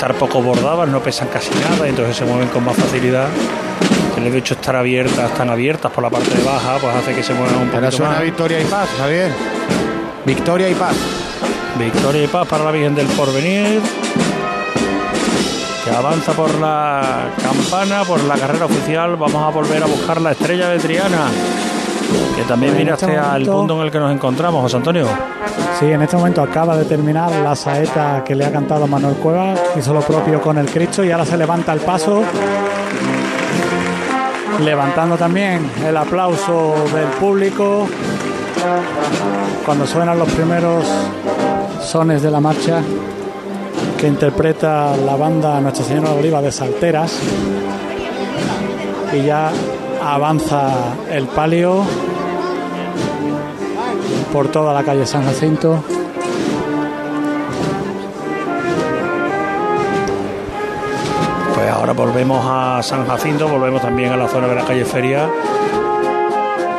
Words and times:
estar 0.00 0.14
poco 0.14 0.40
bordadas, 0.40 0.88
no 0.88 0.98
pesan 1.00 1.28
casi 1.28 1.50
nada, 1.56 1.86
entonces 1.86 2.16
se 2.16 2.24
mueven 2.24 2.48
con 2.48 2.64
más 2.64 2.74
facilidad. 2.74 3.28
El 4.16 4.34
hecho 4.34 4.54
de 4.54 4.60
estar 4.62 4.74
abiertas, 4.74 5.30
están 5.30 5.50
abiertas 5.50 5.92
por 5.92 6.02
la 6.02 6.08
parte 6.08 6.30
de 6.30 6.42
baja, 6.42 6.78
pues 6.80 6.96
hace 6.96 7.14
que 7.14 7.22
se 7.22 7.34
muevan 7.34 7.56
un 7.56 7.68
poquito 7.68 7.90
Pero 7.98 8.04
más. 8.06 8.22
victoria 8.22 8.62
y 8.62 8.64
paz, 8.64 8.88
Javier. 8.96 9.30
Victoria 10.24 10.70
y 10.70 10.74
paz. 10.74 10.96
Victoria 11.78 12.24
y 12.24 12.26
paz 12.28 12.48
para 12.48 12.64
la 12.64 12.70
Virgen 12.70 12.94
del 12.94 13.08
Porvenir. 13.08 13.82
Que 15.84 15.90
avanza 15.90 16.32
por 16.32 16.54
la 16.54 17.28
campana, 17.42 18.02
por 18.04 18.24
la 18.24 18.36
carrera 18.36 18.64
oficial. 18.64 19.16
Vamos 19.16 19.42
a 19.42 19.50
volver 19.50 19.82
a 19.82 19.86
buscar 19.86 20.18
la 20.22 20.32
estrella 20.32 20.70
de 20.70 20.78
Triana. 20.78 21.26
Que 22.40 22.46
también 22.46 22.72
Pues 22.72 22.84
miraste 22.84 23.04
este 23.04 23.18
al 23.18 23.44
punto 23.44 23.78
en 23.78 23.84
el 23.84 23.90
que 23.92 23.98
nos 23.98 24.10
encontramos, 24.10 24.62
José 24.62 24.78
Antonio. 24.78 25.06
Sí, 25.78 25.84
en 25.84 26.00
este 26.00 26.16
momento 26.16 26.40
acaba 26.40 26.74
de 26.74 26.86
terminar 26.86 27.30
la 27.30 27.54
saeta 27.54 28.24
que 28.24 28.34
le 28.34 28.46
ha 28.46 28.50
cantado 28.50 28.86
Manuel 28.86 29.16
Cueva, 29.16 29.54
hizo 29.76 29.92
lo 29.92 30.00
propio 30.00 30.40
con 30.40 30.56
el 30.56 30.64
Cristo 30.70 31.04
y 31.04 31.10
ahora 31.10 31.26
se 31.26 31.36
levanta 31.36 31.74
el 31.74 31.80
paso, 31.80 32.22
levantando 34.64 35.18
también 35.18 35.70
el 35.86 35.94
aplauso 35.94 36.76
del 36.94 37.08
público. 37.20 37.86
Cuando 39.66 39.86
suenan 39.86 40.18
los 40.18 40.30
primeros 40.30 40.86
sones 41.82 42.22
de 42.22 42.30
la 42.30 42.40
marcha 42.40 42.80
que 43.98 44.08
interpreta 44.08 44.96
la 44.96 45.14
banda 45.14 45.60
Nuestra 45.60 45.84
Señora 45.84 46.12
de 46.12 46.18
Oliva 46.20 46.40
de 46.40 46.50
Salteras. 46.50 47.18
Y 49.12 49.26
ya 49.26 49.50
avanza 50.02 50.70
el 51.10 51.26
palio 51.26 51.84
por 54.32 54.48
toda 54.48 54.72
la 54.72 54.82
calle 54.84 55.06
San 55.06 55.24
Jacinto. 55.24 55.82
Pues 61.54 61.70
ahora 61.70 61.92
volvemos 61.92 62.44
a 62.48 62.82
San 62.82 63.06
Jacinto, 63.06 63.48
volvemos 63.48 63.82
también 63.82 64.12
a 64.12 64.16
la 64.16 64.28
zona 64.28 64.46
de 64.48 64.54
la 64.54 64.64
calle 64.64 64.84
Feria. 64.84 65.28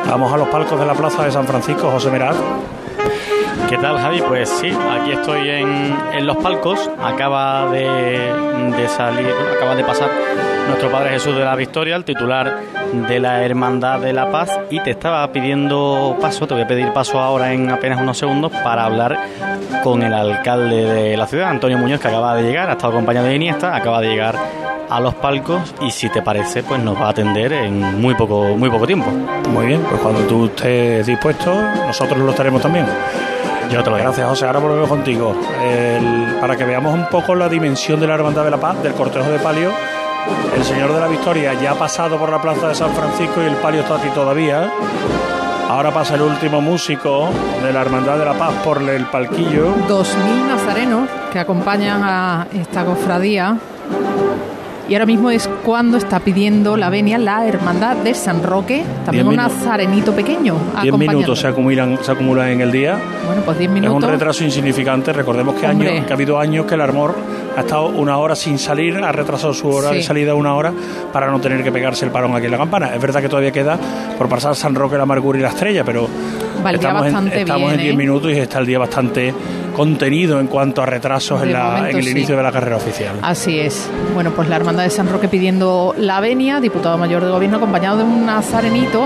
Vamos 0.08 0.32
a 0.32 0.36
los 0.36 0.48
palcos 0.48 0.78
de 0.78 0.86
la 0.86 0.94
plaza 0.94 1.24
de 1.24 1.30
San 1.30 1.46
Francisco, 1.46 1.90
José 1.90 2.10
Meraz. 2.10 2.36
¿Qué 3.68 3.78
tal, 3.78 3.98
Javi? 3.98 4.20
Pues 4.22 4.48
sí, 4.48 4.70
aquí 4.70 5.12
estoy 5.12 5.48
en, 5.48 5.96
en 6.12 6.26
los 6.26 6.36
palcos. 6.38 6.90
Acaba 7.02 7.70
de, 7.70 7.88
de 8.76 8.88
salir, 8.88 9.32
acaba 9.56 9.74
de 9.74 9.84
pasar 9.84 10.10
nuestro 10.68 10.90
Padre 10.90 11.10
Jesús 11.10 11.34
de 11.34 11.44
la 11.44 11.56
Victoria, 11.56 11.96
el 11.96 12.04
titular 12.04 12.60
de 12.92 13.18
la 13.20 13.42
Hermandad 13.44 14.00
de 14.00 14.12
la 14.12 14.30
Paz, 14.30 14.50
y 14.70 14.80
te 14.80 14.90
estaba 14.90 15.26
pidiendo 15.32 16.16
paso, 16.20 16.46
te 16.46 16.54
voy 16.54 16.62
a 16.62 16.66
pedir 16.66 16.92
paso 16.92 17.18
ahora 17.18 17.52
en 17.52 17.70
apenas 17.70 18.00
unos 18.00 18.18
segundos 18.18 18.52
para 18.64 18.84
hablar 18.84 19.18
con 19.82 20.02
el 20.02 20.12
alcalde 20.14 20.84
de 20.84 21.16
la 21.16 21.26
ciudad, 21.26 21.48
Antonio 21.48 21.78
Muñoz, 21.78 22.00
que 22.00 22.08
acaba 22.08 22.34
de 22.36 22.42
llegar, 22.42 22.68
ha 22.68 22.72
estado 22.72 22.92
acompañado 22.92 23.26
de 23.26 23.34
Iniesta, 23.34 23.74
acaba 23.74 24.00
de 24.00 24.08
llegar 24.08 24.36
a 24.90 25.00
los 25.00 25.14
palcos 25.14 25.74
y 25.80 25.90
si 25.90 26.08
te 26.10 26.20
parece, 26.22 26.62
pues 26.62 26.80
nos 26.82 26.96
va 27.00 27.06
a 27.06 27.10
atender 27.10 27.52
en 27.52 28.00
muy 28.00 28.14
poco, 28.14 28.54
muy 28.56 28.68
poco 28.68 28.86
tiempo. 28.86 29.10
Muy 29.50 29.66
bien, 29.66 29.80
pues 29.88 30.00
cuando 30.02 30.20
tú 30.22 30.46
estés 30.46 31.06
dispuesto, 31.06 31.54
nosotros 31.86 32.18
lo 32.18 32.30
estaremos 32.30 32.60
también. 32.60 32.86
Yo 33.70 33.82
te 33.82 33.88
lo 33.88 33.96
digo. 33.96 34.08
Gracias, 34.08 34.28
José. 34.28 34.44
Ahora 34.46 34.58
volvemos 34.58 34.88
contigo. 34.90 35.34
El- 35.64 36.36
para 36.42 36.56
que 36.56 36.64
veamos 36.64 36.92
un 36.92 37.06
poco 37.06 37.34
la 37.34 37.48
dimensión 37.48 37.98
de 38.00 38.06
la 38.06 38.14
Hermandad 38.14 38.44
de 38.44 38.50
la 38.50 38.58
Paz, 38.58 38.82
del 38.82 38.92
cortejo 38.92 39.30
de 39.30 39.38
palio. 39.38 39.70
El 40.54 40.64
Señor 40.64 40.92
de 40.92 41.00
la 41.00 41.08
Victoria 41.08 41.54
ya 41.54 41.72
ha 41.72 41.74
pasado 41.74 42.18
por 42.18 42.30
la 42.30 42.40
plaza 42.40 42.68
de 42.68 42.74
San 42.74 42.92
Francisco 42.94 43.42
y 43.42 43.46
el 43.46 43.56
palio 43.56 43.80
está 43.80 43.96
aquí 43.96 44.08
todavía. 44.10 44.70
Ahora 45.68 45.90
pasa 45.90 46.16
el 46.16 46.22
último 46.22 46.60
músico 46.60 47.30
de 47.62 47.72
la 47.72 47.80
Hermandad 47.80 48.18
de 48.18 48.24
la 48.24 48.34
Paz 48.34 48.52
por 48.62 48.82
el 48.82 49.06
palquillo. 49.06 49.74
2.000 49.88 50.46
nazarenos 50.46 51.08
que 51.32 51.38
acompañan 51.38 52.02
a 52.04 52.46
esta 52.52 52.84
cofradía. 52.84 53.56
Y 54.88 54.94
ahora 54.94 55.06
mismo 55.06 55.30
es 55.30 55.48
cuando 55.64 55.96
está 55.96 56.20
pidiendo 56.20 56.76
la 56.76 56.90
venia 56.90 57.16
la 57.18 57.46
hermandad 57.46 57.96
de 57.96 58.14
San 58.14 58.42
Roque, 58.42 58.82
también 59.04 59.26
un 59.28 59.36
nazarenito 59.36 60.12
pequeño. 60.12 60.54
10 60.54 60.64
acompañando. 60.88 61.12
minutos 61.18 61.40
se 61.40 61.46
acumulan, 61.46 61.98
se 62.02 62.12
acumulan 62.12 62.48
en 62.48 62.60
el 62.60 62.72
día. 62.72 62.98
Bueno, 63.26 63.42
pues 63.42 63.58
10 63.58 63.68
Es 63.70 63.74
minutos. 63.74 64.02
un 64.04 64.10
retraso 64.10 64.44
insignificante. 64.44 65.12
Recordemos 65.12 65.54
que, 65.54 65.66
años, 65.66 66.04
que 66.04 66.12
ha 66.12 66.14
habido 66.14 66.38
años 66.38 66.66
que 66.66 66.74
el 66.74 66.80
Armor 66.80 67.14
ha 67.56 67.60
estado 67.60 67.86
una 67.86 68.18
hora 68.18 68.34
sin 68.34 68.58
salir, 68.58 68.96
ha 68.96 69.12
retrasado 69.12 69.54
su 69.54 69.68
hora 69.68 69.90
Sí. 69.90 69.96
de 69.96 70.02
salida 70.02 70.34
una 70.34 70.54
hora 70.54 70.72
para 71.12 71.30
no 71.30 71.40
tener 71.40 71.62
que 71.62 71.70
pegarse 71.70 72.04
el 72.04 72.10
parón 72.10 72.34
aquí 72.34 72.46
en 72.46 72.52
la 72.52 72.58
campana. 72.58 72.94
Es 72.94 73.00
verdad 73.00 73.20
que 73.22 73.28
todavía 73.28 73.52
queda 73.52 73.78
por 74.18 74.28
pasar 74.28 74.56
San 74.56 74.74
Roque, 74.74 74.96
la 74.96 75.04
Amargura 75.04 75.38
y 75.38 75.42
la 75.42 75.48
Estrella, 75.50 75.84
pero 75.84 76.08
Va 76.64 76.70
el 76.70 76.78
día 76.78 76.88
estamos, 76.88 77.06
en, 77.06 77.12
bastante 77.12 77.40
estamos 77.40 77.68
bien, 77.68 77.72
en 77.74 77.80
10 77.80 77.92
¿eh? 77.92 77.96
minutos 77.96 78.32
y 78.32 78.38
está 78.38 78.58
el 78.58 78.66
día 78.66 78.78
bastante 78.78 79.34
contenido 79.74 80.38
en 80.40 80.46
cuanto 80.46 80.82
a 80.82 80.86
retrasos 80.86 81.40
De 81.40 81.46
en, 81.48 81.52
la- 81.54 81.64
momento, 81.64 81.88
en 81.90 81.96
el 81.96 82.04
sí. 82.04 82.10
inicio 82.10 82.36
de 82.36 82.42
la 82.42 82.52
carrera 82.52 82.76
oficial. 82.76 83.16
Así 83.22 83.58
es. 83.58 83.88
Bueno, 84.14 84.30
pues 84.30 84.48
la 84.48 84.56
hermandad 84.56 84.84
de 84.84 84.90
San 84.90 85.08
Roque 85.08 85.28
pidiendo 85.28 85.94
la 85.98 86.20
venia, 86.20 86.60
diputado 86.60 86.96
mayor 86.98 87.24
de 87.24 87.30
gobierno, 87.30 87.56
acompañado 87.56 87.98
de 87.98 88.04
un 88.04 88.26
nazarenito 88.26 89.02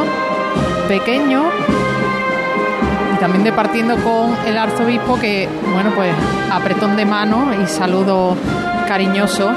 pequeño 0.89 1.45
y 3.15 3.19
también 3.19 3.45
departiendo 3.45 3.97
con 3.97 4.37
el 4.47 4.57
arzobispo 4.59 5.19
que, 5.19 5.49
bueno, 5.73 5.91
pues 5.95 6.13
apretón 6.51 6.97
de 6.97 7.05
mano 7.07 7.49
y 7.63 7.67
saludo 7.67 8.37
cariñoso. 8.87 9.51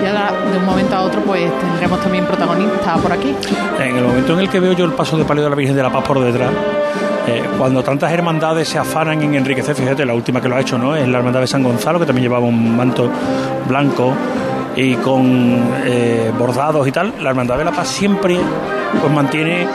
Y 0.00 0.52
de 0.52 0.58
un 0.58 0.64
momento 0.64 0.96
a 0.96 1.02
otro, 1.02 1.20
pues 1.22 1.50
tendremos 1.58 2.00
también 2.00 2.26
protagonista 2.26 2.96
por 2.96 3.12
aquí. 3.12 3.34
En 3.80 3.96
el 3.96 4.04
momento 4.04 4.34
en 4.34 4.40
el 4.40 4.48
que 4.48 4.60
veo 4.60 4.72
yo 4.72 4.84
el 4.84 4.92
paso 4.92 5.16
de 5.16 5.24
palio 5.24 5.44
de 5.44 5.50
la 5.50 5.56
Virgen 5.56 5.76
de 5.76 5.82
la 5.82 5.90
Paz 5.90 6.04
por 6.04 6.20
detrás, 6.20 6.50
eh, 7.26 7.42
cuando 7.58 7.82
tantas 7.82 8.12
hermandades 8.12 8.68
se 8.68 8.78
afanan 8.78 9.20
en 9.22 9.34
enriquecer, 9.34 9.74
fíjate, 9.74 10.04
la 10.04 10.14
última 10.14 10.40
que 10.40 10.48
lo 10.48 10.56
ha 10.56 10.60
hecho, 10.60 10.78
¿no? 10.78 10.94
Es 10.94 11.08
la 11.08 11.18
hermandad 11.18 11.40
de 11.40 11.46
San 11.46 11.62
Gonzalo, 11.62 11.98
que 11.98 12.06
también 12.06 12.24
llevaba 12.24 12.46
un 12.46 12.76
manto 12.76 13.10
blanco 13.68 14.14
y 14.76 14.94
con 14.96 15.58
eh, 15.84 16.30
bordados 16.38 16.86
y 16.86 16.92
tal. 16.92 17.14
La 17.20 17.30
hermandad 17.30 17.56
de 17.58 17.64
la 17.64 17.72
Paz 17.72 17.88
siempre 17.88 18.36
pues 19.00 19.12
mantiene 19.12 19.66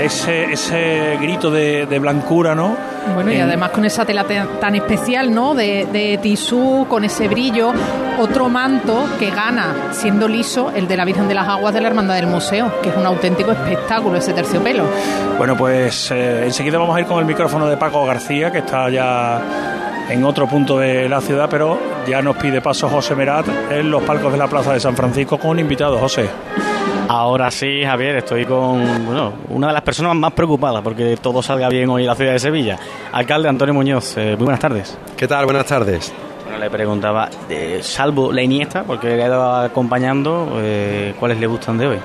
ese, 0.00 0.52
ese 0.52 1.16
grito 1.20 1.50
de, 1.50 1.86
de 1.86 1.98
blancura, 1.98 2.54
¿no? 2.54 2.74
Bueno, 3.14 3.32
y 3.32 3.38
además 3.38 3.70
con 3.70 3.84
esa 3.84 4.04
tela 4.04 4.24
te- 4.24 4.42
tan 4.60 4.74
especial, 4.74 5.32
¿no? 5.32 5.54
De, 5.54 5.86
de 5.92 6.18
tisú, 6.20 6.86
con 6.88 7.04
ese 7.04 7.28
brillo. 7.28 7.72
Otro 8.18 8.48
manto 8.48 9.04
que 9.18 9.30
gana, 9.30 9.74
siendo 9.92 10.26
liso, 10.26 10.72
el 10.74 10.88
de 10.88 10.96
la 10.96 11.04
Virgen 11.04 11.28
de 11.28 11.34
las 11.34 11.46
Aguas 11.46 11.72
de 11.72 11.80
la 11.80 11.88
Hermandad 11.88 12.16
del 12.16 12.26
Museo, 12.26 12.72
que 12.82 12.88
es 12.88 12.96
un 12.96 13.06
auténtico 13.06 13.52
espectáculo 13.52 14.16
ese 14.18 14.32
terciopelo. 14.32 14.82
Bueno, 15.38 15.56
pues 15.56 16.10
eh, 16.10 16.44
enseguida 16.46 16.78
vamos 16.78 16.96
a 16.96 17.00
ir 17.00 17.06
con 17.06 17.20
el 17.20 17.24
micrófono 17.26 17.68
de 17.68 17.76
Paco 17.76 18.04
García, 18.04 18.50
que 18.50 18.58
está 18.58 18.90
ya 18.90 19.40
en 20.10 20.24
otro 20.24 20.48
punto 20.48 20.78
de 20.78 21.08
la 21.08 21.20
ciudad, 21.20 21.46
pero 21.48 21.78
ya 22.08 22.22
nos 22.22 22.36
pide 22.36 22.60
paso 22.60 22.88
José 22.88 23.14
Merat 23.14 23.46
en 23.70 23.90
los 23.90 24.02
palcos 24.02 24.32
de 24.32 24.38
la 24.38 24.48
Plaza 24.48 24.72
de 24.72 24.80
San 24.80 24.96
Francisco 24.96 25.38
con 25.38 25.50
un 25.50 25.58
invitado, 25.60 25.98
José. 25.98 26.28
Ahora 27.08 27.50
sí, 27.50 27.82
Javier, 27.84 28.16
estoy 28.16 28.44
con 28.44 29.06
bueno, 29.06 29.32
una 29.50 29.68
de 29.68 29.72
las 29.72 29.82
personas 29.82 30.14
más 30.14 30.32
preocupadas 30.32 30.82
porque 30.82 31.16
todo 31.20 31.42
salga 31.42 31.68
bien 31.68 31.88
hoy 31.88 32.02
en 32.02 32.08
la 32.08 32.14
ciudad 32.14 32.32
de 32.32 32.38
Sevilla. 32.38 32.78
Alcalde 33.12 33.48
Antonio 33.48 33.74
Muñoz, 33.74 34.16
eh, 34.16 34.34
muy 34.36 34.44
buenas 34.44 34.60
tardes. 34.60 34.96
¿Qué 35.16 35.26
tal? 35.26 35.44
Buenas 35.44 35.66
tardes. 35.66 36.12
Bueno, 36.44 36.58
le 36.58 36.70
preguntaba, 36.70 37.28
eh, 37.50 37.80
salvo 37.82 38.32
la 38.32 38.42
Iniesta, 38.42 38.84
porque 38.84 39.08
le 39.08 39.22
ha 39.22 39.26
ido 39.26 39.54
acompañando, 39.54 40.54
eh, 40.56 41.14
¿cuáles 41.18 41.38
le 41.38 41.46
gustan 41.46 41.76
de 41.76 41.86
hoy? 41.88 41.98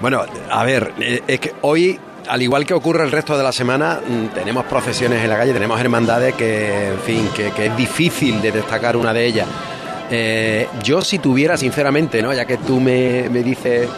Bueno, 0.00 0.22
a 0.48 0.64
ver, 0.64 0.92
eh, 1.00 1.22
es 1.26 1.40
que 1.40 1.54
hoy, 1.62 1.98
al 2.26 2.42
igual 2.42 2.66
que 2.66 2.74
ocurre 2.74 3.04
el 3.04 3.10
resto 3.12 3.36
de 3.36 3.42
la 3.44 3.52
semana, 3.52 4.00
mm, 4.06 4.34
tenemos 4.34 4.64
procesiones 4.66 5.22
en 5.22 5.30
la 5.30 5.36
calle, 5.36 5.52
tenemos 5.52 5.80
hermandades 5.80 6.34
que, 6.34 6.88
en 6.88 6.98
fin, 7.00 7.28
que, 7.34 7.66
es 7.66 7.76
difícil 7.76 8.40
de 8.42 8.52
destacar 8.52 8.96
una 8.96 9.12
de 9.12 9.24
ellas. 9.26 9.46
Eh, 10.10 10.66
yo 10.82 11.02
si 11.02 11.18
tuviera, 11.18 11.56
sinceramente, 11.56 12.22
¿no? 12.22 12.32
ya 12.32 12.44
que 12.46 12.56
tú 12.58 12.80
me, 12.80 13.28
me 13.30 13.42
dices 13.42 13.88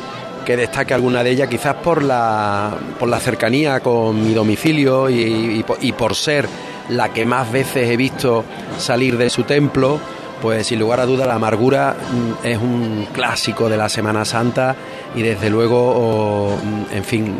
que 0.44 0.56
destaque 0.56 0.94
alguna 0.94 1.22
de 1.22 1.30
ellas, 1.30 1.48
quizás 1.48 1.74
por 1.76 2.02
la, 2.02 2.70
por 2.98 3.08
la 3.08 3.20
cercanía 3.20 3.80
con 3.80 4.20
mi 4.24 4.32
domicilio 4.34 5.08
y, 5.08 5.58
y 5.58 5.62
por- 5.62 5.78
y 5.80 5.92
por 5.92 6.14
ser 6.14 6.48
la 6.88 7.10
que 7.10 7.24
más 7.26 7.50
veces 7.52 7.88
he 7.88 7.96
visto 7.96 8.44
salir 8.78 9.16
de 9.16 9.30
su 9.30 9.44
templo, 9.44 10.00
pues 10.42 10.66
sin 10.66 10.80
lugar 10.80 10.98
a 11.00 11.06
duda 11.06 11.26
la 11.26 11.34
amargura 11.34 11.94
mm, 12.42 12.46
es 12.46 12.58
un 12.58 13.06
clásico 13.12 13.68
de 13.68 13.76
la 13.76 13.88
Semana 13.88 14.24
Santa 14.24 14.74
y 15.14 15.22
desde 15.22 15.50
luego, 15.50 16.56
en 16.92 17.04
fin, 17.04 17.34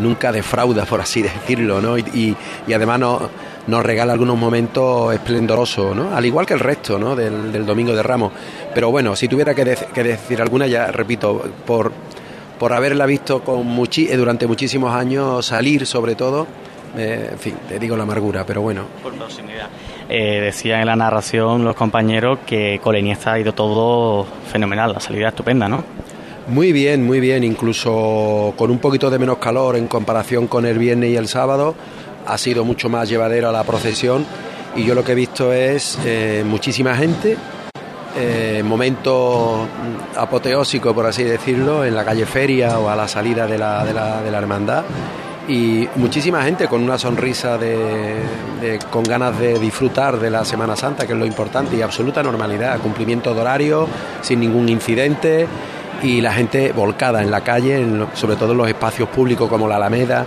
nunca 0.00 0.32
defrauda, 0.32 0.84
por 0.84 1.00
así 1.00 1.22
decirlo, 1.22 1.80
¿no? 1.80 1.96
Y, 1.98 2.36
y- 2.66 2.72
además 2.72 2.98
nos, 3.00 3.22
nos 3.66 3.82
regala 3.84 4.12
algunos 4.12 4.36
momentos 4.38 5.12
esplendorosos, 5.14 5.94
¿no? 5.94 6.14
Al 6.14 6.24
igual 6.26 6.46
que 6.46 6.54
el 6.54 6.60
resto, 6.60 6.98
¿no? 6.98 7.14
Del, 7.16 7.52
del 7.52 7.64
Domingo 7.66 7.94
de 7.94 8.02
Ramos. 8.02 8.32
Pero 8.74 8.90
bueno, 8.90 9.14
si 9.16 9.28
tuviera 9.28 9.54
que, 9.54 9.64
dec- 9.64 9.86
que 9.92 10.02
decir 10.02 10.40
alguna, 10.42 10.66
ya 10.66 10.86
repito, 10.88 11.42
por, 11.66 11.92
por 12.58 12.72
haberla 12.72 13.06
visto 13.06 13.40
con 13.42 13.64
muchi- 13.66 14.08
eh, 14.10 14.16
durante 14.16 14.46
muchísimos 14.46 14.92
años 14.94 15.46
salir, 15.46 15.86
sobre 15.86 16.14
todo, 16.14 16.46
eh, 16.96 17.28
en 17.32 17.38
fin, 17.38 17.54
te 17.68 17.78
digo 17.78 17.96
la 17.96 18.04
amargura, 18.04 18.44
pero 18.46 18.62
bueno, 18.62 18.82
Por. 19.02 19.12
Eh, 20.08 20.40
decía 20.40 20.80
en 20.80 20.86
la 20.86 20.96
narración 20.96 21.62
los 21.64 21.76
compañeros 21.76 22.38
que 22.46 22.80
con 22.82 22.94
la 22.94 22.98
Iniesta 22.98 23.34
ha 23.34 23.38
ido 23.38 23.52
todo 23.52 24.26
fenomenal, 24.50 24.92
la 24.94 25.00
salida 25.00 25.28
estupenda, 25.28 25.68
¿no? 25.68 25.84
Muy 26.48 26.72
bien, 26.72 27.04
muy 27.04 27.20
bien, 27.20 27.44
incluso 27.44 28.54
con 28.56 28.70
un 28.70 28.78
poquito 28.78 29.10
de 29.10 29.18
menos 29.18 29.36
calor 29.36 29.76
en 29.76 29.86
comparación 29.86 30.46
con 30.46 30.64
el 30.64 30.78
viernes 30.78 31.10
y 31.10 31.16
el 31.16 31.28
sábado, 31.28 31.74
ha 32.26 32.38
sido 32.38 32.64
mucho 32.64 32.88
más 32.88 33.06
llevadera 33.06 33.52
la 33.52 33.64
procesión 33.64 34.24
y 34.74 34.82
yo 34.84 34.94
lo 34.94 35.04
que 35.04 35.12
he 35.12 35.14
visto 35.14 35.52
es 35.52 35.98
eh, 36.06 36.42
muchísima 36.46 36.96
gente 36.96 37.36
eh, 38.16 38.62
momento 38.64 39.68
apoteósico, 40.16 40.94
por 40.94 41.04
así 41.04 41.22
decirlo, 41.22 41.84
en 41.84 41.94
la 41.94 42.02
calle 42.02 42.24
Feria 42.24 42.78
o 42.78 42.88
a 42.88 42.96
la 42.96 43.06
salida 43.08 43.46
de 43.46 43.58
la, 43.58 43.84
de 43.84 43.92
la, 43.92 44.22
de 44.22 44.30
la 44.30 44.38
hermandad 44.38 44.84
y 45.48 45.88
muchísima 45.96 46.42
gente 46.42 46.68
con 46.68 46.82
una 46.82 46.98
sonrisa 46.98 47.56
de, 47.56 48.78
con 48.90 49.02
ganas 49.02 49.38
de 49.38 49.58
disfrutar 49.58 50.20
de 50.20 50.30
la 50.30 50.44
Semana 50.44 50.76
Santa, 50.76 51.06
que 51.06 51.14
es 51.14 51.18
lo 51.18 51.24
importante, 51.24 51.76
y 51.76 51.82
absoluta 51.82 52.22
normalidad, 52.22 52.78
cumplimiento 52.80 53.34
de 53.34 53.40
horario, 53.40 53.88
sin 54.20 54.40
ningún 54.40 54.68
incidente 54.68 55.46
y 56.02 56.20
la 56.20 56.32
gente 56.32 56.72
volcada 56.72 57.22
en 57.22 57.30
la 57.30 57.42
calle, 57.42 57.84
sobre 58.14 58.36
todo 58.36 58.52
en 58.52 58.58
los 58.58 58.68
espacios 58.68 59.08
públicos 59.08 59.48
como 59.48 59.68
la 59.68 59.76
Alameda 59.76 60.26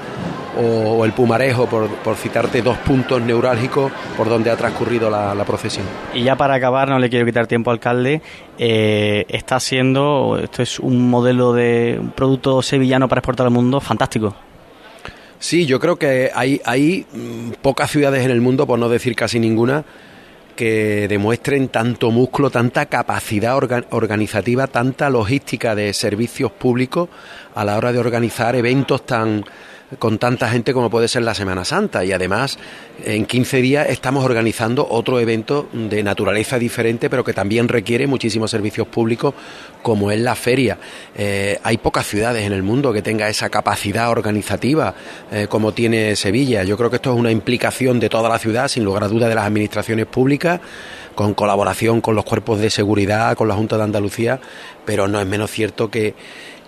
o, 0.57 1.05
el 1.05 1.13
Pumarejo, 1.13 1.67
por, 1.67 2.15
citarte 2.15 2.61
dos 2.61 2.77
puntos 2.79 3.21
neurálgicos 3.21 3.91
por 4.17 4.27
donde 4.27 4.51
ha 4.51 4.57
transcurrido 4.57 5.09
la, 5.09 5.43
procesión. 5.45 5.85
Y 6.13 6.23
ya 6.23 6.35
para 6.35 6.55
acabar, 6.55 6.89
no 6.89 6.99
le 6.99 7.09
quiero 7.09 7.25
quitar 7.25 7.47
tiempo, 7.47 7.71
alcalde, 7.71 8.21
eh, 8.57 9.25
está 9.29 9.59
siendo, 9.59 10.39
esto 10.41 10.61
es 10.61 10.79
un 10.79 11.09
modelo 11.09 11.53
de 11.53 11.97
un 11.99 12.11
producto 12.11 12.61
sevillano 12.61 13.07
para 13.07 13.19
exportar 13.19 13.47
al 13.47 13.53
mundo 13.53 13.79
fantástico. 13.79 14.35
Sí, 15.39 15.65
yo 15.65 15.79
creo 15.79 15.97
que 15.97 16.29
hay, 16.35 16.61
hay 16.65 17.05
mm, 17.11 17.53
pocas 17.61 17.89
ciudades 17.89 18.23
en 18.23 18.31
el 18.31 18.41
mundo, 18.41 18.67
por 18.67 18.77
no 18.77 18.89
decir 18.89 19.15
casi 19.15 19.39
ninguna, 19.39 19.83
que 20.51 21.07
demuestren 21.07 21.69
tanto 21.69 22.11
músculo, 22.11 22.49
tanta 22.49 22.85
capacidad 22.85 23.55
organizativa, 23.91 24.67
tanta 24.67 25.09
logística 25.09 25.75
de 25.75 25.93
servicios 25.93 26.51
públicos 26.51 27.09
a 27.55 27.65
la 27.65 27.77
hora 27.77 27.91
de 27.91 27.99
organizar 27.99 28.55
eventos 28.55 29.05
tan 29.05 29.43
con 29.99 30.17
tanta 30.17 30.49
gente 30.49 30.73
como 30.73 30.89
puede 30.89 31.07
ser 31.07 31.23
la 31.23 31.33
Semana 31.33 31.65
Santa 31.65 32.05
y 32.05 32.11
además 32.11 32.57
en 33.03 33.25
15 33.25 33.61
días 33.61 33.87
estamos 33.89 34.23
organizando 34.23 34.87
otro 34.89 35.19
evento 35.19 35.67
de 35.73 36.03
naturaleza 36.03 36.57
diferente 36.57 37.09
pero 37.09 37.23
que 37.23 37.33
también 37.33 37.67
requiere 37.67 38.07
muchísimos 38.07 38.51
servicios 38.51 38.87
públicos 38.87 39.33
como 39.81 40.11
es 40.11 40.19
la 40.19 40.35
feria. 40.35 40.77
Eh, 41.15 41.59
hay 41.63 41.77
pocas 41.77 42.05
ciudades 42.05 42.45
en 42.45 42.53
el 42.53 42.63
mundo 42.63 42.93
que 42.93 43.01
tenga 43.01 43.27
esa 43.29 43.49
capacidad 43.49 44.09
organizativa 44.09 44.93
eh, 45.31 45.47
como 45.49 45.73
tiene 45.73 46.15
Sevilla. 46.15 46.63
Yo 46.63 46.77
creo 46.77 46.89
que 46.89 46.97
esto 46.97 47.13
es 47.13 47.19
una 47.19 47.31
implicación 47.31 47.99
de 47.99 48.09
toda 48.09 48.29
la 48.29 48.39
ciudad, 48.39 48.67
sin 48.67 48.83
lugar 48.83 49.03
a 49.03 49.07
duda, 49.07 49.27
de 49.27 49.35
las 49.35 49.45
administraciones 49.45 50.05
públicas 50.05 50.61
con 51.15 51.33
colaboración 51.33 52.01
con 52.01 52.15
los 52.15 52.23
cuerpos 52.23 52.59
de 52.59 52.69
seguridad, 52.69 53.35
con 53.35 53.47
la 53.47 53.55
Junta 53.55 53.77
de 53.77 53.83
Andalucía, 53.83 54.39
pero 54.85 55.07
no 55.07 55.19
es 55.19 55.27
menos 55.27 55.51
cierto 55.51 55.91
que 55.91 56.15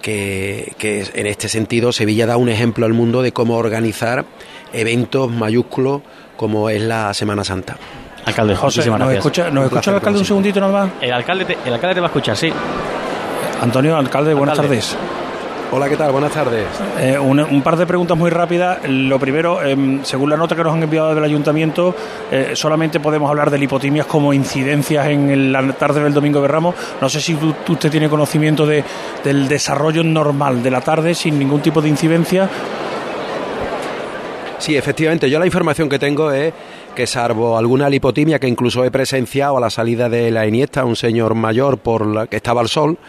que, 0.04 1.10
en 1.16 1.26
este 1.26 1.50
sentido 1.50 1.92
Sevilla 1.92 2.28
da 2.28 2.38
un 2.38 2.50
ejemplo 2.50 2.86
al 2.86 2.94
mundo 2.94 3.24
de 3.24 3.32
cómo 3.32 3.58
organizar 3.58 4.26
eventos 4.74 5.32
mayúsculos 5.32 6.02
como 6.38 6.70
es 6.70 6.82
la 6.82 7.14
Semana 7.14 7.44
Santa. 7.44 7.78
Alcalde, 8.26 8.56
José, 8.56 8.90
¿nos 8.90 9.14
escucha, 9.14 9.50
¿nos 9.50 9.66
escucha 9.66 9.92
el 9.92 9.96
alcalde 9.96 10.20
un 10.20 10.26
segundito 10.26 10.60
nada 10.60 10.86
más? 10.86 10.92
El 11.02 11.12
alcalde, 11.12 11.46
te, 11.46 11.58
el 11.66 11.74
alcalde 11.74 11.96
te 11.96 12.02
va 12.02 12.08
a 12.08 12.10
escuchar, 12.10 12.38
sí. 12.38 12.52
Antonio, 13.62 13.98
alcalde, 13.98 14.34
buenas 14.34 14.58
tardes. 14.58 14.96
Hola, 15.76 15.90
¿qué 15.90 15.98
tal? 15.98 16.12
Buenas 16.12 16.32
tardes. 16.32 16.68
Eh, 17.00 17.18
un, 17.18 17.64
par 17.64 17.78
de 17.78 17.88
preguntas 17.88 18.16
muy 18.16 18.30
rápidas. 18.30 18.88
Lo 18.88 19.18
primero, 19.18 19.60
em, 19.66 20.04
según 20.04 20.30
la 20.30 20.38
nota 20.38 20.56
que 20.56 20.64
nos 20.64 20.72
han 20.72 20.84
enviado 20.84 21.16
del 21.16 21.24
ayuntamiento, 21.24 21.96
eh, 22.32 22.52
solamente 22.54 23.00
podemos 23.00 23.28
hablar 23.28 23.50
de 23.50 23.58
lipotimias 23.58 24.06
como 24.06 24.36
incidencias 24.36 25.08
en 25.08 25.52
la 25.52 25.74
tarde 25.74 26.04
del 26.04 26.14
domingo 26.14 26.44
de 26.44 26.48
Ramos. 26.48 26.76
No 27.02 27.10
sé 27.10 27.20
si 27.22 27.34
usted 27.34 27.90
tiene 27.90 28.08
conocimiento 28.08 28.68
de, 28.68 28.84
del 29.24 29.48
desarrollo 29.48 30.04
normal 30.04 30.62
de 30.62 30.70
la 30.70 30.82
tarde 30.82 31.16
sin 31.16 31.40
ningún 31.40 31.62
tipo 31.62 31.82
de 31.82 31.90
incidencia. 31.90 32.48
Sí, 34.60 34.78
efectivamente. 34.78 35.28
Yo 35.28 35.40
la 35.40 35.48
información 35.48 35.90
que 35.90 35.98
tengo 35.98 36.32
es 36.32 36.54
que 36.96 37.08
salvo 37.08 37.58
alguna 37.58 37.90
lipotimia 37.90 38.38
que 38.38 38.48
incluso 38.48 38.86
he 38.86 38.92
presenciado 38.92 39.58
a 39.58 39.60
la 39.60 39.72
salida 39.72 40.08
de 40.08 40.30
la 40.30 40.46
Iniesta, 40.46 40.86
un 40.86 40.96
señor 40.96 41.34
mayor 41.34 41.80
por 41.80 42.06
la 42.06 42.28
que 42.28 42.36
estaba 42.36 42.62
al 42.62 42.70
sol, 42.70 43.00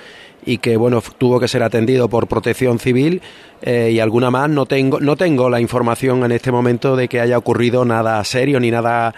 y 0.44 0.58
que 0.58 0.76
bueno 0.76 1.02
tuvo 1.19 1.41
que 1.41 1.49
ser 1.49 1.62
atendido 1.62 2.08
por 2.08 2.26
Protección 2.26 2.79
Civil 2.79 3.23
eh, 3.62 3.91
y 3.93 4.00
alguna 4.00 4.31
más 4.31 4.49
no 4.50 4.67
tengo 4.67 5.00
no 5.00 5.17
tengo 5.17 5.50
la 5.50 5.61
información 5.61 6.25
en 6.25 6.32
este 6.32 6.52
momento 6.52 6.96
de 6.96 7.08
que 7.08 7.20
haya 7.20 7.38
ocurrido 7.38 7.85
nada 7.85 8.23
serio 8.25 8.61
ni 8.61 8.70
nada 8.70 9.14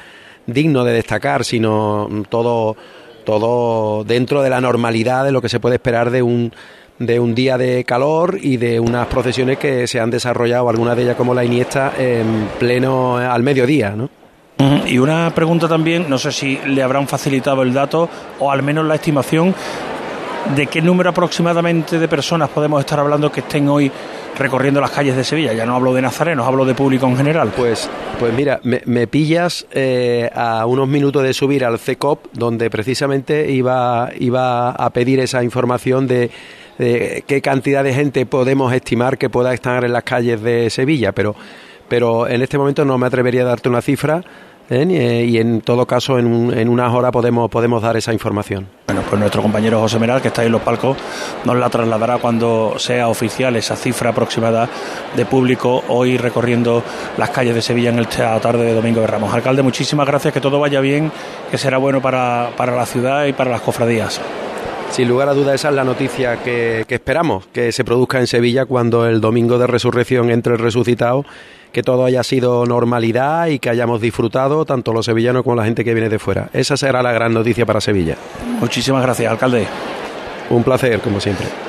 digno 0.47 0.85
de 0.85 0.93
destacar 0.93 1.45
sino 1.45 2.09
todo 2.29 2.77
todo 3.25 4.05
dentro 4.05 4.43
de 4.43 4.51
la 4.51 4.61
normalidad 4.61 5.25
de 5.25 5.33
lo 5.33 5.43
que 5.43 5.49
se 5.49 5.61
puede 5.61 5.77
esperar 5.77 6.11
de 6.11 6.23
un 6.23 6.53
de 6.99 7.21
un 7.21 7.35
día 7.35 7.59
de 7.59 7.85
calor 7.85 8.39
y 8.41 8.57
de 8.57 8.81
unas 8.81 9.07
procesiones 9.09 9.59
que 9.59 9.87
se 9.87 10.01
han 10.01 10.11
desarrollado 10.11 10.71
algunas 10.71 10.97
de 10.97 11.03
ellas 11.03 11.17
como 11.17 11.35
la 11.35 11.45
Iniesta 11.45 11.93
en 11.99 12.49
pleno 12.59 13.19
al 13.19 13.43
mediodía 13.43 13.91
¿no? 13.91 14.09
Y 14.87 14.97
una 14.99 15.35
pregunta 15.35 15.69
también, 15.69 16.07
no 16.09 16.17
sé 16.17 16.33
si 16.33 16.59
le 16.65 16.83
habrán 16.83 17.07
facilitado 17.07 17.63
el 17.63 17.75
dato 17.75 18.09
o 18.39 18.51
al 18.51 18.63
menos 18.63 18.87
la 18.87 18.95
estimación 18.95 19.55
¿De 20.55 20.69
qué 20.69 20.81
número 20.81 21.11
aproximadamente 21.11 21.99
de 21.99 22.09
personas 22.09 22.49
podemos 22.51 22.79
estar 22.81 23.01
hablando 23.01 23.33
que 23.33 23.41
estén 23.41 23.69
hoy 23.69 23.91
recorriendo 24.39 24.81
las 24.81 24.93
calles 24.93 25.17
de 25.17 25.25
Sevilla? 25.25 25.53
Ya 25.53 25.67
no 25.67 25.75
hablo 25.75 25.93
de 25.93 26.01
nazarenos, 26.01 26.47
hablo 26.47 26.65
de 26.65 26.75
público 26.75 27.07
en 27.07 27.17
general. 27.17 27.53
Pues, 27.57 27.91
pues 28.21 28.33
mira, 28.33 28.61
me, 28.63 29.07
pillas 29.09 29.67
eh, 29.73 30.31
a 30.35 30.65
unos 30.67 30.87
minutos 30.87 31.25
de 31.25 31.35
subir 31.35 31.65
al 31.65 31.79
CECOP, 31.79 32.27
donde 32.33 32.71
precisamente 32.71 33.51
iba, 33.51 34.11
iba 34.19 34.71
a 34.71 34.91
pedir 34.91 35.19
esa 35.19 35.43
información 35.43 36.07
de, 36.07 36.31
de 36.79 37.25
qué 37.27 37.43
cantidad 37.43 37.83
de 37.83 37.93
gente 37.93 38.25
podemos 38.25 38.73
estimar 38.73 39.19
que 39.19 39.29
pueda 39.29 39.53
estar 39.53 39.85
en 39.85 39.93
las 39.93 40.05
calles 40.05 40.41
de 40.43 40.71
Sevilla, 40.71 41.11
pero, 41.13 41.35
pero 41.89 42.29
en 42.29 42.41
este 42.41 42.57
momento 42.57 42.85
no 42.85 42.99
me 42.99 43.07
atrevería 43.09 43.43
a 43.43 43.47
darte 43.47 43.69
una 43.69 43.83
cifra 43.83 44.23
¿eh? 44.71 44.87
Eh, 44.89 45.25
y 45.25 45.39
en 45.39 45.61
todo 45.61 45.87
caso 45.87 46.19
en, 46.19 46.57
en, 46.57 46.69
unas 46.69 46.93
horas 46.93 47.13
podemos, 47.13 47.51
podemos 47.51 47.83
dar 47.83 47.97
esa 47.97 48.13
información. 48.13 48.69
Bueno, 48.87 49.03
pues 49.09 49.21
nuestro 49.21 49.43
compañero 49.43 49.81
José 49.81 49.99
Meral, 49.99 50.23
que 50.23 50.29
está 50.29 50.43
ahí 50.43 50.47
en 50.47 50.53
los 50.53 50.63
palcos, 50.63 50.97
nos 51.45 51.57
la 51.57 51.69
trasladará 51.69 52.19
cuando 52.19 52.75
sea 52.79 53.09
oficial 53.09 53.57
esa 53.57 53.77
cifra 53.77 54.11
aproximada 54.11 54.69
de 55.15 55.27
público 55.27 55.83
hoy 55.89 56.17
recorriendo 56.17 56.83
las 57.17 57.31
calles 57.31 57.55
de 57.55 57.63
Sevilla 57.63 57.91
en 57.91 57.99
el 57.99 58.09
tarde 58.09 58.65
de 58.65 58.75
Domingo 58.75 59.01
de 59.01 59.07
Ramos. 59.07 59.33
Alcalde, 59.35 59.63
muchísimas 59.63 60.07
gracias, 60.07 60.33
que 60.33 60.41
todo 60.41 60.61
vaya 60.61 60.81
bien, 60.81 61.11
que 61.51 61.59
será 61.59 61.79
bueno 61.79 62.01
para, 62.01 62.51
para 62.57 62.75
la 62.75 62.87
ciudad 62.87 63.27
y 63.27 63.33
para 63.33 63.51
las 63.51 63.61
cofradías. 63.61 64.21
Sin 64.91 65.09
lugar 65.09 65.29
a 65.29 65.35
duda 65.35 65.55
esa 65.55 65.69
es 65.69 65.75
la 65.75 65.85
noticia 65.85 66.43
que, 66.43 66.85
que 66.89 66.95
esperamos 66.95 67.47
que 67.49 67.71
se 67.73 67.85
produzca 67.85 68.19
en 68.19 68.27
Sevilla 68.27 68.65
cuando 68.65 69.07
el 69.07 69.21
domingo 69.21 69.59
de 69.59 69.67
resurrección 69.67 70.31
entre 70.31 70.55
el 70.55 70.59
resucitado 70.59 71.25
que 71.77 71.83
todo 71.83 72.07
haya 72.07 72.23
sido 72.23 72.65
normalidad 72.65 73.49
y 73.49 73.59
que 73.59 73.69
hayamos 73.69 74.01
disfrutado 74.01 74.65
tanto 74.65 74.95
los 74.95 75.05
sevillanos 75.05 75.43
como 75.43 75.57
la 75.57 75.65
gente 75.65 75.85
que 75.85 75.93
viene 75.93 76.09
de 76.09 76.19
fuera. 76.19 76.49
Esa 76.55 76.79
será 76.79 77.03
la 77.03 77.13
gran 77.13 77.35
noticia 77.35 77.67
para 77.67 77.83
Sevilla. 77.83 78.17
Muchísimas 78.61 79.03
gracias, 79.03 79.31
alcalde. 79.31 79.67
Un 80.49 80.63
placer, 80.63 81.01
como 81.01 81.21
siempre. 81.21 81.66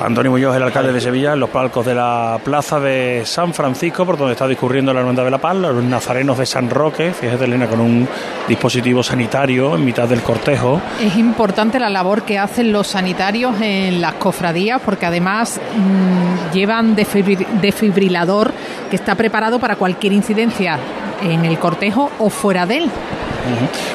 Antonio 0.00 0.30
Muñoz, 0.30 0.54
el 0.54 0.62
alcalde 0.62 0.92
de 0.92 1.00
Sevilla, 1.00 1.32
en 1.32 1.40
los 1.40 1.50
palcos 1.50 1.84
de 1.84 1.94
la 1.94 2.38
plaza 2.44 2.78
de 2.78 3.22
San 3.24 3.52
Francisco, 3.52 4.06
por 4.06 4.16
donde 4.16 4.32
está 4.32 4.46
discurriendo 4.46 4.94
la 4.94 5.00
Hermandad 5.00 5.24
de 5.24 5.30
la 5.30 5.38
Paz, 5.38 5.56
los 5.56 5.82
nazarenos 5.82 6.38
de 6.38 6.46
San 6.46 6.70
Roque, 6.70 7.12
fíjate 7.12 7.44
Elena, 7.44 7.66
con 7.66 7.80
un 7.80 8.08
dispositivo 8.46 9.02
sanitario 9.02 9.74
en 9.74 9.84
mitad 9.84 10.08
del 10.08 10.22
cortejo. 10.22 10.80
Es 11.00 11.16
importante 11.16 11.80
la 11.80 11.90
labor 11.90 12.22
que 12.22 12.38
hacen 12.38 12.70
los 12.70 12.86
sanitarios 12.86 13.60
en 13.60 14.00
las 14.00 14.14
cofradías, 14.14 14.80
porque 14.84 15.06
además 15.06 15.60
mmm, 15.76 16.54
llevan 16.54 16.94
defibrilador 16.94 18.52
que 18.90 18.96
está 18.96 19.16
preparado 19.16 19.58
para 19.58 19.74
cualquier 19.76 20.12
incidencia 20.12 20.78
en 21.22 21.44
el 21.44 21.58
cortejo 21.58 22.10
o 22.20 22.30
fuera 22.30 22.66
de 22.66 22.78
él. 22.78 22.90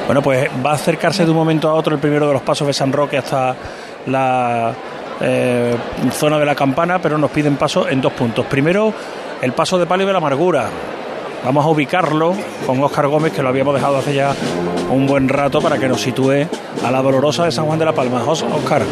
Bueno, 0.06 0.22
pues 0.22 0.50
va 0.66 0.72
a 0.72 0.76
acercarse 0.76 1.24
de 1.24 1.32
un 1.32 1.38
momento 1.38 1.70
a 1.70 1.74
otro 1.74 1.94
el 1.94 2.02
primero 2.02 2.28
de 2.28 2.34
los 2.34 2.42
pasos 2.42 2.68
de 2.68 2.74
San 2.74 2.92
Roque 2.92 3.18
hasta 3.18 3.56
la 4.08 4.74
eh, 5.22 5.76
zona 6.12 6.40
de 6.40 6.46
la 6.46 6.56
campana, 6.56 7.00
pero 7.00 7.18
nos 7.18 7.32
piden 7.32 7.56
paso 7.56 7.88
en 7.88 8.02
dos 8.02 8.14
puntos. 8.14 8.46
Primero, 8.46 8.94
el 9.42 9.54
paso 9.54 9.78
de 9.78 9.86
palio 9.86 10.08
de 10.08 10.14
la 10.14 10.20
amargura. 10.20 10.70
Vamos 11.44 11.66
a 11.66 11.70
ubicarlo 11.70 12.34
con 12.66 12.82
Óscar 12.82 13.08
Gómez, 13.08 13.34
que 13.34 13.44
lo 13.44 13.50
habíamos 13.50 13.76
dejado 13.76 13.98
hace 13.98 14.16
ya 14.16 14.34
un 14.90 15.06
buen 15.06 15.28
rato 15.28 15.62
para 15.62 15.78
que 15.78 15.90
nos 15.90 16.02
sitúe 16.02 16.48
a 16.86 16.92
la 16.92 17.02
dolorosa 17.02 17.46
de 17.46 17.52
San 17.52 17.66
Juan 17.66 17.80
de 17.80 17.86
la 17.86 17.94
Palma. 17.94 18.24
Óscar. 18.24 18.84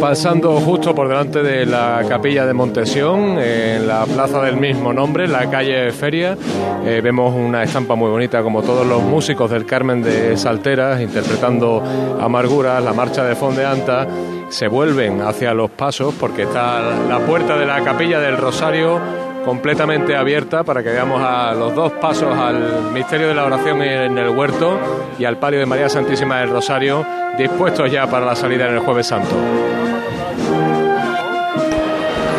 Pasando 0.00 0.60
justo 0.60 0.94
por 0.94 1.08
delante 1.08 1.42
de 1.42 1.66
la 1.66 2.04
capilla 2.08 2.46
de 2.46 2.54
Montesión, 2.54 3.38
en 3.40 3.88
la 3.88 4.04
plaza 4.06 4.40
del 4.42 4.56
mismo 4.56 4.92
nombre, 4.92 5.26
la 5.26 5.50
calle 5.50 5.90
Feria, 5.90 6.36
eh, 6.84 7.00
vemos 7.02 7.34
una 7.34 7.64
estampa 7.64 7.96
muy 7.96 8.10
bonita, 8.10 8.42
como 8.42 8.62
todos 8.62 8.86
los 8.86 9.02
músicos 9.02 9.50
del 9.50 9.66
Carmen 9.66 10.02
de 10.02 10.36
Salteras, 10.36 11.00
interpretando 11.00 11.82
Amarguras, 12.20 12.82
la 12.82 12.92
marcha 12.92 13.24
de 13.24 13.34
Fondeanta 13.34 14.06
se 14.48 14.68
vuelven 14.68 15.20
hacia 15.20 15.52
los 15.52 15.70
pasos 15.70 16.14
porque 16.18 16.42
está 16.42 16.80
la 17.08 17.18
puerta 17.18 17.58
de 17.58 17.66
la 17.66 17.82
capilla 17.82 18.18
del 18.18 18.36
Rosario 18.36 19.27
completamente 19.48 20.14
abierta 20.14 20.62
para 20.62 20.82
que 20.82 20.90
veamos 20.90 21.22
a 21.22 21.54
los 21.54 21.74
dos 21.74 21.90
pasos 21.92 22.36
al 22.36 22.92
misterio 22.92 23.28
de 23.28 23.34
la 23.34 23.46
oración 23.46 23.80
en 23.80 24.18
el 24.18 24.28
huerto 24.28 24.78
y 25.18 25.24
al 25.24 25.38
palio 25.38 25.58
de 25.58 25.64
María 25.64 25.88
Santísima 25.88 26.40
del 26.40 26.50
Rosario 26.50 27.02
dispuestos 27.38 27.90
ya 27.90 28.06
para 28.06 28.26
la 28.26 28.36
salida 28.36 28.66
en 28.66 28.74
el 28.74 28.80
jueves 28.80 29.06
santo. 29.06 29.34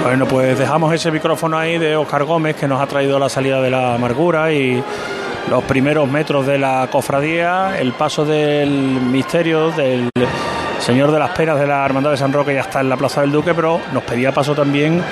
Bueno, 0.03 0.27
pues 0.27 0.59
dejamos 0.59 0.93
ese 0.93 1.09
micrófono 1.09 1.57
ahí 1.57 1.79
de 1.79 1.95
Oscar 1.95 2.25
Gómez 2.25 2.55
que 2.55 2.67
nos 2.67 2.79
ha 2.79 2.85
traído 2.85 3.17
la 3.17 3.27
salida 3.27 3.59
de 3.59 3.71
la 3.71 3.95
amargura 3.95 4.51
y 4.53 4.83
los 5.49 5.63
primeros 5.63 6.07
metros 6.07 6.45
de 6.45 6.59
la 6.59 6.89
cofradía, 6.91 7.79
el 7.79 7.93
paso 7.93 8.23
del 8.23 8.69
misterio 8.69 9.71
del 9.71 10.11
Señor 10.79 11.11
de 11.11 11.17
las 11.17 11.31
Penas 11.31 11.59
de 11.59 11.65
la 11.65 11.83
Hermandad 11.83 12.11
de 12.11 12.17
San 12.17 12.31
Roque 12.31 12.53
ya 12.53 12.61
está 12.61 12.81
en 12.81 12.89
la 12.89 12.97
Plaza 12.97 13.21
del 13.21 13.31
Duque, 13.31 13.55
pero 13.55 13.81
nos 13.93 14.03
pedía 14.03 14.31
paso 14.31 14.53
también 14.53 15.03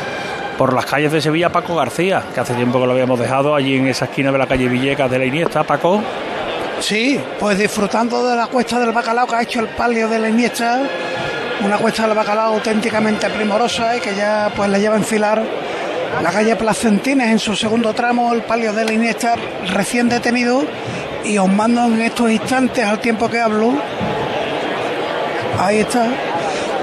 por 0.57 0.73
las 0.73 0.85
calles 0.85 1.11
de 1.11 1.21
Sevilla 1.21 1.51
Paco 1.51 1.75
García, 1.75 2.23
que 2.33 2.39
hace 2.39 2.53
tiempo 2.53 2.79
que 2.79 2.87
lo 2.87 2.93
habíamos 2.93 3.19
dejado 3.19 3.55
allí 3.55 3.77
en 3.77 3.87
esa 3.87 4.05
esquina 4.05 4.31
de 4.31 4.37
la 4.37 4.47
calle 4.47 4.67
Villecas 4.67 5.09
de 5.09 5.19
la 5.19 5.25
Iniesta. 5.25 5.63
Paco. 5.63 6.01
Sí, 6.79 7.19
pues 7.39 7.57
disfrutando 7.57 8.27
de 8.27 8.35
la 8.35 8.47
cuesta 8.47 8.79
del 8.79 8.91
bacalao 8.91 9.27
que 9.27 9.35
ha 9.35 9.41
hecho 9.41 9.59
el 9.59 9.67
palio 9.67 10.07
de 10.07 10.19
la 10.19 10.29
Iniesta, 10.29 10.81
una 11.63 11.77
cuesta 11.77 12.07
del 12.07 12.15
bacalao 12.15 12.53
auténticamente 12.55 13.29
primorosa 13.29 13.95
y 13.97 13.99
que 13.99 14.15
ya 14.15 14.51
pues 14.55 14.69
le 14.69 14.79
lleva 14.79 14.95
a 14.95 14.99
enfilar 14.99 15.43
la 16.21 16.31
calle 16.31 16.55
Placentines 16.55 17.29
en 17.29 17.39
su 17.39 17.55
segundo 17.55 17.93
tramo, 17.93 18.33
el 18.33 18.41
palio 18.41 18.73
de 18.73 18.85
la 18.85 18.93
Iniesta 18.93 19.35
recién 19.73 20.09
detenido 20.09 20.63
y 21.23 21.37
os 21.37 21.49
mando 21.49 21.85
en 21.85 22.01
estos 22.01 22.31
instantes 22.31 22.85
al 22.85 22.99
tiempo 22.99 23.29
que 23.29 23.39
hablo. 23.39 23.73
Ahí 25.59 25.79
está 25.79 26.07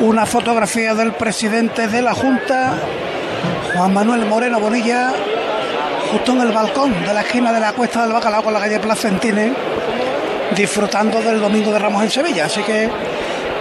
una 0.01 0.27
fotografía 0.27 0.95
del 0.95 1.13
presidente 1.13 1.89
de 1.89 2.03
la 2.03 2.15
Junta, 2.15 2.75
Juan 3.75 3.93
Manuel 3.93 4.27
Moreno 4.27 4.61
Bonilla, 4.61 5.13
justo 6.13 6.33
en 6.33 6.41
el 6.43 6.53
balcón 6.53 6.93
de 7.05 7.13
la 7.13 7.21
esquina 7.23 7.53
de 7.53 7.61
la 7.61 7.73
Cuesta 7.73 8.03
del 8.03 8.13
Bacalao 8.13 8.43
con 8.43 8.53
la 8.53 8.61
calle 8.61 8.79
Placentines, 8.79 9.53
disfrutando 10.55 11.21
del 11.21 11.41
Domingo 11.41 11.73
de 11.73 11.79
Ramos 11.79 12.03
en 12.05 12.11
Sevilla. 12.11 12.45
Así 12.47 12.63
que 12.63 12.89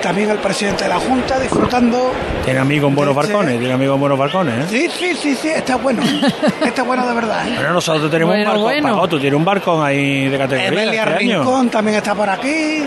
también 0.04 0.30
el 0.30 0.38
presidente 0.38 0.84
de 0.84 0.90
la 0.90 1.00
Junta 1.00 1.40
disfrutando. 1.40 2.12
Tiene 2.46 2.60
amigos 2.60 2.90
en 2.90 2.96
buenos 2.96 3.16
este- 3.18 3.34
balcones, 3.34 3.60
tiene 3.60 3.74
amigos 3.74 3.96
en 3.96 4.00
buenos 4.02 4.20
balcones. 4.20 4.66
¿eh? 4.66 4.68
Sí, 4.70 4.90
sí, 5.00 5.16
sí, 5.16 5.36
sí, 5.36 5.48
está 5.50 5.78
bueno. 5.78 6.04
Está 6.64 6.84
bueno 6.84 7.08
de 7.08 7.14
verdad. 7.14 7.48
¿eh? 7.48 7.56
Pero 7.58 7.74
nosotros 7.74 8.12
tenemos 8.12 8.36
Bueno, 8.36 8.52
un 8.52 8.58
barcón. 8.58 8.64
bueno. 8.82 8.96
Paco, 8.96 9.08
tú 9.10 9.20
tienes 9.20 9.38
un 9.38 9.46
barcón 9.46 9.84
ahí 9.86 10.28
de 10.30 10.38
categoría. 10.38 10.68
Evelia 10.84 11.04
este 11.04 11.24
año. 11.24 11.40
Rincón 11.40 11.70
también 11.70 11.98
está 11.98 12.14
por 12.14 12.30
aquí. 12.30 12.50
¿Eh? 12.50 12.86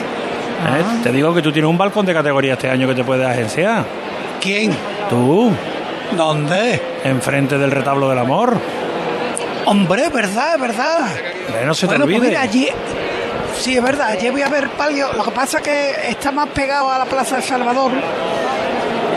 Te 1.02 1.11
digo 1.12 1.35
que 1.35 1.42
tú 1.42 1.50
tienes 1.52 1.68
un 1.68 1.76
balcón 1.78 2.06
de 2.06 2.14
categoría 2.14 2.52
este 2.54 2.71
año 2.71 2.87
que 2.87 2.95
te 2.95 3.02
puedes 3.04 3.26
agenciar. 3.26 3.85
¿Quién? 4.40 4.73
Tú, 5.09 5.50
¿Dónde? 6.12 6.80
enfrente 7.04 7.58
del 7.58 7.70
retablo 7.70 8.08
del 8.08 8.18
amor. 8.18 8.58
Hombre, 9.66 10.08
verdad, 10.10 10.58
verdad. 10.58 11.08
No 11.64 11.75
se 11.75 11.82
te 11.82 11.86
bueno, 11.86 12.04
pues 12.04 12.16
olvide. 12.16 12.28
mira, 12.30 12.40
allí. 12.42 12.68
Sí, 13.58 13.76
es 13.76 13.82
verdad, 13.82 14.08
allí 14.10 14.30
voy 14.30 14.42
a 14.42 14.48
ver 14.48 14.68
palio. 14.70 15.12
Lo 15.14 15.25
que 15.25 15.30
pasa 15.30 15.58
es 15.58 15.64
que 15.64 16.10
está 16.10 16.30
más 16.30 16.48
pegado 16.50 16.90
a 16.90 16.98
la 16.98 17.04
Plaza 17.06 17.36
de 17.36 17.42
Salvador 17.42 17.90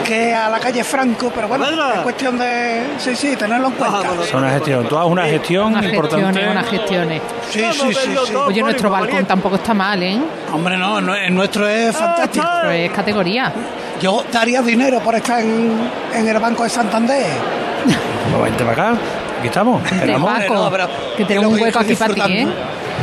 que 0.10 0.34
a 0.34 0.50
la 0.50 0.60
calle 0.60 0.84
Franco, 0.84 1.31
pero 1.34 1.48
bueno, 1.48 1.65
es 1.67 2.00
cuestión 2.00 2.38
de. 2.39 2.84
Sí, 2.98 3.15
sí, 3.15 3.36
tenerlo 3.36 3.67
en 3.67 3.74
cuenta. 3.74 4.01
Es 4.24 4.34
una 4.34 4.50
gestión. 4.50 4.88
Tú 4.88 4.98
haces 4.98 5.12
una 5.12 5.25
gestión 5.25 5.67
Unas 5.67 5.84
importante. 5.86 6.25
gestiones, 6.25 6.51
unas 6.51 6.69
gestiones. 6.69 7.22
Sí, 7.51 7.63
sí, 7.74 7.93
sí, 7.93 8.15
sí. 8.25 8.36
Oye, 8.36 8.62
nuestro 8.63 8.89
balcón 8.89 9.25
tampoco 9.25 9.58
está 9.58 9.75
mal, 9.75 10.01
¿eh? 10.01 10.19
Hombre, 10.51 10.77
no, 10.77 11.00
no, 11.00 11.13
el 11.13 11.36
nuestro 11.36 11.67
es 11.67 11.96
fantástico. 11.96 12.46
Pero 12.62 12.72
es 12.72 12.91
categoría. 12.91 13.53
Yo 14.01 14.24
daría 14.32 14.62
dinero 14.62 15.00
por 15.01 15.15
estar 15.15 15.39
en, 15.41 15.72
en 16.13 16.27
el 16.27 16.39
Banco 16.39 16.63
de 16.63 16.70
Santander. 16.70 17.25
Pues 18.32 18.44
vente 18.44 18.63
para 18.63 18.89
acá. 18.91 19.00
Aquí 19.39 19.48
estamos. 19.48 19.84
Esperamos. 19.91 20.29
Paco, 20.32 20.53
No, 20.53 20.70
pero- 20.70 20.88
que 21.18 21.25
tenemos 21.25 21.51
un 21.53 21.60
hueco 21.62 21.79
aquí 21.79 21.96
para 21.96 22.13
ti, 22.13 22.22
¿eh? 22.22 22.48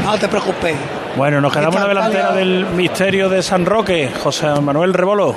No 0.05 0.17
te 0.19 0.29
preocupes. 0.29 0.77
Bueno, 1.17 1.41
nos 1.41 1.53
quedamos 1.53 1.75
en 1.77 1.83
la 1.83 1.89
delantera 1.89 2.33
del 2.33 2.67
misterio 2.67 3.29
de 3.29 3.43
San 3.43 3.65
Roque. 3.67 4.11
José 4.23 4.47
Manuel 4.61 4.93
Rebolo. 4.95 5.35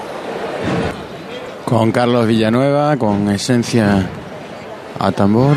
Con 1.65 1.91
Carlos 1.91 2.27
Villanueva, 2.27 2.97
con 2.97 3.29
esencia 3.29 4.05
a 4.99 5.11
tambor. 5.11 5.55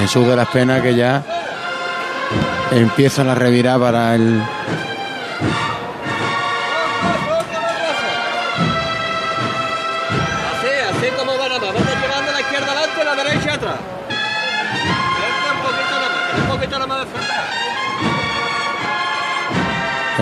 Jesús 0.00 0.26
de 0.26 0.36
las 0.36 0.48
Penas 0.48 0.82
que 0.82 0.94
ya 0.94 1.22
empieza 2.72 3.24
la 3.24 3.34
revirada 3.34 3.78
para 3.78 4.14
el. 4.14 4.42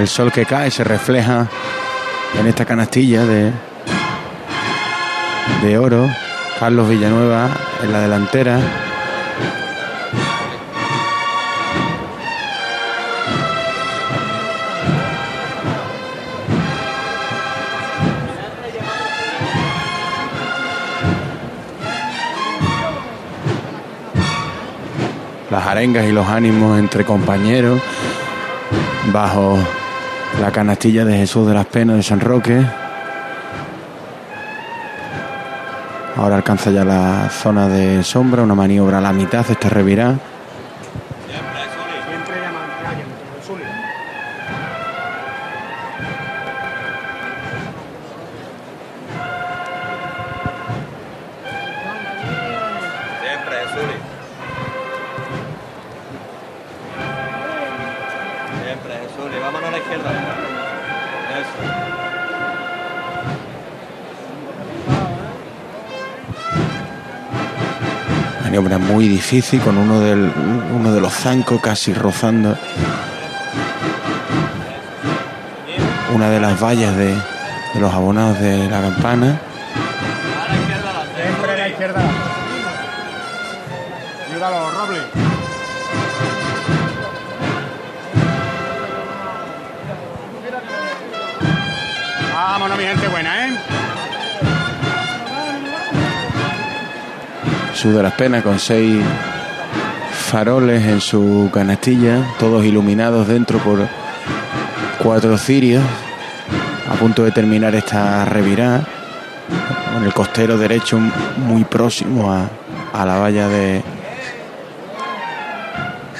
El 0.03 0.09
sol 0.09 0.33
que 0.33 0.45
cae 0.45 0.69
se 0.69 0.83
refleja 0.83 1.47
en 2.37 2.49
esta 2.49 2.65
canastilla 2.65 3.25
de, 3.25 3.53
de 5.63 5.79
oro. 5.79 6.11
Carlos 6.59 6.89
Villanueva 6.89 7.49
en 7.85 7.93
la 7.93 8.01
delantera. 8.01 8.59
Las 25.49 25.65
arengas 25.65 26.07
y 26.07 26.11
los 26.11 26.27
ánimos 26.27 26.77
entre 26.77 27.05
compañeros 27.05 27.81
bajo 29.13 29.61
la 30.43 30.51
canastilla 30.51 31.05
de 31.05 31.17
Jesús 31.19 31.47
de 31.47 31.55
las 31.55 31.67
Penas 31.67 31.95
de 31.95 32.03
San 32.03 32.19
Roque. 32.19 32.61
Ahora 36.17 36.35
alcanza 36.35 36.73
ya 36.73 36.85
la 36.85 37.31
zona 37.31 37.69
de 37.69 38.03
sombra, 38.03 38.43
una 38.43 38.57
maniobra 38.57 38.99
a 38.99 39.01
la 39.01 39.13
mitad, 39.13 39.49
esta 39.49 39.69
revirá. 39.69 40.32
Izquierda. 59.83 60.11
Maniobra 68.43 68.79
muy 68.79 69.09
difícil 69.09 69.61
con 69.61 69.79
uno, 69.79 70.01
del, 70.01 70.31
uno 70.75 70.93
de 70.93 71.01
los 71.01 71.13
zancos 71.13 71.61
casi 71.61 71.95
rozando 71.95 72.57
una 76.15 76.29
de 76.29 76.41
las 76.41 76.63
vallas 76.63 76.95
de 76.97 77.17
los 77.81 77.93
abonados 77.93 78.39
de 78.41 78.69
la 78.69 78.81
campana. 78.83 79.41
Jesús 97.83 97.97
de 97.97 98.03
las 98.05 98.13
Penas 98.13 98.45
con 98.45 98.61
seis 98.61 99.03
faroles 100.13 100.85
en 100.85 101.01
su 101.01 101.51
canastilla, 101.53 102.23
todos 102.39 102.65
iluminados 102.65 103.27
dentro 103.27 103.59
por 103.59 103.89
cuatro 105.03 105.37
cirios, 105.37 105.83
a 106.89 106.95
punto 106.95 107.25
de 107.25 107.33
terminar 107.33 107.75
esta 107.75 108.25
revirada, 108.25 108.87
con 109.93 110.05
el 110.05 110.15
costero 110.15 110.57
derecho 110.59 111.01
muy 111.39 111.65
próximo 111.65 112.33
a, 112.33 112.49
a 112.93 113.05
la 113.05 113.19
valla 113.19 113.49
de, 113.49 113.83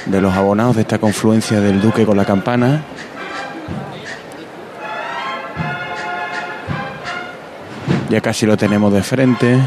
de 0.07 0.21
los 0.21 0.35
abonados 0.35 0.75
de 0.75 0.83
esta 0.83 0.99
confluencia 0.99 1.61
del 1.61 1.81
Duque 1.81 2.05
con 2.05 2.17
la 2.17 2.25
campana. 2.25 2.83
Ya 8.11 8.21
casi 8.21 8.47
lo 8.47 8.57
tenemos 8.57 8.93
de 8.93 9.03
frente. 9.05 9.61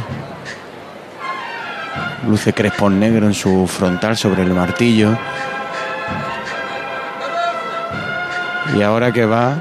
Luce 2.28 2.54
crespón 2.54 3.00
negro 3.00 3.28
en 3.28 3.34
su 3.34 3.68
frontal 3.68 4.18
sobre 4.18 4.44
el 4.44 4.54
martillo. 4.54 5.16
Y 8.76 8.82
ahora 8.82 9.12
que 9.12 9.26
va, 9.26 9.56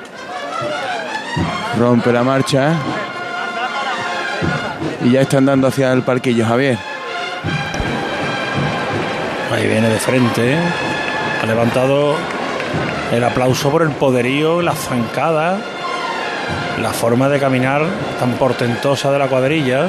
rompe 1.79 2.13
la 2.13 2.23
marcha. 2.23 2.73
Y 5.05 5.11
ya 5.13 5.21
está 5.21 5.39
andando 5.39 5.69
hacia 5.69 5.93
el 5.93 6.03
parquillo, 6.03 6.47
Javier. 6.47 6.79
Ahí 9.53 9.69
viene 9.69 9.89
de 9.89 9.99
frente. 9.99 10.55
¿eh? 10.55 10.59
Ha 11.43 11.47
levantado 11.47 12.17
el 13.13 13.23
aplauso 13.23 13.71
por 13.71 13.83
el 13.83 13.91
poderío, 13.91 14.63
la 14.63 14.73
zancada, 14.73 15.59
la 16.81 16.91
forma 16.91 17.29
de 17.29 17.39
caminar 17.39 17.83
tan 18.19 18.33
portentosa 18.33 19.13
de 19.13 19.19
la 19.19 19.29
cuadrilla. 19.29 19.89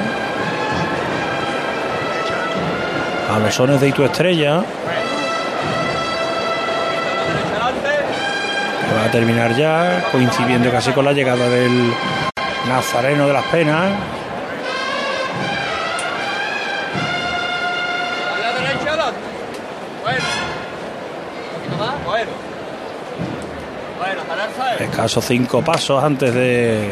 A 3.28 3.38
los 3.38 3.54
sones 3.54 3.80
de 3.80 3.92
tu 3.92 4.04
estrella. 4.04 4.62
va 8.96 9.04
a 9.04 9.10
terminar 9.10 9.54
ya, 9.54 10.04
coincidiendo 10.10 10.70
casi 10.70 10.92
con 10.92 11.04
la 11.04 11.12
llegada 11.12 11.48
del 11.48 11.92
Nazareno 12.68 13.26
de 13.26 13.32
las 13.32 13.44
Penas. 13.46 13.92
Escasos 24.78 25.24
cinco 25.24 25.62
pasos 25.62 26.02
antes 26.02 26.32
de 26.34 26.90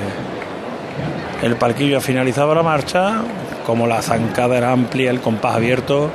el 1.43 1.57
palquillo 1.57 1.99
ha 1.99 2.00
finalizado 2.00 2.55
la 2.55 2.62
marcha. 2.62 3.23
Como 3.67 3.87
la 3.87 4.03
zancada 4.03 4.57
era 4.57 4.73
amplia, 4.73 5.11
el 5.11 5.21
compás 5.21 5.57
abierto. 5.57 6.11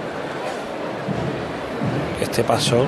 Este 2.39 2.47
paso 2.47 2.85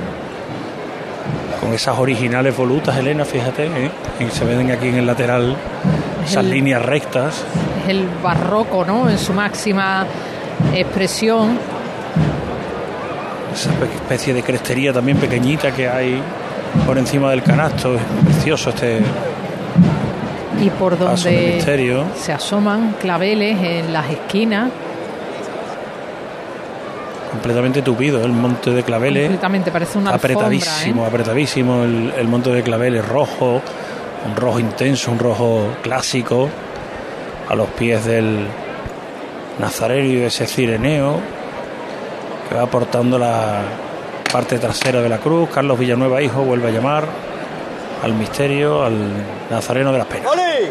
con 1.60 1.74
esas 1.74 2.00
originales 2.00 2.56
volutas, 2.56 2.96
Elena, 2.96 3.26
fíjate, 3.26 3.66
¿eh? 3.66 3.92
Y 4.22 4.32
se 4.32 4.46
ven 4.46 4.72
aquí 4.72 4.88
en 4.88 4.96
el 4.96 5.06
lateral 5.06 5.58
esas 6.26 6.46
El- 6.46 6.52
líneas 6.52 6.82
rectas. 6.82 7.44
Es 7.84 7.90
el 7.90 8.08
barroco, 8.24 8.86
¿no? 8.86 9.10
En 9.10 9.18
su 9.18 9.34
máxima 9.34 10.06
expresión. 10.74 11.60
esa 13.54 13.72
especie 13.94 14.34
de 14.34 14.42
crestería 14.42 14.94
también 14.94 15.18
pequeñita 15.18 15.72
que 15.72 15.90
hay 15.90 16.22
por 16.86 16.98
encima 16.98 17.30
del 17.32 17.44
canasto. 17.44 17.96
Es 17.96 18.02
precioso 18.24 18.70
este 18.70 19.02
Y 20.62 20.70
por 20.70 20.98
donde 20.98 21.62
se 22.16 22.32
asoman 22.32 22.96
claveles 23.02 23.58
en 23.62 23.92
las 23.92 24.10
esquinas. 24.10 24.70
Completamente 27.42 27.82
tupido 27.82 28.24
el 28.24 28.34
monte 28.34 28.70
de 28.70 28.84
claveles. 28.84 29.24
Completamente, 29.24 29.72
parece 29.72 29.98
una 29.98 30.12
alfombra, 30.12 30.36
apretadísimo, 30.36 31.04
¿eh? 31.04 31.08
apretadísimo 31.08 31.84
el, 31.84 32.14
el 32.16 32.28
monte 32.28 32.52
de 32.52 32.62
claveles 32.62 33.04
rojo, 33.08 33.62
un 34.28 34.36
rojo 34.36 34.60
intenso, 34.60 35.12
un 35.12 35.18
rojo 35.18 35.76
clásico, 35.82 36.50
a 37.50 37.56
los 37.56 37.68
pies 37.70 38.06
del 38.06 38.46
Nazareno 39.60 40.08
y 40.08 40.16
de 40.18 40.28
ese 40.28 40.46
cireneo 40.46 41.20
que 42.48 42.54
va 42.56 42.68
portando 42.68 43.18
la 43.18 43.62
parte 44.32 44.60
trasera 44.60 45.02
de 45.02 45.10
la 45.10 45.18
cruz. 45.18 45.50
Carlos 45.50 45.80
Villanueva, 45.80 46.22
hijo, 46.22 46.44
vuelve 46.44 46.68
a 46.68 46.72
llamar 46.72 47.06
al 48.04 48.14
misterio, 48.14 48.84
al 48.84 48.94
Nazareno 49.50 49.92
de 49.92 49.98
las 49.98 50.08
Penas. 50.08 50.32
¡Oli! 50.32 50.70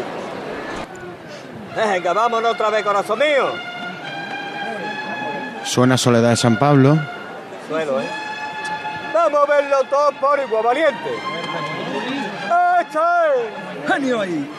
Venga, 1.75 2.13
vámonos 2.13 2.53
otra 2.53 2.69
vez, 2.69 2.83
corazón 2.83 3.19
mío. 3.19 3.70
Suena 5.63 5.97
Soledad 5.97 6.31
de 6.31 6.37
San 6.37 6.57
Pablo. 6.57 6.97
Suelo, 7.69 8.01
¿eh? 8.01 8.05
Vamos 9.13 9.39
a 9.47 9.51
verlo 9.51 9.75
todo 9.89 10.11
por 10.19 10.39
igual, 10.39 10.63
valiente. 10.63 11.09
¡Echa 12.81 13.93
Genio 13.93 14.21
ahí! 14.21 14.49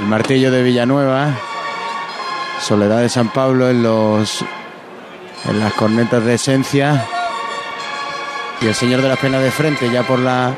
El 0.00 0.06
martillo 0.06 0.50
de 0.50 0.62
Villanueva. 0.62 1.28
Soledad 2.60 3.00
de 3.00 3.08
San 3.08 3.28
Pablo 3.28 3.68
en 3.68 3.82
los 3.82 4.44
en 5.48 5.60
las 5.60 5.72
cornetas 5.74 6.24
de 6.24 6.34
esencia. 6.34 7.04
Y 8.60 8.66
el 8.68 8.74
señor 8.74 9.02
de 9.02 9.08
las 9.08 9.18
penas 9.18 9.42
de 9.42 9.50
frente 9.50 9.90
ya 9.90 10.02
por 10.04 10.18
la 10.20 10.54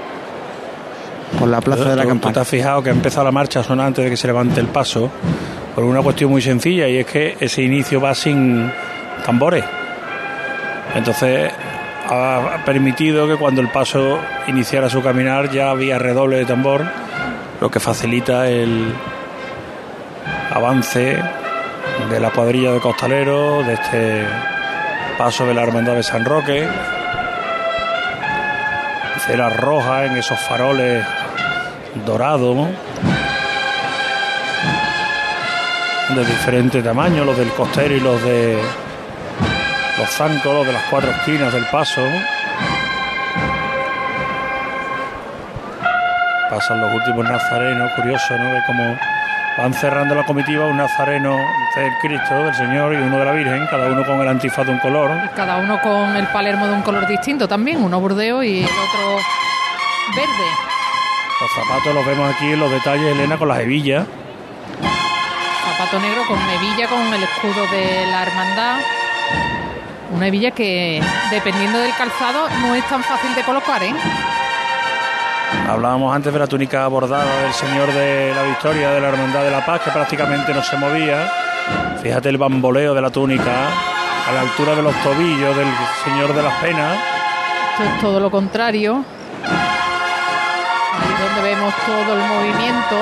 por 1.38 1.48
la 1.48 1.60
plaza 1.60 1.84
de 1.88 1.96
la 1.96 2.02
¿Tú- 2.02 2.08
¿Tú 2.08 2.14
te 2.14 2.20
campana. 2.20 2.40
has 2.42 2.48
fijado 2.48 2.82
que 2.82 2.90
ha 2.90 2.92
empezado 2.92 3.24
la 3.24 3.32
marcha 3.32 3.62
sonar 3.62 3.86
antes 3.86 4.04
de 4.04 4.10
que 4.10 4.16
se 4.16 4.26
levante 4.26 4.60
el 4.60 4.68
paso? 4.68 5.10
Por 5.74 5.82
una 5.84 6.00
cuestión 6.02 6.30
muy 6.30 6.40
sencilla 6.42 6.86
y 6.86 6.98
es 6.98 7.06
que 7.06 7.36
ese 7.40 7.62
inicio 7.62 8.00
va 8.00 8.14
sin 8.14 8.70
tambores. 9.24 9.64
Entonces 10.94 11.50
ha 12.08 12.62
permitido 12.64 13.26
que 13.26 13.36
cuando 13.36 13.60
el 13.60 13.68
paso 13.68 14.20
iniciara 14.46 14.90
su 14.90 15.02
caminar 15.02 15.50
ya 15.50 15.70
había 15.70 15.98
redoble 15.98 16.36
de 16.36 16.44
tambor, 16.44 16.84
lo 17.60 17.70
que 17.70 17.80
facilita 17.80 18.48
el 18.48 18.94
avance 20.52 21.18
de 22.10 22.20
la 22.20 22.30
cuadrilla 22.30 22.72
de 22.72 22.80
costaleros, 22.80 23.66
de 23.66 23.74
este 23.74 24.26
paso 25.16 25.46
de 25.46 25.54
la 25.54 25.62
Hermandad 25.62 25.94
de 25.94 26.02
San 26.02 26.24
Roque. 26.24 26.66
Ceras 29.26 29.56
rojas 29.56 30.10
en 30.10 30.16
esos 30.18 30.38
faroles 30.38 31.04
dorados 32.04 32.68
de 36.14 36.24
diferente 36.24 36.82
tamaño, 36.82 37.24
los 37.24 37.38
del 37.38 37.48
costero 37.48 37.94
y 37.94 38.00
los 38.00 38.22
de 38.22 38.58
los 39.98 40.10
zancos, 40.10 40.54
los 40.54 40.66
de 40.66 40.72
las 40.72 40.82
cuatro 40.90 41.10
esquinas 41.10 41.52
del 41.52 41.64
paso. 41.66 42.02
Pasan 46.50 46.80
los 46.80 46.92
últimos 46.92 47.24
nazarenos, 47.24 47.92
curioso, 47.92 48.36
¿no? 48.38 48.52
Ve 48.52 48.62
cómo 48.66 48.96
van 49.56 49.72
cerrando 49.74 50.14
la 50.14 50.24
comitiva 50.24 50.66
un 50.66 50.76
nazareno 50.76 51.36
del 51.76 51.92
Cristo, 52.00 52.34
del 52.44 52.54
Señor 52.54 52.92
y 52.92 52.96
uno 52.96 53.18
de 53.18 53.24
la 53.24 53.32
Virgen, 53.32 53.66
cada 53.70 53.86
uno 53.86 54.04
con 54.04 54.20
el 54.20 54.28
antifaz 54.28 54.66
de 54.66 54.72
un 54.72 54.78
color. 54.78 55.10
Cada 55.34 55.56
uno 55.58 55.80
con 55.80 56.16
el 56.16 56.26
palermo 56.28 56.66
de 56.66 56.74
un 56.74 56.82
color 56.82 57.06
distinto 57.06 57.46
también, 57.46 57.82
uno 57.82 58.00
burdeo 58.00 58.42
y 58.42 58.60
el 58.60 58.64
otro 58.64 59.16
verde. 60.16 60.48
Los 61.40 61.50
zapatos 61.52 61.94
los 61.94 62.06
vemos 62.06 62.34
aquí 62.34 62.52
en 62.52 62.60
los 62.60 62.70
detalles, 62.70 63.06
Elena, 63.06 63.36
con 63.36 63.48
las 63.48 63.60
hebillas. 63.60 64.06
Zapato 65.64 65.98
negro 66.00 66.22
con 66.26 66.38
hebilla 66.38 66.88
con 66.88 67.14
el 67.14 67.22
escudo 67.22 67.66
de 67.72 68.06
la 68.06 68.22
hermandad. 68.22 68.80
Una 70.12 70.28
hebilla 70.28 70.50
que, 70.52 71.02
dependiendo 71.30 71.78
del 71.78 71.94
calzado, 71.94 72.48
no 72.60 72.74
es 72.74 72.84
tan 72.88 73.02
fácil 73.02 73.34
de 73.34 73.42
colocar, 73.42 73.82
¿eh? 73.82 73.94
Hablábamos 75.68 76.14
antes 76.14 76.32
de 76.32 76.38
la 76.38 76.46
túnica 76.46 76.86
bordada 76.88 77.42
del 77.42 77.52
Señor 77.52 77.92
de 77.92 78.32
la 78.34 78.42
Victoria, 78.42 78.90
de 78.90 79.00
la 79.00 79.08
Hermandad 79.08 79.42
de 79.42 79.50
la 79.50 79.64
Paz, 79.64 79.80
que 79.82 79.90
prácticamente 79.90 80.52
no 80.52 80.62
se 80.62 80.76
movía. 80.76 81.30
Fíjate 82.02 82.28
el 82.28 82.36
bamboleo 82.36 82.94
de 82.94 83.00
la 83.00 83.10
túnica 83.10 83.68
a 84.28 84.32
la 84.32 84.40
altura 84.42 84.74
de 84.74 84.82
los 84.82 84.94
tobillos 85.02 85.56
del 85.56 85.68
Señor 86.04 86.34
de 86.34 86.42
las 86.42 86.54
Penas. 86.54 86.98
Esto 87.72 87.84
es 87.84 88.00
todo 88.00 88.20
lo 88.20 88.30
contrario. 88.30 89.04
Ahí 90.92 91.12
es 91.12 91.20
donde 91.20 91.42
vemos 91.42 91.74
todo 91.86 92.14
el 92.14 92.20
movimiento 92.28 92.96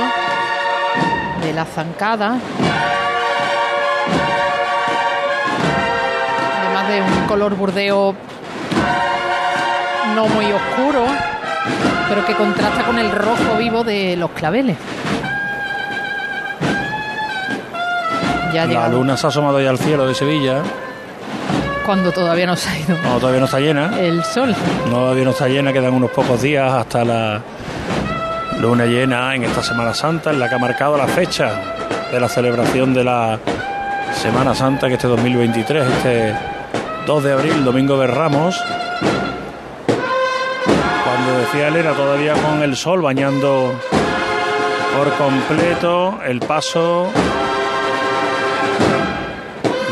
de 1.43 1.53
la 1.53 1.65
zancada. 1.65 2.39
De 6.93 7.01
un 7.03 7.27
color 7.27 7.55
burdeo 7.57 8.15
no 10.15 10.27
muy 10.29 10.45
oscuro, 10.47 11.05
pero 12.09 12.25
que 12.27 12.35
contrasta 12.35 12.83
con 12.85 12.99
el 12.99 13.11
rojo 13.11 13.57
vivo 13.59 13.83
de 13.83 14.17
los 14.17 14.31
claveles. 14.33 14.77
Ya 18.53 18.67
La 18.67 18.89
luna 18.89 19.17
se 19.17 19.27
ha 19.27 19.29
asomado 19.31 19.61
ya 19.61 19.71
al 19.71 19.79
cielo 19.79 20.07
de 20.07 20.15
Sevilla. 20.15 20.59
cuando 21.87 22.13
todavía 22.13 22.47
no 22.47 22.55
se 22.55 22.69
ha 22.69 22.79
ido 22.79 22.99
No, 23.03 23.19
todavía 23.19 23.41
no 23.41 23.47
está 23.47 23.59
llena. 23.61 23.99
el 23.99 24.23
sol. 24.25 24.55
No, 24.87 24.97
todavía 24.97 25.25
no 25.25 25.31
está 25.31 25.49
llena, 25.49 25.73
quedan 25.73 25.95
unos 25.95 26.11
pocos 26.11 26.43
días 26.43 26.71
hasta 26.71 27.05
la 27.05 27.41
luna 28.61 28.85
llena 28.85 29.35
en 29.35 29.45
esta 29.45 29.63
Semana 29.63 29.95
Santa, 29.95 30.31
en 30.31 30.39
la 30.39 30.49
que 30.49 30.55
ha 30.57 30.59
marcado 30.59 30.97
la 30.99 31.07
fecha 31.07 31.51
de 32.13 32.21
la 32.21 32.29
celebración 32.29 32.93
de 32.93 33.05
la 33.05 33.39
Semana 34.15 34.55
Santa, 34.55 34.89
que 34.89 34.95
este 34.95 35.09
2023, 35.09 35.87
este 35.87 36.35
2 37.07 37.25
de 37.25 37.33
abril, 37.33 37.65
domingo 37.65 37.99
de 37.99 38.07
Ramos. 38.07 38.63
Cuando 41.05 41.39
decía 41.41 41.69
Elena, 41.69 41.93
todavía 41.93 42.35
con 42.35 42.63
el 42.63 42.77
sol 42.77 43.03
bañando 43.03 43.73
por 44.97 45.13
completo 45.15 46.21
el 46.25 46.39
paso 46.41 47.11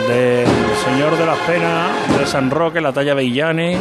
del 0.07 0.46
Señor 0.85 1.16
de 1.18 1.27
las 1.27 1.38
Penas 1.38 2.18
de 2.18 2.27
San 2.27 2.51
Roque, 2.51 2.81
la 2.81 2.92
talla 2.92 3.14
Villane, 3.14 3.77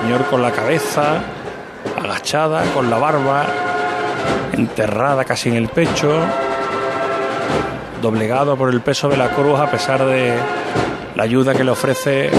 Señor 0.00 0.24
con 0.26 0.42
la 0.42 0.50
cabeza 0.50 1.20
agachada, 2.02 2.64
con 2.74 2.90
la 2.90 2.98
barba 2.98 3.46
enterrada 4.52 5.24
casi 5.24 5.48
en 5.48 5.56
el 5.56 5.68
pecho, 5.68 6.18
doblegado 8.02 8.56
por 8.56 8.70
el 8.70 8.80
peso 8.80 9.08
de 9.08 9.16
la 9.16 9.30
cruz 9.30 9.60
a 9.60 9.70
pesar 9.70 10.04
de 10.04 10.34
la 11.14 11.22
ayuda 11.22 11.54
que 11.54 11.64
le 11.64 11.70
ofrece 11.70 12.30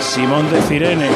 Simón 0.00 0.50
de 0.50 0.62
Cirene. 0.62 1.08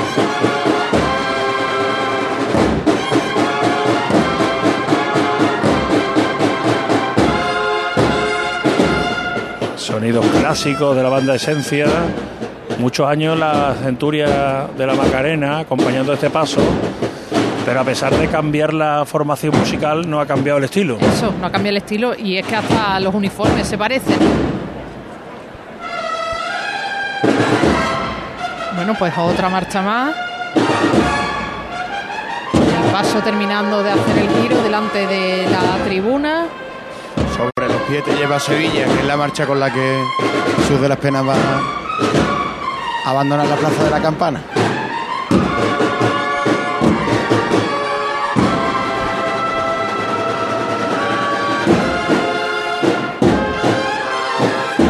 Sonidos 9.76 10.24
clásicos 10.26 10.94
de 10.96 11.02
la 11.02 11.08
banda 11.08 11.34
Esencia. 11.34 11.86
Muchos 12.78 13.08
años 13.08 13.38
la 13.38 13.74
centuria 13.82 14.68
de 14.76 14.86
la 14.86 14.94
Macarena 14.94 15.60
acompañando 15.60 16.12
este 16.12 16.30
paso. 16.30 16.60
Pero 17.64 17.80
a 17.80 17.84
pesar 17.84 18.12
de 18.14 18.26
cambiar 18.26 18.74
la 18.74 19.04
formación 19.06 19.56
musical, 19.56 20.08
no 20.08 20.20
ha 20.20 20.26
cambiado 20.26 20.58
el 20.58 20.64
estilo. 20.64 20.98
Eso, 20.98 21.32
no 21.40 21.50
cambia 21.50 21.70
el 21.70 21.76
estilo 21.76 22.12
y 22.18 22.36
es 22.36 22.46
que 22.46 22.56
hasta 22.56 22.98
los 22.98 23.14
uniformes 23.14 23.66
se 23.66 23.78
parecen. 23.78 24.51
Bueno, 28.84 28.98
pues 28.98 29.16
otra 29.16 29.48
marcha 29.48 29.80
más. 29.80 30.12
El 32.52 32.90
Paso 32.90 33.20
terminando 33.20 33.80
de 33.80 33.92
hacer 33.92 34.18
el 34.18 34.28
giro 34.42 34.60
delante 34.60 35.06
de 35.06 35.48
la 35.48 35.84
tribuna. 35.84 36.46
Sobre 37.36 37.72
los 37.72 37.80
pies 37.82 38.02
te 38.04 38.12
lleva 38.16 38.34
a 38.34 38.40
Sevilla, 38.40 38.86
que 38.86 38.94
es 38.94 39.04
la 39.04 39.16
marcha 39.16 39.46
con 39.46 39.60
la 39.60 39.72
que 39.72 40.02
Jesús 40.56 40.80
de 40.80 40.88
las 40.88 40.98
Penas 40.98 41.24
va 41.24 41.36
a 43.06 43.10
abandonar 43.10 43.46
la 43.46 43.54
plaza 43.54 43.84
de 43.84 43.90
la 43.90 44.00
campana. 44.00 44.40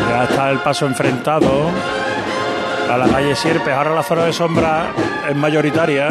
Ya 0.09 0.25
está 0.25 0.51
el 0.51 0.61
paso 0.61 0.87
enfrentado 0.87 1.71
a 2.95 2.99
la 2.99 3.07
calle 3.09 3.35
Sierpes. 3.35 3.73
Ahora 3.75 3.91
la 3.95 4.03
zona 4.03 4.25
de 4.25 4.33
sombra 4.33 4.87
es 5.29 5.35
mayoritaria. 5.37 6.09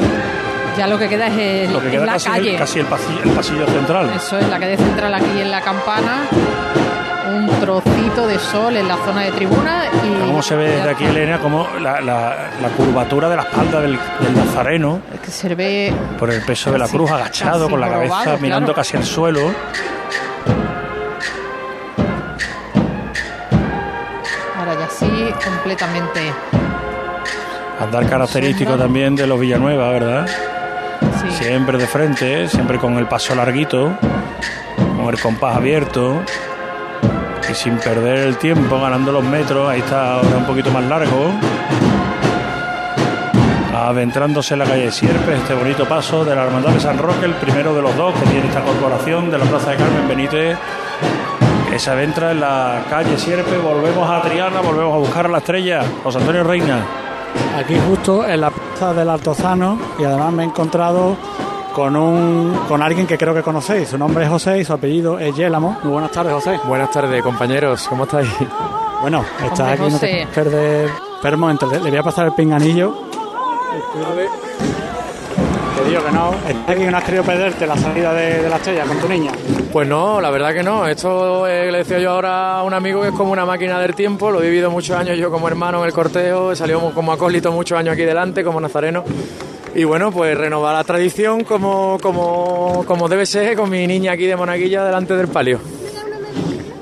Ya 0.78 0.88
lo 0.88 0.98
que 0.98 1.10
queda 1.10 1.28
es, 1.28 1.38
el- 1.68 1.74
Lo 1.74 1.80
que 1.82 1.88
es 1.88 1.92
queda 1.94 2.06
la 2.06 2.14
casi, 2.14 2.30
calle. 2.30 2.52
el, 2.54 2.58
casi 2.60 2.80
el, 2.80 2.86
pasillo, 2.86 3.24
el 3.24 3.30
pasillo 3.32 3.66
central. 3.68 4.10
Eso 4.16 4.38
es 4.38 4.48
la 4.48 4.60
calle 4.60 4.78
central 4.78 5.14
aquí 5.14 5.42
en 5.42 5.52
la 5.52 5.62
campana. 5.62 6.22
Un 7.28 7.48
trocito 7.60 8.28
de 8.28 8.40
sol 8.40 8.76
en 8.78 8.88
la 8.88 8.96
zona 8.98 9.22
de 9.22 9.32
tribuna. 9.32 9.84
y 10.04 10.20
¿Cómo 10.28 10.42
se 10.42 10.56
ve 10.56 10.70
desde 10.70 10.90
aquí. 10.90 11.06
Elena? 11.06 11.40
Como 11.40 11.68
la, 11.80 12.00
la- 12.02 12.36
la 12.62 12.70
curvatura 12.76 13.30
de 13.30 13.36
la 13.36 13.42
espalda 13.44 13.82
del, 13.82 13.98
del 14.20 14.36
nazareno 14.36 15.02
Es 15.14 15.20
que 15.22 15.32
se 15.32 15.54
ve 15.56 15.94
por 16.18 16.30
el 16.32 16.42
peso 16.42 16.72
de 16.72 16.80
la 16.80 16.88
cruz, 16.88 17.12
agachado 17.12 17.70
con 17.70 17.80
la 17.80 17.90
cabeza, 17.90 18.38
mirando 18.40 18.68
claro. 18.68 18.76
casi 18.76 18.98
al 18.98 19.04
suelo. 19.06 19.52
ahora 24.58 24.74
ya 24.80 24.90
sí, 24.90 25.34
completamente. 25.44 26.32
Andar 27.82 28.08
característico 28.08 28.78
también 28.78 29.16
de 29.16 29.26
los 29.26 29.40
Villanueva, 29.40 29.90
¿verdad? 29.90 30.28
Sí. 30.28 31.44
Siempre 31.44 31.78
de 31.80 31.88
frente, 31.88 32.48
siempre 32.48 32.78
con 32.78 32.98
el 32.98 33.08
paso 33.08 33.34
larguito, 33.34 33.98
con 34.96 35.10
el 35.10 35.20
compás 35.20 35.58
abierto 35.58 36.22
y 37.50 37.54
sin 37.56 37.78
perder 37.78 38.20
el 38.20 38.38
tiempo, 38.38 38.80
ganando 38.80 39.12
los 39.12 39.24
metros. 39.24 39.68
Ahí 39.68 39.80
está 39.80 40.16
ahora 40.16 40.38
un 40.38 40.46
poquito 40.46 40.70
más 40.70 40.84
largo. 40.84 41.32
Adentrándose 43.76 44.54
en 44.54 44.60
la 44.60 44.66
calle 44.66 44.92
Sierpes, 44.92 45.40
este 45.40 45.56
bonito 45.56 45.88
paso 45.88 46.24
de 46.24 46.36
la 46.36 46.44
Hermandad 46.44 46.72
de 46.72 46.80
San 46.80 47.00
Roque, 47.00 47.26
el 47.26 47.34
primero 47.34 47.74
de 47.74 47.82
los 47.82 47.96
dos 47.98 48.14
que 48.14 48.30
tiene 48.30 48.48
esta 48.48 48.62
corporación 48.62 49.32
de 49.32 49.40
la 49.40 49.46
Plaza 49.46 49.72
de 49.72 49.78
Carmen 49.78 50.08
Benítez, 50.08 50.58
se 51.78 51.90
adentra 51.90 52.32
en 52.32 52.42
la 52.42 52.84
calle 52.90 53.18
Sierpes. 53.18 53.60
Volvemos 53.62 54.08
a 54.08 54.22
Triana, 54.22 54.62
volvemos 54.62 54.94
a 54.94 54.98
buscar 54.98 55.26
a 55.26 55.30
la 55.30 55.40
estrella. 55.40 55.82
José 56.04 56.20
Antonio 56.20 56.44
Reina. 56.44 57.01
Aquí 57.58 57.76
justo 57.90 58.26
en 58.26 58.42
la 58.42 58.50
plaza 58.50 58.94
del 58.94 59.10
Altozano 59.10 59.78
y 60.00 60.04
además 60.04 60.34
me 60.34 60.44
he 60.44 60.46
encontrado 60.48 61.16
con 61.76 61.96
un 61.96 62.60
con 62.68 62.82
alguien 62.82 63.06
que 63.08 63.18
creo 63.18 63.34
que 63.34 63.44
conocéis. 63.44 63.90
Su 63.90 63.98
nombre 63.98 64.24
es 64.26 64.30
José 64.30 64.60
y 64.60 64.66
su 64.66 64.74
apellido 64.74 65.20
es 65.20 65.36
Yélamo. 65.36 65.78
Muy 65.84 65.94
buenas 65.94 66.12
tardes, 66.12 66.34
José. 66.34 66.60
Buenas 66.66 66.92
tardes, 66.92 67.22
compañeros. 67.24 67.86
¿Cómo 67.88 68.04
estáis? 68.06 68.30
Bueno, 69.02 69.24
estás 69.44 69.60
Hombre, 69.60 69.74
aquí, 69.74 69.84
no 69.84 69.90
José. 69.92 70.00
te 70.08 70.12
puedes 70.14 70.28
perder. 70.28 70.90
Espera 71.16 71.36
un 71.36 71.42
momento, 71.42 71.66
le, 71.68 71.80
le 71.80 71.90
voy 71.90 72.00
a 72.00 72.04
pasar 72.04 72.26
el 72.28 72.34
pinganillo. 72.34 72.94
Te 73.94 74.00
digo 75.92 76.06
que 76.06 76.12
no. 76.12 76.32
Estás 76.48 76.70
aquí 76.70 76.80
que 76.86 76.92
no 76.92 76.98
has 76.98 77.04
querido 77.04 77.24
perderte 77.24 77.68
la 77.68 77.76
salida 77.76 78.14
de, 78.14 78.44
de 78.44 78.50
la 78.50 78.56
estrella 78.56 78.86
con 78.86 78.98
tu 78.98 79.10
niña. 79.10 79.32
Pues 79.72 79.88
no, 79.88 80.22
la 80.22 80.30
verdad 80.30 80.54
que 80.54 80.64
no. 80.64 80.88
Esto 80.88 81.46
eh, 81.48 81.70
le 81.72 81.80
decía 81.80 82.00
yo 82.00 82.12
ahora 82.12 82.60
a 82.60 82.64
un 82.64 82.74
amigo 82.74 83.02
que 83.02 83.10
es 83.10 83.14
como 83.14 83.32
una 83.34 83.46
máquina 83.46 83.80
del 83.80 83.94
tiempo. 83.94 84.32
Lo 84.32 84.42
he 84.42 84.46
vivido 84.46 84.72
muchos 84.72 84.96
años 84.96 85.18
yo 85.18 85.30
como 85.30 85.48
hermano 85.48 85.80
en 85.82 85.88
el 85.88 85.94
cortejo. 85.94 86.54
He 86.54 86.56
salido 86.56 86.92
como 86.94 87.12
acólito 87.12 87.52
muchos 87.52 87.78
años 87.78 87.94
aquí 87.94 88.04
delante, 88.04 88.44
como 88.44 88.62
nazareno. 88.62 89.04
Y 89.76 89.84
bueno, 89.84 90.12
pues 90.12 90.38
renovar 90.38 90.76
la 90.76 90.84
tradición 90.84 91.44
como, 91.44 91.98
como, 92.02 92.84
como 92.88 93.10
debe 93.10 93.26
ser 93.26 93.56
con 93.58 93.70
mi 93.70 93.86
niña 93.86 94.14
aquí 94.14 94.26
de 94.26 94.36
Monaguilla 94.36 94.86
delante 94.86 95.16
del 95.16 95.28
palio. 95.28 95.60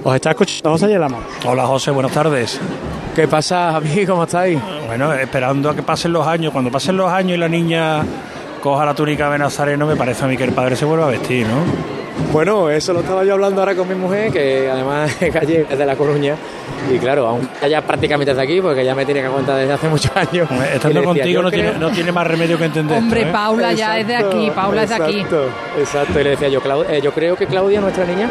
Os 0.03 0.15
está 0.15 0.31
escuchando 0.31 0.71
José 0.71 0.87
Yélamo. 0.87 1.19
Hola 1.45 1.65
José, 1.65 1.91
buenas 1.91 2.11
tardes. 2.11 2.59
¿Qué 3.15 3.27
pasa, 3.27 3.71
Javi? 3.73 4.05
¿Cómo 4.05 4.23
estáis? 4.23 4.59
Bueno, 4.87 5.13
esperando 5.13 5.69
a 5.71 5.75
que 5.75 5.83
pasen 5.83 6.13
los 6.13 6.25
años. 6.25 6.53
Cuando 6.53 6.71
pasen 6.71 6.95
los 6.95 7.11
años 7.11 7.37
y 7.37 7.39
la 7.39 7.49
niña 7.49 8.03
coja 8.59 8.85
la 8.85 8.93
túnica 8.93 9.29
de 9.29 9.37
Nazareno, 9.39 9.85
me 9.87 9.95
parece 9.95 10.25
a 10.25 10.27
mí 10.27 10.37
que 10.37 10.43
el 10.43 10.51
padre 10.51 10.75
se 10.75 10.85
vuelva 10.85 11.07
a 11.07 11.09
vestir, 11.09 11.45
¿no? 11.47 11.99
Bueno, 12.33 12.69
eso 12.69 12.91
lo 12.91 12.99
estaba 12.99 13.23
yo 13.23 13.33
hablando 13.33 13.61
ahora 13.61 13.75
con 13.75 13.87
mi 13.87 13.95
mujer, 13.95 14.31
que 14.31 14.69
además 14.69 15.15
es 15.21 15.31
calle 15.33 15.65
es 15.69 15.77
de 15.77 15.85
La 15.85 15.95
Coruña. 15.95 16.35
Y 16.93 16.97
claro, 16.97 17.27
aún 17.27 17.47
ya 17.69 17.81
prácticamente 17.81 18.31
desde 18.31 18.43
aquí, 18.43 18.61
porque 18.61 18.83
ya 18.83 18.93
me 18.93 19.05
tiene 19.05 19.21
que 19.21 19.27
aguantar 19.27 19.57
desde 19.57 19.73
hace 19.73 19.87
muchos 19.87 20.11
años. 20.15 20.49
Estando 20.73 20.99
decía, 20.99 21.03
contigo 21.03 21.41
no 21.41 21.49
creo- 21.49 21.71
tiene, 21.71 21.79
no 21.79 21.89
tiene 21.91 22.11
más 22.11 22.27
remedio 22.27 22.57
que 22.57 22.65
entender. 22.65 22.97
Hombre, 22.97 23.19
esto, 23.21 23.29
¿eh? 23.29 23.33
Paula 23.33 23.73
ya 23.73 23.97
es 23.99 24.07
de 24.07 24.15
aquí, 24.17 24.51
Paula 24.53 24.83
es 24.83 24.89
de 24.89 24.95
aquí. 24.95 25.19
Exacto, 25.19 25.45
exacto. 25.79 26.19
Y 26.19 26.23
le 26.23 26.29
decía 26.31 26.49
yo, 26.49 26.61
Clau- 26.61 26.85
eh, 26.89 26.99
yo 27.01 27.11
creo 27.13 27.35
que 27.37 27.47
Claudia, 27.47 27.79
nuestra 27.81 28.05
niña, 28.05 28.29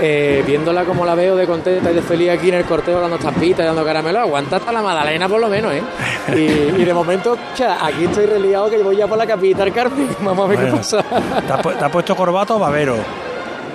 eh, 0.00 0.42
viéndola 0.46 0.84
como 0.84 1.04
la 1.06 1.14
veo 1.14 1.36
de 1.36 1.46
contenta 1.46 1.90
y 1.90 1.94
de 1.94 2.02
feliz 2.02 2.30
aquí 2.30 2.48
en 2.48 2.54
el 2.56 2.64
corteo 2.64 3.00
dando 3.00 3.16
estampitas 3.16 3.60
y 3.60 3.66
dando 3.66 3.84
caramelo, 3.84 4.20
aguanta 4.20 4.56
hasta 4.56 4.72
la 4.72 4.82
Madalena 4.82 5.28
por 5.28 5.40
lo 5.40 5.48
menos, 5.48 5.72
¿eh? 5.72 5.82
Y, 6.34 6.80
y 6.80 6.84
de 6.84 6.94
momento, 6.94 7.36
aquí 7.80 8.04
estoy 8.04 8.26
reliado 8.26 8.68
que 8.70 8.78
voy 8.82 8.96
ya 8.96 9.06
por 9.06 9.18
la 9.18 9.26
capital, 9.26 9.72
Carmen. 9.72 10.08
Vamos 10.20 10.44
a 10.46 10.48
ver 10.48 10.58
Bueno, 10.58 10.72
qué 10.72 10.76
pasa. 10.78 11.02
¿Te 11.46 11.52
has, 11.52 11.60
pu- 11.60 11.78
te 11.78 11.84
has 11.84 11.90
puesto 11.90 12.16
corbata 12.16 12.54
o 12.54 12.58
babero? 12.58 12.96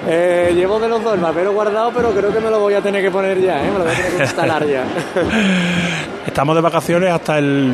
Eh, 0.08 0.52
llevo 0.56 0.80
de 0.80 0.88
los 0.88 1.04
dos 1.04 1.14
el 1.16 1.50
guardado, 1.50 1.92
pero 1.96 2.10
creo 2.12 2.34
que 2.34 2.40
me 2.40 2.50
lo 2.50 2.60
voy 2.60 2.74
a 2.74 2.82
tener 2.82 3.04
que 3.04 3.12
poner 3.12 3.40
ya, 3.40 3.64
¿eh? 3.64 3.70
Me 3.72 3.78
lo 3.80 3.84
voy 3.86 3.94
a 3.94 3.96
tener 3.96 4.12
que 4.18 4.24
instalar 4.24 4.66
ya. 4.68 4.84
Estamos 6.26 6.56
de 6.56 6.62
vacaciones 6.62 7.12
hasta 7.12 7.38
el 7.38 7.74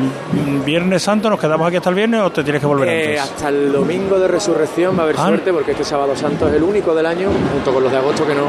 Viernes 0.64 1.02
Santo. 1.02 1.30
¿Nos 1.30 1.40
quedamos 1.40 1.66
aquí 1.66 1.76
hasta 1.76 1.88
el 1.90 1.94
viernes 1.96 2.20
o 2.20 2.30
te 2.30 2.42
tienes 2.42 2.60
que 2.60 2.66
volver 2.66 2.88
Eh, 2.88 3.18
antes? 3.18 3.20
hasta 3.32 3.48
el 3.48 3.72
domingo 3.72 4.18
de 4.18 4.28
resurrección 4.28 4.94
va 4.96 5.00
a 5.00 5.04
haber 5.04 5.16
Ah. 5.18 5.28
suerte 5.28 5.52
porque 5.52 5.70
este 5.72 5.84
sábado 5.84 6.14
santo 6.16 6.48
es 6.48 6.54
el 6.54 6.62
único 6.62 6.94
del 6.94 7.06
año, 7.06 7.28
junto 7.52 7.72
con 7.72 7.82
los 7.82 7.92
de 7.92 7.98
agosto 7.98 8.26
que 8.26 8.34
no 8.34 8.42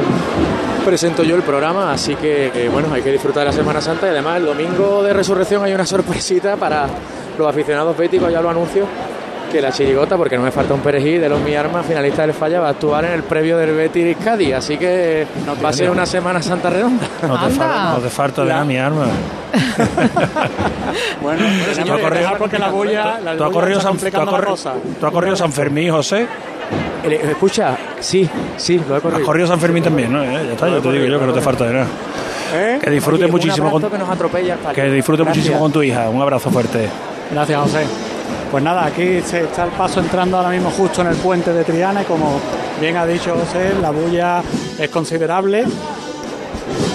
presento 0.86 1.24
yo 1.24 1.36
el 1.36 1.44
programa, 1.44 1.94
así 1.94 2.16
que 2.16 2.48
eh, 2.54 2.70
bueno, 2.70 2.88
hay 2.94 3.02
que 3.02 3.12
disfrutar 3.12 3.42
de 3.44 3.52
la 3.52 3.52
Semana 3.54 3.80
Santa 3.82 4.08
y 4.08 4.10
además 4.10 4.38
el 4.38 4.46
domingo 4.46 5.04
de 5.04 5.14
resurrección 5.14 5.64
hay 5.64 5.74
una 5.74 5.86
sorpresita 5.86 6.56
para 6.58 6.88
los 7.38 7.48
aficionados 7.48 7.96
béticos, 7.96 8.32
ya 8.32 8.42
lo 8.42 8.50
anuncio, 8.50 8.86
que 9.50 9.62
la 9.62 9.72
chirigota, 9.72 10.16
porque 10.18 10.38
no 10.38 10.44
me 10.44 10.52
falta 10.52 10.74
un 10.74 10.80
perejil 10.82 11.20
de 11.22 11.30
los 11.30 11.40
mi 11.42 11.56
armas, 11.56 11.86
finalista 11.86 12.22
del 12.24 12.34
falla, 12.34 12.60
va 12.60 12.68
a 12.68 12.72
actuar 12.72 13.06
en 13.06 13.14
el 13.14 13.24
previo 13.24 13.58
del 13.58 13.76
Betis 13.76 14.16
Cádiz, 14.24 14.54
así 14.54 14.78
que 14.78 15.26
va 15.64 15.70
a 15.70 15.74
ser 15.74 15.90
una 15.90 16.06
Semana 16.06 16.42
Santa 16.42 16.70
redonda. 16.70 17.06
No 17.28 17.34
te, 17.48 17.50
falta, 17.54 17.92
no 17.94 17.98
te 18.00 18.10
falta 18.10 18.44
de 18.44 18.50
nada 18.50 18.64
mi 18.66 18.78
arma. 18.78 19.06
Bueno, 21.22 21.42
¿Tú 21.46 21.72
has 21.72 21.78
que 21.98 22.02
corrido, 22.02 22.30
porque 22.38 22.58
la 22.60 22.70
bulla, 22.70 23.20
la 23.24 23.36
tú 23.38 23.44
has 23.44 23.52
corrido 23.52 23.80
San, 23.82 23.84
tú 23.98 24.06
has 24.06 24.12
complicando 24.12 24.32
la 24.32 24.38
corrido- 24.38 24.74
tú 25.00 25.06
has 25.06 25.12
corrido 25.12 25.36
San 25.36 25.52
Fermín, 25.52 25.92
José? 25.92 26.26
Eh, 27.04 27.28
Escucha, 27.32 27.78
sí, 28.00 28.28
sí, 28.58 28.82
lo 28.88 28.94
he 28.94 28.98
Has 28.98 29.04
corrido. 29.04 29.26
corrido 29.26 29.48
San 29.48 29.60
Fermín 29.60 29.84
también, 29.84 30.12
¿no? 30.12 30.24
Eh, 30.24 30.32
Ya 30.48 30.54
está, 30.54 30.68
yo 30.70 30.82
te 30.82 30.92
digo 30.92 31.06
yo 31.06 31.20
que 31.20 31.26
no 31.26 31.34
te 31.34 31.42
falta 31.42 31.66
de 31.66 31.74
nada. 31.74 31.88
¿Eh? 32.56 32.80
Que 32.82 32.90
disfrutes 32.90 33.24
Oye, 33.24 33.32
muchísimo 33.32 33.70
con- 33.72 33.90
que 33.90 33.98
nos 33.98 34.10
atropella. 34.10 34.56
Que 34.74 34.90
Gracias. 34.90 35.08
muchísimo 35.26 35.60
con 35.60 35.72
tu 35.72 35.84
hija. 35.84 36.10
Un 36.10 36.22
abrazo 36.22 36.50
fuerte. 36.50 36.90
Gracias, 37.32 37.62
José. 37.62 37.86
Pues 38.52 38.64
nada, 38.64 38.86
aquí 38.86 39.22
se 39.22 39.44
está 39.44 39.66
el 39.66 39.72
paso 39.72 40.00
entrando 40.00 40.38
ahora 40.38 40.50
mismo 40.50 40.72
justo 40.72 41.02
en 41.02 41.08
el 41.08 41.16
puente 41.18 41.54
de 41.54 41.64
Triana 41.64 42.02
y 42.02 42.06
como 42.06 42.40
bien 42.82 42.98
ha 42.98 43.06
dicho 43.06 43.36
José, 43.36 43.76
la 43.80 43.92
bulla 43.92 44.42
es 44.80 44.90
considerable, 44.90 45.66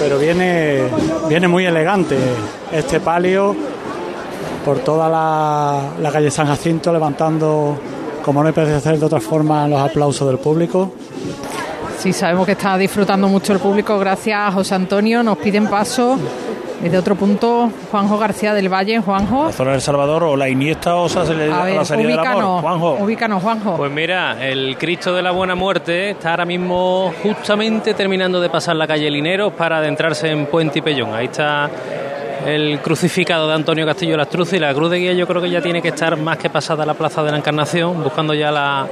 pero 0.01 0.19
viene, 0.19 0.83
viene 1.29 1.47
muy 1.47 1.65
elegante 1.65 2.19
este 2.73 2.99
palio 2.99 3.55
por 4.65 4.81
toda 4.81 5.09
la, 5.09 5.81
la 6.01 6.11
calle 6.11 6.29
San 6.31 6.49
Jacinto 6.49 6.93
levantando, 6.93 7.79
como 8.25 8.43
no 8.43 8.53
puede 8.53 8.81
ser 8.81 8.99
de 8.99 9.07
otra 9.07 9.21
forma, 9.21 9.69
los 9.69 9.81
aplausos 9.81 10.27
del 10.27 10.39
público. 10.39 10.93
Sí, 11.99 12.13
sabemos 12.13 12.47
que 12.47 12.53
está 12.53 12.77
disfrutando 12.77 13.29
mucho 13.29 13.53
el 13.53 13.61
público. 13.61 13.99
Gracias, 13.99 14.53
José 14.53 14.75
Antonio. 14.75 15.23
Nos 15.23 15.39
piden 15.39 15.69
paso 15.69 16.19
desde 16.81 16.99
otro 16.99 17.15
punto, 17.15 17.71
Juanjo 17.91 18.19
García 18.19 18.53
del 18.55 18.69
Valle. 18.73 18.99
Juanjo, 19.01 19.45
La 19.47 19.53
zona 19.53 19.71
del 19.73 19.81
Salvador 19.81 20.25
o 20.25 20.37
la 20.37 20.49
Iniesta 20.49 20.97
o 20.97 21.09
sea, 21.09 21.25
se 21.25 21.35
le 21.35 21.45
a 21.45 21.57
da 21.57 21.65
ver, 21.65 21.77
la 21.77 21.85
salida 21.85 22.09
del 22.09 22.19
amor. 22.19 22.33
ubícanos, 22.35 22.61
Juanjo. 22.63 22.93
ubícanos, 23.05 23.43
Juanjo. 23.43 23.77
Pues 23.77 23.91
mira, 23.93 24.45
el 24.47 24.77
Cristo 24.77 25.15
de 25.15 25.23
la 25.23 25.31
Buena 25.31 25.55
Muerte 25.55 26.11
está 26.11 26.31
ahora 26.31 26.45
mismo 26.45 27.13
justamente 27.23 27.95
terminando 27.95 28.41
de 28.41 28.51
pasar 28.51 28.77
la 28.77 28.87
calle 28.87 29.11
Lineros 29.11 29.53
para 29.55 29.79
adentrarse 29.79 30.31
en 30.31 30.47
Puente 30.47 30.81
y 30.81 30.83
Pellón. 30.83 31.15
Ahí 31.15 31.27
está 31.27 31.71
el 32.47 32.79
crucificado 32.81 33.49
de 33.49 33.55
Antonio 33.55 33.87
Castillo 33.87 34.17
Lastruz 34.19 34.53
y 34.53 34.59
la 34.59 34.75
cruz 34.75 34.91
de 34.91 34.99
guía 34.99 35.13
yo 35.15 35.27
creo 35.27 35.41
que 35.41 35.49
ya 35.49 35.63
tiene 35.63 35.81
que 35.81 35.89
estar 35.89 36.17
más 36.19 36.37
que 36.37 36.51
pasada 36.51 36.85
la 36.85 36.93
Plaza 36.95 37.23
de 37.23 37.31
la 37.31 37.39
Encarnación, 37.39 38.03
buscando 38.03 38.35
ya 38.35 38.51
la, 38.51 38.87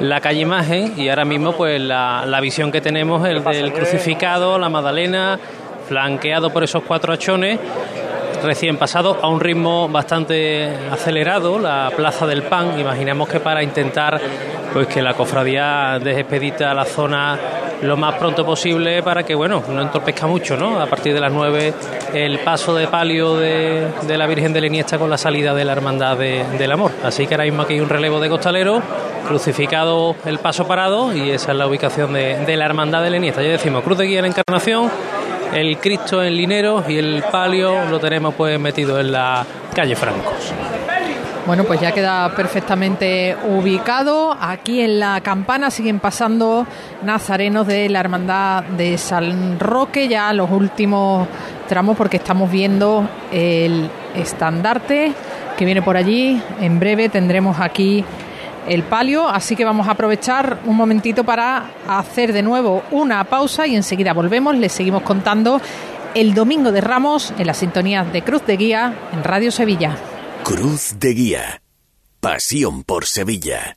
la 0.00 0.20
calle 0.22 0.40
Imagen 0.40 0.94
y 0.96 1.08
ahora 1.10 1.26
mismo 1.26 1.52
pues 1.52 1.78
la, 1.80 2.24
la 2.24 2.40
visión 2.40 2.72
que 2.72 2.80
tenemos 2.80 3.26
el 3.28 3.44
del 3.44 3.72
crucificado, 3.74 4.58
la 4.58 4.70
Magdalena, 4.70 5.38
flanqueado 5.88 6.50
por 6.50 6.64
esos 6.64 6.82
cuatro 6.82 7.12
hachones 7.12 7.58
recién 8.42 8.76
pasado 8.76 9.18
a 9.22 9.28
un 9.28 9.40
ritmo 9.40 9.88
bastante 9.88 10.68
acelerado 10.90 11.58
la 11.58 11.90
Plaza 11.96 12.26
del 12.26 12.42
Pan 12.42 12.78
imaginemos 12.78 13.28
que 13.28 13.40
para 13.40 13.62
intentar 13.62 14.20
pues 14.72 14.86
que 14.88 15.00
la 15.02 15.14
cofradía 15.14 15.98
deje 16.02 16.20
expedita 16.20 16.74
la 16.74 16.84
zona 16.84 17.38
lo 17.82 17.96
más 17.96 18.14
pronto 18.14 18.44
posible 18.44 19.02
para 19.02 19.22
que, 19.22 19.34
bueno, 19.34 19.62
no 19.68 19.82
entorpezca 19.82 20.26
mucho, 20.26 20.56
¿no? 20.56 20.80
A 20.80 20.86
partir 20.86 21.12
de 21.12 21.20
las 21.20 21.30
9 21.30 21.74
el 22.14 22.38
paso 22.38 22.74
de 22.74 22.86
palio 22.86 23.36
de, 23.36 23.86
de 24.02 24.16
la 24.18 24.26
Virgen 24.26 24.52
de 24.54 24.62
la 24.62 24.66
Iniesta 24.66 24.98
con 24.98 25.10
la 25.10 25.18
salida 25.18 25.52
de 25.54 25.62
la 25.64 25.72
Hermandad 25.72 26.16
de- 26.16 26.42
del 26.58 26.72
Amor. 26.72 26.92
Así 27.04 27.26
que 27.26 27.34
ahora 27.34 27.44
mismo 27.44 27.62
aquí 27.62 27.74
hay 27.74 27.80
un 27.80 27.88
relevo 27.90 28.18
de 28.18 28.30
costalero, 28.30 28.80
crucificado 29.28 30.16
el 30.24 30.38
paso 30.38 30.66
parado 30.66 31.14
y 31.14 31.30
esa 31.30 31.52
es 31.52 31.58
la 31.58 31.66
ubicación 31.66 32.14
de, 32.14 32.38
de 32.46 32.56
la 32.56 32.64
Hermandad 32.64 33.02
de 33.02 33.10
la 33.10 33.16
Iniesta. 33.18 33.42
Ya 33.42 33.50
decimos, 33.50 33.82
Cruz 33.84 33.98
de 33.98 34.06
Guía 34.06 34.20
en 34.20 34.22
la 34.24 34.28
Encarnación, 34.28 34.90
el 35.54 35.78
Cristo 35.78 36.22
en 36.22 36.36
Linero 36.36 36.84
y 36.86 36.98
el 36.98 37.24
palio 37.30 37.84
lo 37.86 37.98
tenemos 37.98 38.34
pues 38.34 38.58
metido 38.58 39.00
en 39.00 39.12
la 39.12 39.44
calle 39.74 39.96
Francos. 39.96 40.52
Bueno, 41.46 41.62
pues 41.62 41.80
ya 41.80 41.92
queda 41.92 42.34
perfectamente 42.34 43.36
ubicado. 43.48 44.36
Aquí 44.40 44.80
en 44.80 44.98
la 44.98 45.20
campana 45.20 45.70
siguen 45.70 46.00
pasando 46.00 46.66
nazarenos 47.02 47.68
de 47.68 47.88
la 47.88 48.00
Hermandad 48.00 48.64
de 48.64 48.98
San 48.98 49.60
Roque, 49.60 50.08
ya 50.08 50.32
los 50.32 50.50
últimos 50.50 51.28
tramos, 51.68 51.96
porque 51.96 52.16
estamos 52.16 52.50
viendo 52.50 53.08
el 53.30 53.88
estandarte 54.16 55.12
que 55.56 55.64
viene 55.64 55.82
por 55.82 55.96
allí. 55.96 56.42
En 56.60 56.80
breve 56.80 57.08
tendremos 57.08 57.60
aquí 57.60 58.04
el 58.68 58.82
palio, 58.82 59.28
así 59.28 59.56
que 59.56 59.64
vamos 59.64 59.88
a 59.88 59.92
aprovechar 59.92 60.60
un 60.66 60.76
momentito 60.76 61.24
para 61.24 61.70
hacer 61.88 62.32
de 62.32 62.42
nuevo 62.42 62.82
una 62.90 63.24
pausa 63.24 63.66
y 63.66 63.76
enseguida 63.76 64.12
volvemos. 64.12 64.56
Les 64.56 64.72
seguimos 64.72 65.02
contando 65.02 65.60
el 66.14 66.34
domingo 66.34 66.72
de 66.72 66.80
Ramos 66.80 67.32
en 67.38 67.46
las 67.46 67.58
sintonías 67.58 68.12
de 68.12 68.22
Cruz 68.22 68.46
de 68.46 68.56
Guía 68.56 68.94
en 69.12 69.22
Radio 69.22 69.50
Sevilla. 69.50 69.96
Cruz 70.44 70.96
de 70.98 71.10
Guía. 71.10 71.62
Pasión 72.20 72.82
por 72.84 73.06
Sevilla. 73.06 73.76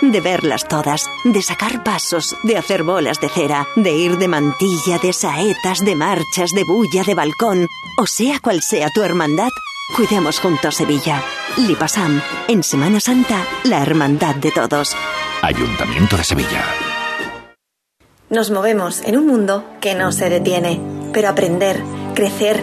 de 0.00 0.20
verlas 0.20 0.66
todas, 0.66 1.06
de 1.24 1.42
sacar 1.42 1.82
pasos, 1.82 2.36
de 2.42 2.56
hacer 2.56 2.82
bolas 2.82 3.20
de 3.20 3.28
cera, 3.28 3.66
de 3.76 3.92
ir 3.92 4.18
de 4.18 4.28
mantilla, 4.28 4.98
de 5.02 5.12
saetas, 5.12 5.84
de 5.84 5.94
marchas, 5.94 6.52
de 6.52 6.64
bulla, 6.64 7.02
de 7.04 7.14
balcón, 7.14 7.66
o 7.98 8.06
sea 8.06 8.40
cual 8.40 8.62
sea 8.62 8.88
tu 8.90 9.02
hermandad, 9.02 9.50
cuidemos 9.96 10.38
juntos 10.40 10.76
Sevilla. 10.76 11.22
Lipasam, 11.56 12.20
en 12.46 12.62
Semana 12.62 13.00
Santa, 13.00 13.44
la 13.64 13.82
hermandad 13.82 14.36
de 14.36 14.50
todos. 14.50 14.94
Ayuntamiento 15.42 16.16
de 16.16 16.24
Sevilla. 16.24 16.64
Nos 18.30 18.50
movemos 18.50 19.00
en 19.02 19.16
un 19.16 19.26
mundo 19.26 19.64
que 19.80 19.94
no 19.94 20.12
se 20.12 20.28
detiene, 20.28 20.80
pero 21.12 21.30
aprender, 21.30 21.82
crecer, 22.14 22.62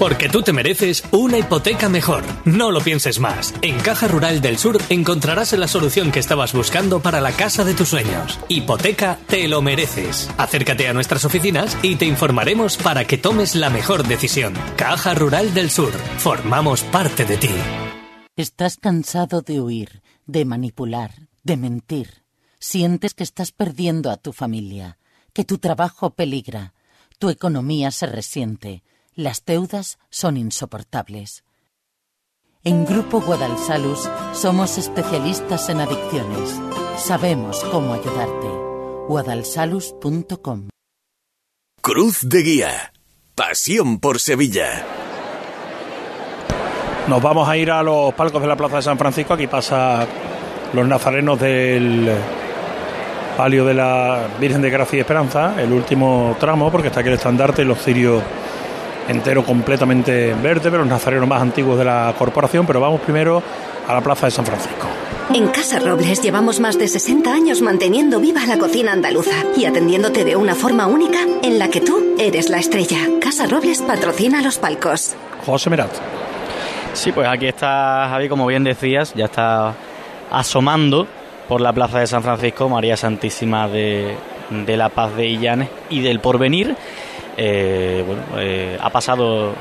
Porque 0.00 0.30
tú 0.30 0.40
te 0.40 0.54
mereces 0.54 1.04
una 1.10 1.36
hipoteca 1.36 1.90
mejor. 1.90 2.24
No 2.46 2.70
lo 2.70 2.80
pienses 2.80 3.20
más. 3.20 3.52
En 3.60 3.78
Caja 3.80 4.08
Rural 4.08 4.40
del 4.40 4.56
Sur 4.56 4.78
encontrarás 4.88 5.52
la 5.52 5.68
solución 5.68 6.10
que 6.10 6.20
estabas 6.20 6.54
buscando 6.54 7.02
para 7.02 7.20
la 7.20 7.32
casa 7.32 7.64
de 7.64 7.74
tus 7.74 7.90
sueños. 7.90 8.40
Hipoteca 8.48 9.18
te 9.26 9.46
lo 9.46 9.60
mereces. 9.60 10.30
Acércate 10.38 10.88
a 10.88 10.94
nuestras 10.94 11.26
oficinas 11.26 11.76
y 11.82 11.96
te 11.96 12.06
informaremos 12.06 12.78
para 12.78 13.04
que 13.06 13.18
tomes 13.18 13.54
la 13.54 13.68
mejor 13.68 14.08
decisión. 14.08 14.54
Caja 14.76 15.12
Rural 15.12 15.52
del 15.52 15.68
Sur. 15.68 15.92
Formamos 16.16 16.82
parte 16.84 17.26
de 17.26 17.36
ti. 17.36 17.50
¿Estás 18.36 18.78
cansado 18.78 19.42
de 19.42 19.60
huir, 19.60 20.00
de 20.24 20.46
manipular, 20.46 21.28
de 21.42 21.58
mentir? 21.58 22.22
¿Sientes 22.58 23.12
que 23.12 23.22
estás 23.22 23.52
perdiendo 23.52 24.10
a 24.10 24.16
tu 24.16 24.32
familia, 24.32 24.96
que 25.34 25.44
tu 25.44 25.58
trabajo 25.58 26.08
peligra, 26.14 26.72
tu 27.18 27.28
economía 27.28 27.90
se 27.90 28.06
resiente? 28.06 28.82
Las 29.16 29.44
deudas 29.44 29.98
son 30.08 30.36
insoportables. 30.36 31.44
En 32.62 32.84
Grupo 32.86 33.20
Guadalsalus 33.20 34.08
somos 34.32 34.78
especialistas 34.78 35.68
en 35.68 35.80
adicciones. 35.80 36.60
Sabemos 36.96 37.64
cómo 37.72 37.94
ayudarte. 37.94 38.46
guadalsalus.com 39.08 40.68
Cruz 41.82 42.20
de 42.28 42.42
Guía. 42.42 42.92
Pasión 43.34 43.98
por 43.98 44.20
Sevilla. 44.20 44.84
Nos 47.08 47.20
vamos 47.20 47.48
a 47.48 47.56
ir 47.56 47.72
a 47.72 47.82
los 47.82 48.14
palcos 48.14 48.40
de 48.40 48.46
la 48.46 48.56
Plaza 48.56 48.76
de 48.76 48.82
San 48.82 48.98
Francisco. 48.98 49.34
Aquí 49.34 49.48
pasa 49.48 50.06
los 50.72 50.86
nazarenos 50.86 51.40
del 51.40 52.14
palio 53.36 53.64
de 53.64 53.74
la 53.74 54.28
Virgen 54.38 54.62
de 54.62 54.70
Gracia 54.70 54.98
y 54.98 55.00
Esperanza, 55.00 55.60
el 55.60 55.72
último 55.72 56.36
tramo, 56.38 56.70
porque 56.70 56.88
está 56.88 57.00
aquí 57.00 57.08
el 57.08 57.14
estandarte 57.16 57.62
y 57.62 57.64
los 57.64 57.82
cirios 57.82 58.22
entero 59.10 59.44
completamente 59.44 60.34
verde, 60.34 60.70
pero 60.70 60.78
los 60.78 60.88
nazarenos 60.88 61.28
más 61.28 61.42
antiguos 61.42 61.78
de 61.78 61.84
la 61.84 62.14
corporación. 62.18 62.66
Pero 62.66 62.80
vamos 62.80 63.00
primero 63.00 63.42
a 63.86 63.94
la 63.94 64.00
Plaza 64.00 64.26
de 64.26 64.30
San 64.30 64.46
Francisco. 64.46 64.86
En 65.34 65.46
Casa 65.48 65.78
Robles 65.78 66.22
llevamos 66.22 66.58
más 66.58 66.76
de 66.76 66.88
60 66.88 67.32
años 67.32 67.62
manteniendo 67.62 68.18
viva 68.18 68.44
la 68.46 68.58
cocina 68.58 68.92
andaluza 68.92 69.44
y 69.56 69.64
atendiéndote 69.64 70.24
de 70.24 70.34
una 70.34 70.56
forma 70.56 70.86
única 70.86 71.20
en 71.42 71.58
la 71.58 71.68
que 71.68 71.80
tú 71.80 72.16
eres 72.18 72.48
la 72.50 72.58
estrella. 72.58 72.98
Casa 73.20 73.46
Robles 73.46 73.80
patrocina 73.82 74.42
los 74.42 74.58
palcos. 74.58 75.14
José 75.46 75.70
Merat. 75.70 75.90
Sí, 76.94 77.12
pues 77.12 77.28
aquí 77.28 77.46
está 77.46 78.08
Javi, 78.10 78.28
como 78.28 78.46
bien 78.46 78.64
decías, 78.64 79.14
ya 79.14 79.26
está 79.26 79.74
asomando 80.32 81.06
por 81.48 81.60
la 81.60 81.72
plaza 81.72 82.00
de 82.00 82.08
San 82.08 82.22
Francisco 82.22 82.68
María 82.68 82.96
Santísima 82.96 83.68
de, 83.68 84.16
de 84.50 84.76
la 84.76 84.88
Paz 84.88 85.14
de 85.16 85.28
Illanes 85.28 85.68
y 85.88 86.00
del 86.00 86.18
Porvenir. 86.18 86.76
Eh, 87.36 88.04
bueno, 88.06 88.22
eh, 88.38 88.76
ha 88.80 88.90
pasado 88.90 89.50
eh, 89.50 89.54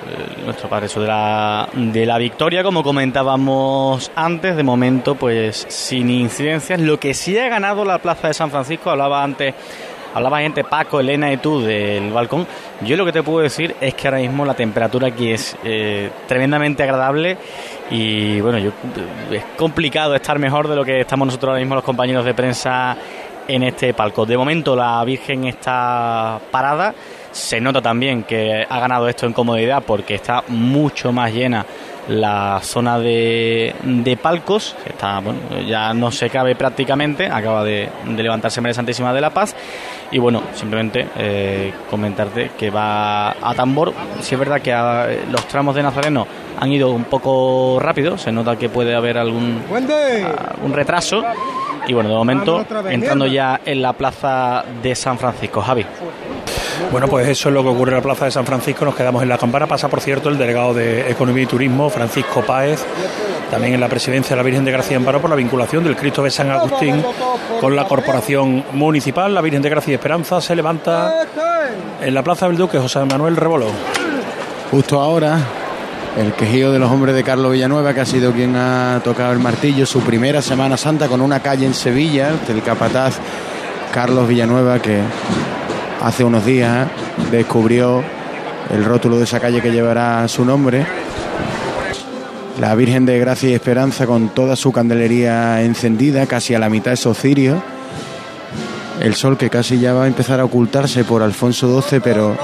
nuestro 0.46 0.68
Padre 0.68 0.88
Jesús 0.88 1.04
de 1.04 1.08
la, 1.08 1.70
de 1.74 2.06
la 2.06 2.18
Victoria, 2.18 2.64
como 2.64 2.84
comentábamos 2.84 4.12
antes, 4.16 4.56
de 4.56 4.64
momento 4.64 5.16
pues 5.16 5.66
sin 5.70 6.10
incidencias. 6.10 6.80
Lo 6.80 7.00
que 7.00 7.14
sí 7.14 7.38
ha 7.38 7.48
ganado 7.48 7.86
la 7.86 8.00
Plaza 8.00 8.28
de 8.28 8.34
San 8.34 8.50
Francisco, 8.50 8.90
hablaba 8.90 9.24
antes, 9.24 9.54
hablaba 10.14 10.40
gente 10.40 10.64
Paco, 10.64 11.00
Elena 11.00 11.32
y 11.32 11.38
tú 11.38 11.62
del 11.62 12.12
balcón. 12.12 12.48
Yo 12.82 12.98
lo 12.98 13.06
que 13.06 13.12
te 13.12 13.24
puedo 13.24 13.40
decir 13.40 13.76
es 13.80 13.94
que 13.94 14.08
ahora 14.08 14.20
mismo 14.20 14.46
la 14.46 14.54
temperatura 14.54 15.08
aquí 15.08 15.32
es 15.32 15.56
eh, 15.64 16.10
tremendamente 16.28 16.84
agradable 16.84 17.38
y 17.92 18.40
bueno, 18.42 18.58
yo, 18.58 18.72
es 19.32 19.44
complicado 19.58 20.16
estar 20.16 20.40
mejor 20.40 20.68
de 20.68 20.76
lo 20.76 20.86
que 20.86 21.02
estamos 21.02 21.28
nosotros 21.28 21.50
ahora 21.50 21.60
mismo 21.60 21.76
los 21.76 21.84
compañeros 21.84 22.26
de 22.26 22.34
prensa 22.34 22.98
en 23.48 23.64
este 23.64 23.94
palco. 23.94 24.26
De 24.26 24.38
momento 24.38 24.76
la 24.76 25.04
Virgen 25.04 25.46
está 25.46 26.40
parada. 26.52 26.94
Se 27.32 27.60
nota 27.62 27.82
también 27.82 28.24
que 28.24 28.66
ha 28.68 28.80
ganado 28.80 29.08
esto 29.08 29.26
en 29.26 29.34
comodidad 29.34 29.84
porque 29.86 30.16
está 30.16 30.44
mucho 30.48 31.12
más 31.12 31.32
llena 31.34 31.66
la 32.08 32.60
zona 32.64 32.98
de, 32.98 33.76
de 33.84 34.18
palcos. 34.18 34.76
Está, 34.86 35.20
bueno, 35.20 35.40
ya 35.68 35.94
no 35.94 36.12
se 36.12 36.30
cabe 36.32 36.56
prácticamente. 36.56 37.28
Acaba 37.28 37.64
de, 37.64 37.88
de 38.06 38.24
levantarse 38.24 38.62
María 38.62 38.74
Santísima 38.74 39.14
de 39.14 39.22
la 39.22 39.30
Paz. 39.30 39.56
Y 40.12 40.18
bueno, 40.18 40.42
simplemente 40.56 41.08
eh, 41.18 41.72
comentarte 41.90 42.50
que 42.58 42.72
va 42.72 43.30
a 43.30 43.54
tambor. 43.56 43.94
Si 44.22 44.34
es 44.34 44.40
verdad 44.40 44.60
que 44.60 44.74
a- 44.74 45.08
los 45.30 45.48
tramos 45.48 45.76
de 45.76 45.84
Nazareno 45.84 46.26
han 46.60 46.72
ido 46.72 46.90
un 46.90 47.04
poco 47.04 47.78
rápido. 47.80 48.18
Se 48.18 48.32
nota 48.32 48.56
que 48.56 48.70
puede 48.70 48.96
haber 48.96 49.20
algún, 49.20 49.62
un 50.64 50.74
retraso. 50.74 51.24
Y 51.88 51.94
bueno, 51.94 52.10
de 52.10 52.16
momento 52.16 52.66
entrando 52.90 53.26
ya 53.28 53.62
en 53.66 53.82
la 53.84 53.94
plaza 53.94 54.64
de 54.82 54.96
San 54.96 55.20
Francisco. 55.20 55.62
Javi. 55.62 55.86
Bueno, 56.92 57.08
pues 57.08 57.28
eso 57.28 57.50
es 57.50 57.54
lo 57.54 57.62
que 57.62 57.70
ocurre 57.70 57.92
en 57.92 57.98
la 57.98 58.02
Plaza 58.02 58.26
de 58.26 58.32
San 58.32 58.46
Francisco. 58.46 58.84
Nos 58.84 58.96
quedamos 58.96 59.22
en 59.22 59.30
la 59.30 59.38
campana. 59.38 59.68
Pasa, 59.68 59.88
por 59.88 60.02
cierto, 60.02 60.30
el 60.30 60.38
delegado 60.38 60.74
de 60.74 61.10
Economía 61.10 61.44
y 61.44 61.46
Turismo, 61.46 61.90
Francisco 61.90 62.42
Páez, 62.42 62.84
también 63.52 63.76
en 63.76 63.80
la 63.80 63.88
presidencia 63.88 64.32
de 64.32 64.38
la 64.38 64.44
Virgen 64.44 64.66
de 64.66 64.72
Gracia 64.72 64.98
Amparo 64.98 65.22
por 65.22 65.30
la 65.30 65.36
vinculación 65.36 65.84
del 65.84 65.96
Cristo 65.96 66.24
de 66.24 66.32
San 66.32 66.50
Agustín 66.50 67.04
con 67.62 67.76
la 67.76 67.86
corporación 67.86 68.64
municipal. 68.74 69.34
La 69.34 69.42
Virgen 69.42 69.62
de 69.62 69.70
Gracia 69.70 69.92
y 69.92 69.96
Esperanza 69.96 70.42
se 70.42 70.56
levanta 70.56 71.14
en 72.02 72.14
la 72.14 72.24
Plaza 72.24 72.48
del 72.48 72.58
Duque 72.58 72.80
José 72.80 73.06
Manuel 73.06 73.36
Rebolo. 73.36 73.68
Justo 74.72 75.00
ahora, 75.00 75.40
el 76.18 76.34
quejío 76.34 76.72
de 76.72 76.80
los 76.80 76.92
hombres 76.92 77.16
de 77.16 77.24
Carlos 77.24 77.52
Villanueva, 77.52 77.94
que 77.94 78.02
ha 78.02 78.06
sido 78.06 78.32
quien 78.32 78.56
ha 78.56 79.00
tocado 79.04 79.32
el 79.32 79.40
martillo, 79.40 79.86
su 79.86 80.02
primera 80.02 80.42
Semana 80.42 80.78
Santa 80.78 81.08
con 81.08 81.22
una 81.22 81.40
calle 81.40 81.66
en 81.66 81.74
Sevilla, 81.74 82.32
el 82.48 82.62
capataz 82.62 83.18
Carlos 83.94 84.28
Villanueva, 84.28 84.80
que 84.80 85.02
hace 86.02 86.24
unos 86.24 86.46
días 86.46 86.88
descubrió 87.32 88.04
el 88.70 88.86
rótulo 88.86 89.18
de 89.18 89.24
esa 89.24 89.40
calle 89.40 89.62
que 89.62 89.72
llevará 89.72 90.28
su 90.28 90.46
nombre. 90.46 90.86
La 92.60 92.76
Virgen 92.76 93.06
de 93.06 93.20
Gracia 93.20 93.50
y 93.50 93.54
Esperanza 93.54 94.06
con 94.06 94.30
toda 94.30 94.56
su 94.56 94.72
candelería 94.72 95.62
encendida, 95.62 96.26
casi 96.28 96.54
a 96.54 96.60
la 96.60 96.70
mitad 96.70 96.92
de 96.92 96.96
esos 96.96 97.18
cirios. 97.18 97.60
El 99.00 99.16
sol 99.16 99.38
que 99.38 99.50
casi 99.50 99.80
ya 99.80 99.94
va 99.94 100.04
a 100.04 100.08
empezar 100.08 100.42
a 100.42 100.46
ocultarse 100.46 101.06
por 101.06 101.24
Alfonso 101.24 101.82
XII, 101.82 102.02
pero 102.02 102.38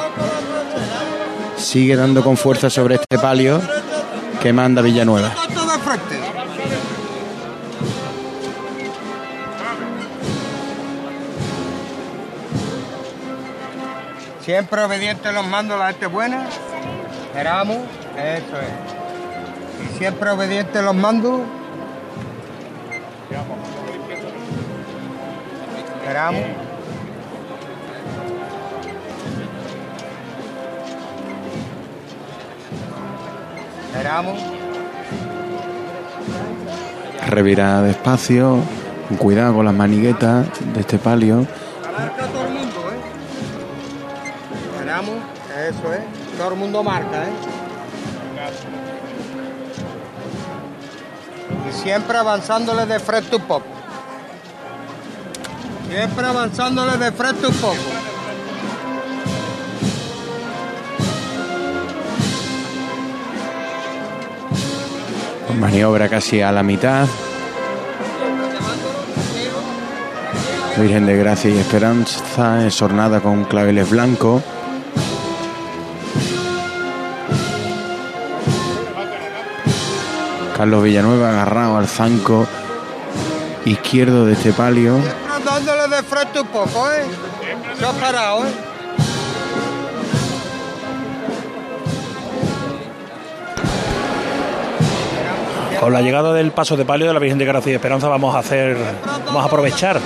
sigue 1.57 1.97
dando 1.97 2.23
con 2.23 2.37
fuerza 2.37 2.69
sobre 2.69 2.95
este 2.95 3.17
palio 3.17 3.61
que 4.41 4.53
manda 4.53 4.81
Villanueva. 4.81 5.33
Siempre 14.45 14.83
obediente 14.83 15.31
los 15.31 15.47
mandos 15.47 15.79
la 15.79 15.87
gente 15.87 16.05
buena. 16.05 16.45
Esperamos, 17.25 17.77
eso 18.15 18.61
es. 18.61 19.89
Y 19.91 19.97
siempre 19.97 20.29
obediente 20.29 20.83
los 20.83 20.93
mandos. 20.93 21.41
Esperamos. 25.97 26.43
Esperamos. 33.87 34.39
Revirá 37.29 37.81
despacio, 37.81 38.59
con 39.07 39.17
cuidado 39.17 39.55
con 39.55 39.65
las 39.65 39.73
maniguetas 39.73 40.45
de 40.71 40.81
este 40.81 40.99
palio. 40.99 41.47
Eso 45.69 45.93
es. 45.93 46.37
Todo 46.37 46.49
el 46.49 46.55
mundo 46.55 46.83
marca, 46.83 47.23
¿eh? 47.23 47.33
Y 51.69 51.73
siempre 51.73 52.17
avanzándole 52.17 52.85
de 52.85 52.99
frente 52.99 53.35
un 53.35 53.41
poco. 53.43 53.65
Siempre 55.89 56.25
avanzándole 56.25 56.97
de 56.97 57.11
frente 57.11 57.47
un 57.47 57.55
poco. 57.55 57.75
Maniobra 65.59 66.09
casi 66.09 66.41
a 66.41 66.51
la 66.51 66.63
mitad. 66.63 67.07
Virgen 70.77 71.05
de 71.05 71.15
Gracia 71.15 71.49
y 71.49 71.57
Esperanza, 71.57 72.65
esornada 72.67 73.21
con 73.21 73.45
claveles 73.45 73.89
blancos. 73.89 74.43
Carlos 80.55 80.83
Villanueva 80.83 81.31
agarrado 81.31 81.77
al 81.77 81.87
zanco 81.87 82.47
izquierdo 83.65 84.25
de 84.25 84.33
este 84.33 84.53
palio. 84.53 84.97
Dándole 85.43 85.95
de 85.95 86.03
frente 86.03 86.39
un 86.39 86.47
poco, 86.47 86.89
¿eh? 86.91 87.03
Se 87.77 87.85
ha 87.85 87.91
parado, 87.91 88.45
¿eh? 88.45 88.51
Con 95.79 95.91
la 95.91 96.01
llegada 96.01 96.33
del 96.33 96.51
paso 96.51 96.77
de 96.77 96.85
palio 96.85 97.05
de 97.07 97.13
la 97.13 97.19
Virgen 97.19 97.37
de 97.37 97.45
Gracia 97.45 97.73
y 97.73 97.75
Esperanza 97.75 98.07
vamos 98.07 98.33
a 98.33 98.39
hacer, 98.39 98.77
vamos 99.25 99.43
a 99.43 99.45
aprovechar 99.47 99.99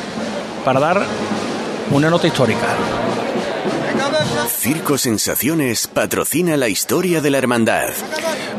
para 0.66 0.80
dar 0.80 1.02
una 1.92 2.10
nota 2.10 2.28
histórica. 2.28 2.68
Circo 4.50 4.98
Sensaciones 4.98 5.88
patrocina 5.88 6.58
la 6.58 6.68
historia 6.68 7.22
de 7.22 7.30
la 7.30 7.38
hermandad. 7.38 7.90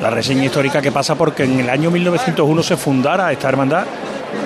La 0.00 0.08
reseña 0.10 0.44
histórica 0.44 0.80
que 0.80 0.90
pasa 0.90 1.14
porque 1.14 1.44
en 1.44 1.60
el 1.60 1.68
año 1.68 1.90
1901 1.90 2.62
se 2.62 2.76
fundara 2.76 3.30
esta 3.32 3.48
hermandad 3.48 3.84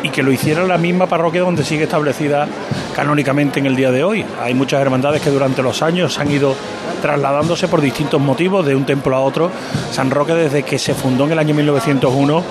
y 0.03 0.11
que 0.11 0.23
lo 0.23 0.33
hiciera 0.33 0.65
la 0.65 0.79
misma 0.79 1.07
parroquia 1.07 1.43
donde 1.43 1.65
sigue 1.65 1.85
establecida 1.85 2.49
canónicamente 2.95 3.61
en 3.61 3.67
el 3.67 3.77
día 3.77 3.91
de 3.91 4.03
hoy. 4.03 4.25
Hay 4.43 4.55
muchas 4.55 4.81
hermandades 4.81 5.23
que 5.23 5.31
durante 5.31 5.63
los 5.63 5.83
años 5.83 6.19
han 6.19 6.31
ido 6.31 6.55
trasladándose 7.01 7.69
por 7.69 7.81
distintos 7.81 8.21
motivos 8.21 8.67
de 8.67 8.75
un 8.75 8.85
templo 8.85 9.15
a 9.15 9.21
otro. 9.21 9.51
San 9.93 10.11
Roque 10.11 10.35
desde 10.35 10.63
que 10.65 10.79
se 10.79 10.95
fundó 10.95 11.25
en 11.25 11.33
el 11.33 11.39
año 11.39 11.55
1901 11.55 12.43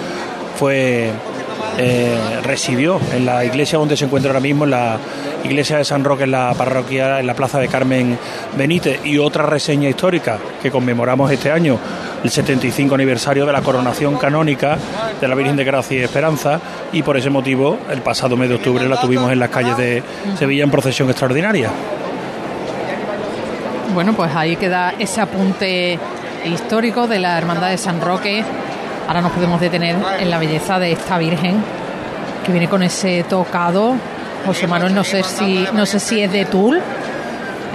fue 0.57 1.11
eh, 1.77 2.39
residió 2.43 2.99
en 3.11 3.25
la 3.25 3.43
iglesia 3.43 3.79
donde 3.79 3.97
se 3.97 4.05
encuentra 4.05 4.29
ahora 4.29 4.39
mismo, 4.39 4.65
en 4.65 4.71
la 4.71 4.97
iglesia 5.43 5.77
de 5.77 5.85
San 5.85 6.03
Roque, 6.03 6.23
en 6.23 6.31
la 6.31 6.53
parroquia, 6.53 7.19
en 7.19 7.25
la 7.25 7.33
plaza 7.33 7.59
de 7.59 7.67
Carmen 7.67 8.17
Benítez. 8.55 8.99
Y 9.03 9.17
otra 9.17 9.45
reseña 9.45 9.89
histórica 9.89 10.37
que 10.61 10.69
conmemoramos 10.69 11.31
este 11.31 11.51
año, 11.51 11.79
el 12.23 12.29
75 12.29 12.95
aniversario 12.95 13.45
de 13.45 13.51
la 13.51 13.61
coronación 13.61 14.17
canónica 14.17 14.77
de 15.19 15.27
la 15.27 15.35
Virgen 15.35 15.55
de 15.55 15.63
Gracia 15.63 15.99
y 15.99 16.03
Esperanza. 16.03 16.59
Y 16.91 17.03
por 17.03 17.17
ese 17.17 17.29
motivo, 17.29 17.77
el 17.89 18.01
pasado 18.01 18.37
mes 18.37 18.49
de 18.49 18.55
octubre 18.55 18.87
la 18.87 18.99
tuvimos 18.99 19.31
en 19.31 19.39
las 19.39 19.49
calles 19.49 19.77
de 19.77 20.03
Sevilla 20.37 20.63
en 20.63 20.71
procesión 20.71 21.09
extraordinaria. 21.09 21.69
Bueno, 23.93 24.13
pues 24.13 24.33
ahí 24.35 24.55
queda 24.55 24.93
ese 24.97 25.21
apunte 25.21 25.99
histórico 26.45 27.07
de 27.07 27.19
la 27.19 27.37
Hermandad 27.37 27.69
de 27.69 27.77
San 27.77 28.01
Roque. 28.01 28.43
Ahora 29.07 29.21
nos 29.21 29.31
podemos 29.33 29.59
detener 29.59 29.97
en 30.19 30.29
la 30.29 30.39
belleza 30.39 30.79
de 30.79 30.93
esta 30.93 31.17
Virgen 31.17 31.57
que 32.45 32.51
viene 32.51 32.67
con 32.67 32.83
ese 32.83 33.23
tocado. 33.23 33.95
José 34.45 34.67
Manuel, 34.67 34.95
no 34.95 35.03
sé 35.03 35.23
si, 35.23 35.65
no 35.73 35.85
sé 35.85 35.99
si 35.99 36.21
es 36.21 36.31
de 36.31 36.45
tul 36.45 36.81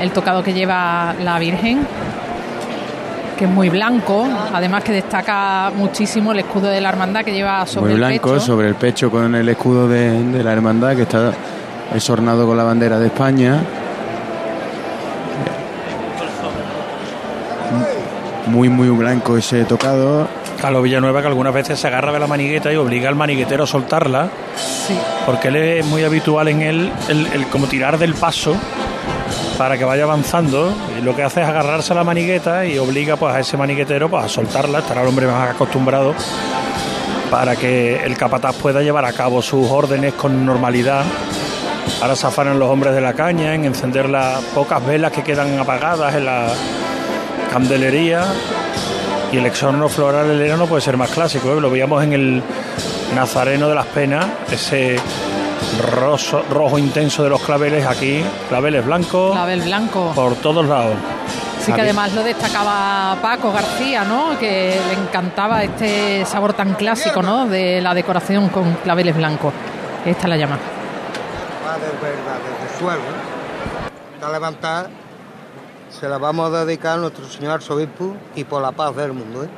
el 0.00 0.12
tocado 0.12 0.42
que 0.42 0.52
lleva 0.52 1.14
la 1.20 1.38
Virgen, 1.38 1.80
que 3.38 3.44
es 3.44 3.51
muy 3.51 3.68
blanco, 3.70 4.27
además 4.53 4.83
que 4.83 4.92
destaca 4.92 5.70
muchísimo 5.74 6.33
el 6.33 6.40
escudo 6.40 6.66
de 6.68 6.81
la 6.81 6.88
hermandad 6.88 7.24
que 7.24 7.33
lleva 7.33 7.64
sobre 7.66 7.85
Muy 7.85 7.92
el 7.92 7.98
blanco, 7.98 8.33
pecho. 8.33 8.40
sobre 8.44 8.66
el 8.68 8.74
pecho 8.74 9.11
con 9.11 9.35
el 9.35 9.48
escudo 9.48 9.87
de, 9.88 10.22
de 10.24 10.42
la 10.44 10.53
hermandad 10.53 10.96
que 10.96 11.03
está 11.03 11.33
esornado 11.94 12.46
con 12.46 12.57
la 12.57 12.64
bandera 12.64 12.98
de 12.98 13.07
España. 13.07 13.61
Muy, 18.46 18.68
muy 18.68 18.88
blanco 18.88 19.37
ese 19.37 19.64
tocado. 19.64 20.27
Carlos 20.61 20.83
Villanueva 20.83 21.20
que 21.20 21.29
algunas 21.29 21.55
veces 21.55 21.79
se 21.79 21.87
agarra 21.87 22.11
de 22.12 22.18
la 22.18 22.27
manigueta 22.27 22.72
y 22.72 22.77
obliga 22.77 23.09
al 23.09 23.14
maniguetero 23.14 23.64
a 23.64 23.66
soltarla. 23.66 24.29
Porque 25.27 25.48
él 25.48 25.57
es 25.57 25.87
muy 25.87 26.03
habitual 26.03 26.48
en 26.48 26.62
él 26.62 26.90
el, 27.09 27.27
el 27.29 27.46
como 27.46 27.66
tirar 27.66 27.98
del 27.98 28.14
paso 28.14 28.57
para 29.59 29.77
que 29.77 29.85
vaya 29.85 30.05
avanzando. 30.05 30.73
Y 30.97 31.03
lo 31.03 31.14
que 31.14 31.25
hace 31.25 31.42
es 31.42 31.49
agarrarse 31.49 31.92
a 31.92 31.97
la 31.97 32.05
manigueta 32.05 32.64
y 32.64 32.79
obliga 32.79 33.16
pues 33.16 33.35
a 33.35 33.40
ese 33.40 33.57
maniguetero 33.57 34.09
pues, 34.09 34.25
a 34.25 34.29
soltarla, 34.29 34.79
estará 34.79 35.03
el 35.03 35.09
hombre 35.09 35.27
más 35.27 35.51
acostumbrado 35.51 36.14
para 37.31 37.57
que 37.57 37.97
el 37.97 38.16
capataz 38.16 38.57
pueda 38.57 38.81
llevar 38.81 39.05
a 39.05 39.12
cabo 39.12 39.42
sus 39.42 39.68
órdenes 39.68 40.14
con 40.14 40.47
normalidad. 40.47 41.05
Ahora 42.01 42.14
se 42.14 42.27
los 42.27 42.71
hombres 42.71 42.94
de 42.94 43.01
la 43.01 43.12
caña 43.12 43.55
en 43.55 43.64
encender 43.64 44.09
las 44.09 44.42
pocas 44.55 44.85
velas 44.87 45.11
que 45.11 45.23
quedan 45.23 45.59
apagadas 45.59 46.14
en 46.14 46.25
la 46.25 46.49
candelería 47.51 48.25
y 49.33 49.37
el 49.37 49.47
exorno 49.47 49.88
floral 49.88 50.31
heleno 50.31 50.57
no 50.57 50.66
puede 50.66 50.81
ser 50.81 50.97
más 50.97 51.11
clásico. 51.11 51.53
¿eh? 51.53 51.61
Lo 51.61 51.71
veíamos 51.71 52.03
en 52.05 52.12
el 52.12 52.42
Nazareno 53.14 53.68
de 53.68 53.75
las 53.75 53.87
Penas, 53.87 54.27
ese 54.51 54.97
roso- 55.92 56.42
rojo 56.50 56.78
intenso 56.78 57.22
de 57.22 57.31
los 57.31 57.40
claveles 57.42 57.87
aquí, 57.87 58.22
claveles 58.48 58.85
blancos 58.85 59.33
Clavel 59.33 59.61
blanco. 59.62 60.12
por 60.14 60.35
todos 60.37 60.66
lados. 60.66 60.96
Sí, 61.61 61.72
que 61.72 61.81
además 61.83 62.14
lo 62.14 62.22
destacaba 62.22 63.16
Paco 63.20 63.52
García, 63.52 64.04
¿no? 64.04 64.38
Que 64.38 64.81
le 64.88 64.94
encantaba 64.94 65.62
este 65.62 66.24
sabor 66.24 66.54
tan 66.54 66.74
clásico, 66.74 67.22
¿no? 67.22 67.46
De 67.46 67.81
la 67.83 67.92
decoración 67.94 68.48
con 68.48 68.74
claveles 68.76 69.14
blancos. 69.16 69.52
Esta 70.07 70.28
la 70.28 70.37
llama. 70.37 70.57
Va 71.66 71.74
de 71.74 71.81
verdad, 72.00 72.38
desde 72.42 72.72
el 72.72 72.78
suelo. 72.78 73.00
¿eh? 73.00 74.14
Está 74.14 74.33
levantada. 74.33 74.88
Se 75.90 76.09
la 76.09 76.16
vamos 76.18 76.54
a 76.54 76.64
dedicar 76.64 76.94
a 76.94 77.00
nuestro 77.00 77.26
señor 77.28 77.52
arzobispo 77.52 78.14
y 78.35 78.44
por 78.44 78.62
la 78.62 78.72
paz 78.72 78.94
del 78.96 79.12
mundo. 79.12 79.44
¿eh? 79.44 79.48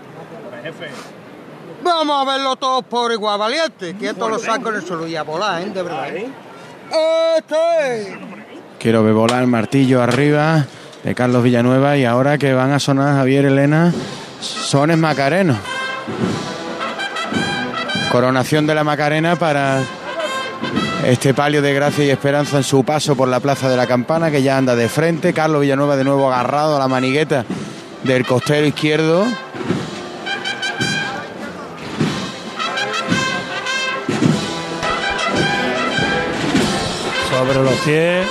Vamos 1.83 2.23
a 2.27 2.33
verlo 2.33 2.57
todos 2.57 2.85
por 2.85 3.13
igual, 3.13 3.39
valiente. 3.39 3.97
Que 3.97 4.11
esto 4.11 4.29
lo 4.29 4.39
saco 4.39 4.71
en 4.71 4.77
el 4.77 4.83
suelo 4.83 5.07
y 5.07 5.17
a 5.17 5.23
volar, 5.23 5.63
¿eh? 5.63 5.71
De 5.71 5.83
verdad. 5.83 6.09
¿eh? 6.17 6.29
¡Esto 7.39 7.57
es! 7.83 8.09
Quiero 8.79 9.03
ver 9.03 9.15
volar 9.15 9.43
el 9.43 9.47
martillo 9.47 10.03
arriba 10.03 10.67
de 11.05 11.15
Carlos 11.15 11.43
Villanueva 11.43 11.97
y 11.97 12.05
ahora 12.05 12.39
que 12.39 12.53
van 12.53 12.73
a 12.73 12.79
sonar 12.79 13.15
Javier 13.15 13.47
Elena, 13.47 13.93
sones 14.41 14.99
macarenos. 14.99 15.59
Coronación 18.11 18.67
de 18.67 18.75
la 18.75 18.83
Macarena 18.83 19.37
para 19.37 19.83
este 21.05 21.33
palio 21.33 21.63
de 21.63 21.73
gracia 21.73 22.05
y 22.05 22.11
esperanza 22.11 22.57
en 22.57 22.65
su 22.65 22.85
paso 22.85 23.17
por 23.17 23.29
la 23.29 23.41
Plaza 23.41 23.69
de 23.69 23.77
la 23.77 23.87
Campana 23.87 24.31
que 24.31 24.43
ya 24.43 24.57
anda 24.57 24.75
de 24.75 24.89
frente. 24.89 25.33
Carlos 25.33 25.61
Villanueva 25.61 25.97
de 25.97 26.05
nuevo 26.05 26.31
agarrado 26.33 26.77
a 26.77 26.79
la 26.79 26.89
manigueta 26.89 27.45
del 28.03 28.27
costero 28.27 28.67
izquierdo. 28.67 29.27
sobre 37.47 37.63
los 37.63 37.75
pies, 37.87 38.27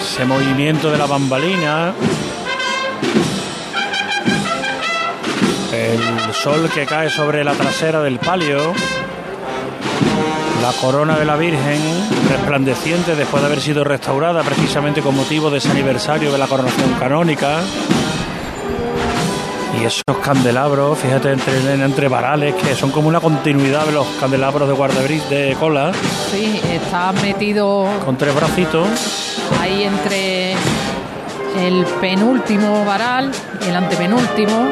ese 0.00 0.24
movimiento 0.24 0.90
de 0.90 0.98
la 0.98 1.06
bambalina, 1.06 1.94
el 5.72 6.34
sol 6.34 6.68
que 6.74 6.84
cae 6.84 7.10
sobre 7.10 7.44
la 7.44 7.52
trasera 7.52 8.02
del 8.02 8.18
palio, 8.18 8.74
la 10.62 10.72
corona 10.80 11.16
de 11.16 11.24
la 11.24 11.36
Virgen 11.36 11.80
resplandeciente 12.28 13.14
después 13.14 13.40
de 13.40 13.46
haber 13.46 13.60
sido 13.60 13.84
restaurada 13.84 14.42
precisamente 14.42 15.00
con 15.00 15.14
motivo 15.14 15.48
de 15.48 15.58
ese 15.58 15.70
aniversario 15.70 16.32
de 16.32 16.38
la 16.38 16.48
coronación 16.48 16.92
canónica. 16.98 17.60
Y 19.82 19.86
esos 19.86 20.02
candelabros, 20.22 20.96
fíjate, 20.98 21.32
entre, 21.32 21.72
entre 21.74 22.06
varales, 22.06 22.54
que 22.54 22.74
son 22.76 22.92
como 22.92 23.08
una 23.08 23.18
continuidad 23.20 23.84
de 23.84 23.90
los 23.90 24.06
candelabros 24.20 24.68
de 24.68 24.74
guardabris 24.74 25.28
de 25.28 25.56
cola, 25.58 25.90
Sí, 26.30 26.60
está 26.70 27.10
metido 27.12 27.88
con 28.04 28.16
tres 28.16 28.32
bracitos. 28.32 28.86
ahí 29.60 29.82
entre 29.82 30.52
el 31.66 31.84
penúltimo 32.00 32.84
varal 32.84 33.32
el 33.66 33.74
antepenúltimo, 33.74 34.68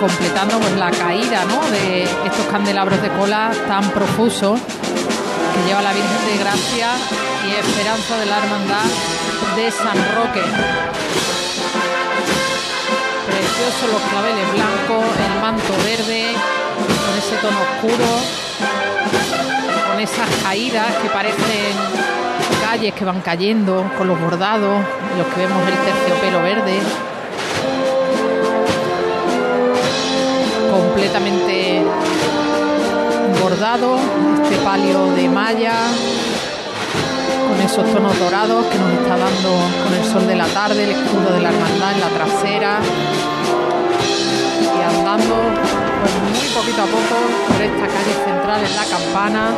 completando 0.00 0.58
pues 0.58 0.76
la 0.76 0.90
caída 0.90 1.44
¿no? 1.44 1.60
de 1.70 2.04
estos 2.04 2.46
candelabros 2.50 3.02
de 3.02 3.08
cola 3.10 3.52
tan 3.68 3.84
profusos 3.90 4.58
que 4.60 5.68
lleva 5.68 5.82
la 5.82 5.92
Virgen 5.92 6.26
de 6.26 6.38
Gracia 6.42 6.88
y 7.46 7.50
Esperanza 7.54 8.18
de 8.18 8.26
la 8.26 8.38
Hermandad 8.38 8.86
de 9.56 9.70
San 9.70 9.96
Roque. 10.16 10.40
Preciosos 13.60 13.92
los 13.92 14.02
claveles 14.10 14.52
blancos, 14.54 15.04
el 15.18 15.40
manto 15.42 15.74
verde, 15.84 16.32
con 17.06 17.18
ese 17.18 17.36
tono 17.42 17.58
oscuro, 17.60 18.06
con 19.90 20.00
esas 20.00 20.28
caídas 20.42 20.94
que 21.02 21.10
parecen 21.10 21.76
calles 22.62 22.94
que 22.94 23.04
van 23.04 23.20
cayendo, 23.20 23.84
con 23.98 24.08
los 24.08 24.18
bordados, 24.18 24.82
en 25.12 25.18
los 25.18 25.26
que 25.26 25.40
vemos 25.40 25.62
el 25.68 25.74
terciopelo 25.74 26.42
verde. 26.42 26.78
Completamente 30.70 31.82
bordado, 33.42 33.98
este 34.42 34.56
palio 34.64 35.12
de 35.12 35.28
malla, 35.28 35.74
con 37.46 37.60
esos 37.60 37.92
tonos 37.92 38.18
dorados 38.18 38.64
que 38.66 38.78
nos 38.78 38.90
está 38.92 39.18
dando 39.18 39.50
con 39.84 39.94
el 39.94 40.04
sol 40.04 40.26
de 40.26 40.36
la 40.36 40.46
tarde, 40.46 40.84
el 40.84 40.90
escudo 40.92 41.34
de 41.34 41.40
la 41.42 41.50
hermandad 41.50 41.92
en 41.92 42.00
la 42.00 42.08
trasera. 42.08 42.80
Y 44.80 44.96
andando 44.96 45.34
pues, 46.00 46.14
muy 46.38 46.48
poquito 46.54 46.82
a 46.82 46.86
poco 46.86 47.16
por 47.48 47.60
esta 47.62 47.86
calle 47.86 48.14
central 48.24 48.60
en 48.64 48.76
la 48.76 48.84
campana 48.84 49.50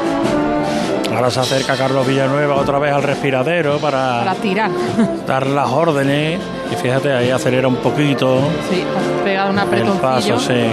Ahora 1.14 1.30
se 1.30 1.40
acerca 1.40 1.76
Carlos 1.76 2.06
Villanueva 2.06 2.56
otra 2.56 2.78
vez 2.78 2.90
al 2.92 3.02
respiradero 3.02 3.78
para 3.78 4.20
para 4.20 4.34
tirar. 4.36 4.70
dar 5.26 5.46
las 5.46 5.68
órdenes. 5.68 6.40
Y 6.72 6.74
fíjate, 6.74 7.12
ahí 7.12 7.30
acelera 7.30 7.68
un 7.68 7.76
poquito 7.76 8.40
Sí, 8.70 8.82
pegado 9.22 9.50
un 9.50 9.58
el 9.58 9.64
apretoncillo. 9.64 10.00
paso, 10.00 10.40
sí. 10.40 10.64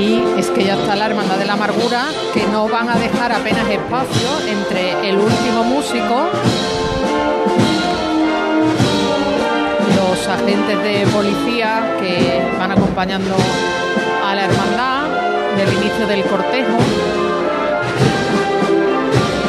Y 0.00 0.40
es 0.40 0.48
que 0.50 0.64
ya 0.64 0.74
está 0.74 0.96
la 0.96 1.06
Hermandad 1.06 1.36
de 1.36 1.44
la 1.44 1.52
Amargura, 1.52 2.06
que 2.32 2.46
no 2.46 2.66
van 2.66 2.88
a 2.88 2.96
dejar 2.96 3.30
apenas 3.32 3.68
espacio 3.68 4.28
entre 4.48 5.08
el 5.08 5.18
último 5.18 5.62
músico, 5.64 6.28
los 9.96 10.28
agentes 10.28 10.82
de 10.82 11.06
policía 11.12 11.96
que 12.00 12.42
van 12.58 12.72
acompañando 12.72 13.36
la 14.34 14.44
Hermandad 14.46 15.06
del 15.56 15.72
inicio 15.74 16.06
del 16.06 16.22
cortejo. 16.24 16.76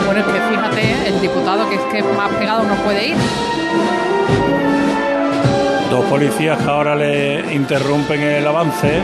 Bueno, 0.05 0.19
es 0.19 0.25
que 0.25 0.41
fíjate, 0.41 1.07
el 1.07 1.21
diputado 1.21 1.67
que 1.69 1.75
es 1.75 1.81
que 1.91 2.03
más 2.03 2.31
pegado 2.33 2.63
no 2.63 2.75
puede 2.75 3.07
ir. 3.07 3.15
Dos 5.89 6.05
policías 6.05 6.59
que 6.59 6.69
ahora 6.69 6.95
le 6.95 7.53
interrumpen 7.53 8.21
el 8.21 8.47
avance. 8.47 9.01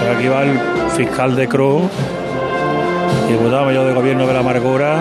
Pero 0.00 0.12
aquí 0.16 0.28
va 0.28 0.42
el 0.42 0.60
fiscal 0.96 1.34
de 1.34 1.48
Cruz, 1.48 1.90
diputado 3.28 3.64
mayor 3.64 3.86
de 3.86 3.94
gobierno 3.94 4.26
de 4.26 4.32
la 4.32 4.40
Amargura. 4.40 4.98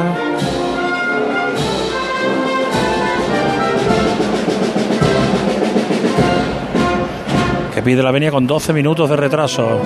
Pide 7.86 8.02
la 8.02 8.10
venia 8.10 8.32
con 8.32 8.48
12 8.48 8.74
minutos 8.74 9.08
de 9.08 9.16
retraso. 9.16 9.80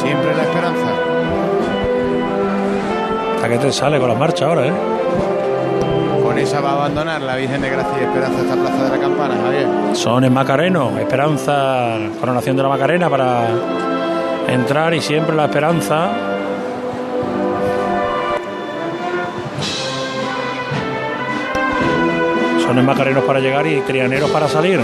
Siempre 0.00 0.32
la 0.32 0.44
esperanza. 0.44 0.86
¿A 3.44 3.48
qué 3.48 3.58
te 3.58 3.72
sale 3.72 3.98
con 3.98 4.08
la 4.08 4.14
marcha 4.14 4.46
ahora, 4.46 4.68
eh? 4.68 4.72
Con 6.22 6.38
esa 6.38 6.60
va 6.60 6.70
a 6.70 6.72
abandonar 6.74 7.20
la 7.20 7.34
Virgen 7.34 7.60
de 7.62 7.68
Gracia 7.68 7.92
y 8.00 8.04
Esperanza 8.04 8.42
esta 8.42 8.54
plaza 8.54 8.84
de 8.84 8.90
la 8.90 8.98
campana, 9.00 9.34
Javier. 9.42 9.66
Son 9.94 10.22
en 10.22 10.32
Macareno, 10.32 10.96
Esperanza, 11.00 11.96
coronación 12.20 12.56
de 12.56 12.62
la 12.62 12.68
Macarena 12.68 13.10
para 13.10 13.48
entrar 14.46 14.94
y 14.94 15.00
siempre 15.00 15.34
la 15.34 15.46
esperanza. 15.46 16.10
Son 22.64 22.78
en 22.78 22.86
Macarenos 22.86 23.24
para 23.24 23.40
llegar 23.40 23.66
y 23.66 23.80
trianeros 23.80 24.30
para 24.30 24.46
salir. 24.46 24.80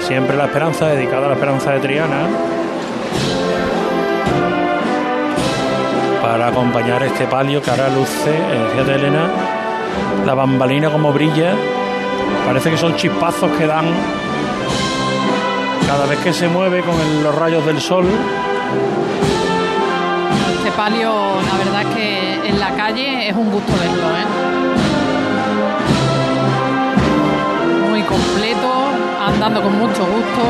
Siempre 0.00 0.36
la 0.36 0.44
esperanza, 0.46 0.86
dedicada 0.88 1.26
a 1.26 1.28
la 1.28 1.34
esperanza 1.34 1.72
de 1.72 1.80
Triana. 1.80 2.26
Para 6.22 6.48
acompañar 6.48 7.02
este 7.02 7.26
palio 7.26 7.60
que 7.62 7.70
ahora 7.70 7.88
luce, 7.88 8.30
eh, 8.30 8.68
fíjate 8.72 8.94
Elena, 8.94 9.28
la 10.24 10.34
bambalina 10.34 10.90
como 10.90 11.12
brilla. 11.12 11.52
Parece 12.46 12.70
que 12.70 12.76
son 12.78 12.96
chispazos 12.96 13.50
que 13.58 13.66
dan 13.66 13.84
cada 15.86 16.06
vez 16.06 16.18
que 16.20 16.32
se 16.32 16.48
mueve 16.48 16.82
con 16.82 16.94
el- 17.00 17.22
los 17.22 17.34
rayos 17.34 17.64
del 17.66 17.80
sol. 17.80 18.06
Este 20.56 20.70
palio, 20.72 21.10
la 21.50 21.58
verdad 21.64 21.82
es 21.82 21.94
que 21.96 22.48
en 22.48 22.60
la 22.60 22.70
calle 22.74 23.28
es 23.28 23.36
un 23.36 23.50
gusto 23.50 23.72
verlo, 23.72 24.08
¿eh? 24.16 24.26
Muy 27.90 28.02
completo, 28.02 28.47
andando 29.28 29.62
con 29.62 29.78
mucho 29.78 30.04
gusto. 30.06 30.40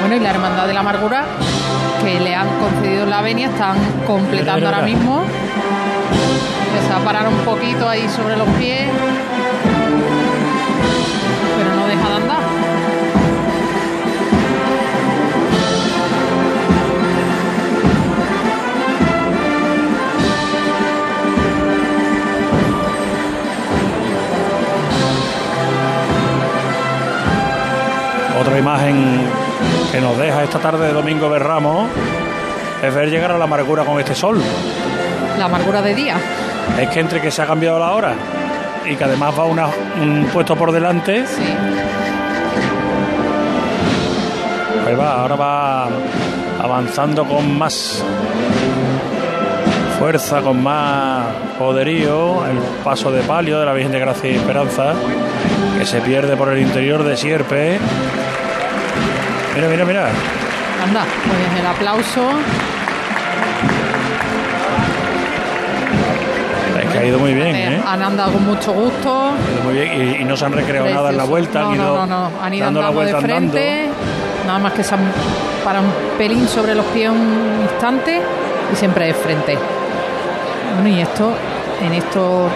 Bueno, 0.00 0.16
y 0.16 0.20
la 0.20 0.30
Hermandad 0.30 0.66
de 0.66 0.74
la 0.74 0.80
Amargura, 0.80 1.24
que 2.02 2.20
le 2.20 2.34
han 2.34 2.48
concedido 2.58 3.06
la 3.06 3.22
venia, 3.22 3.48
están 3.48 3.76
completando 4.06 4.66
ahora 4.66 4.82
mismo. 4.82 5.22
Se 6.86 6.92
va 6.92 7.00
a 7.00 7.04
parar 7.04 7.28
un 7.28 7.38
poquito 7.38 7.88
ahí 7.88 8.06
sobre 8.08 8.36
los 8.36 8.48
pies. 8.58 8.88
Otra 28.40 28.58
imagen 28.58 29.20
que 29.92 30.00
nos 30.00 30.18
deja 30.18 30.42
esta 30.42 30.58
tarde 30.58 30.86
de 30.88 30.92
domingo 30.92 31.28
de 31.30 31.38
Ramos 31.38 31.88
es 32.82 32.94
ver 32.94 33.08
llegar 33.10 33.30
a 33.32 33.38
la 33.38 33.44
amargura 33.44 33.84
con 33.84 33.98
este 34.00 34.14
sol. 34.14 34.40
La 35.38 35.44
amargura 35.46 35.80
de 35.82 35.94
día. 35.94 36.16
Es 36.80 36.88
que 36.88 37.00
entre 37.00 37.20
que 37.20 37.30
se 37.30 37.42
ha 37.42 37.46
cambiado 37.46 37.78
la 37.78 37.92
hora 37.92 38.14
y 38.90 38.96
que 38.96 39.04
además 39.04 39.34
va 39.38 39.44
una- 39.44 39.68
un 40.00 40.28
puesto 40.32 40.56
por 40.56 40.72
delante. 40.72 41.24
Ahí 44.86 44.94
va, 44.94 45.20
ahora 45.20 45.36
va 45.36 45.88
avanzando 46.62 47.24
con 47.24 47.56
más 47.56 48.02
fuerza, 49.98 50.40
con 50.42 50.62
más 50.62 51.24
poderío. 51.58 52.44
El 52.46 52.58
paso 52.82 53.10
de 53.10 53.22
palio 53.22 53.58
de 53.60 53.64
la 53.66 53.72
Virgen 53.72 53.92
de 53.92 53.98
Gracia 54.00 54.30
y 54.30 54.34
Esperanza, 54.36 54.92
que 55.78 55.86
se 55.86 56.00
pierde 56.00 56.36
por 56.36 56.50
el 56.50 56.58
interior 56.60 57.02
de 57.04 57.16
Sierpe. 57.16 57.78
Mira, 59.54 59.68
mira, 59.68 59.84
mira. 59.84 60.08
Anda, 60.84 61.04
pues 61.26 61.60
el 61.60 61.66
aplauso. 61.66 62.28
Ha 66.98 67.04
ido 67.04 67.18
muy 67.18 67.34
bien, 67.34 67.54
Eh. 67.56 67.82
Han 67.86 68.02
andado 68.02 68.32
con 68.32 68.46
mucho 68.46 68.72
gusto. 68.72 69.32
Muy 69.64 69.74
bien 69.74 70.00
y, 70.18 70.22
y 70.22 70.24
no 70.24 70.36
se 70.36 70.44
han 70.46 70.52
recreado 70.52 70.86
nada 70.88 71.10
en 71.10 71.16
la 71.16 71.24
Precioso. 71.24 71.30
vuelta. 71.30 71.60
No, 71.60 71.68
han 71.70 71.74
ido 71.74 71.84
no, 71.96 72.06
no, 72.06 72.30
no. 72.30 72.30
Han 72.42 72.54
ido 72.54 72.64
dando 72.66 72.80
la 72.80 72.88
de 72.88 72.94
vuelta 72.94 73.16
andando. 73.18 73.52
frente. 73.52 73.88
Nada 74.46 74.58
más 74.60 74.72
que 74.74 74.84
se 74.84 74.94
han 74.94 75.00
parado 75.64 75.84
un 75.86 75.92
pelín 76.18 76.46
sobre 76.48 76.74
los 76.74 76.84
pies 76.86 77.10
un 77.10 77.58
instante 77.62 78.20
y 78.72 78.76
siempre 78.76 79.06
de 79.06 79.14
frente. 79.14 79.58
Bueno, 80.80 80.88
y 80.96 81.00
esto, 81.00 81.32
en 81.84 81.94
esto, 81.94 82.48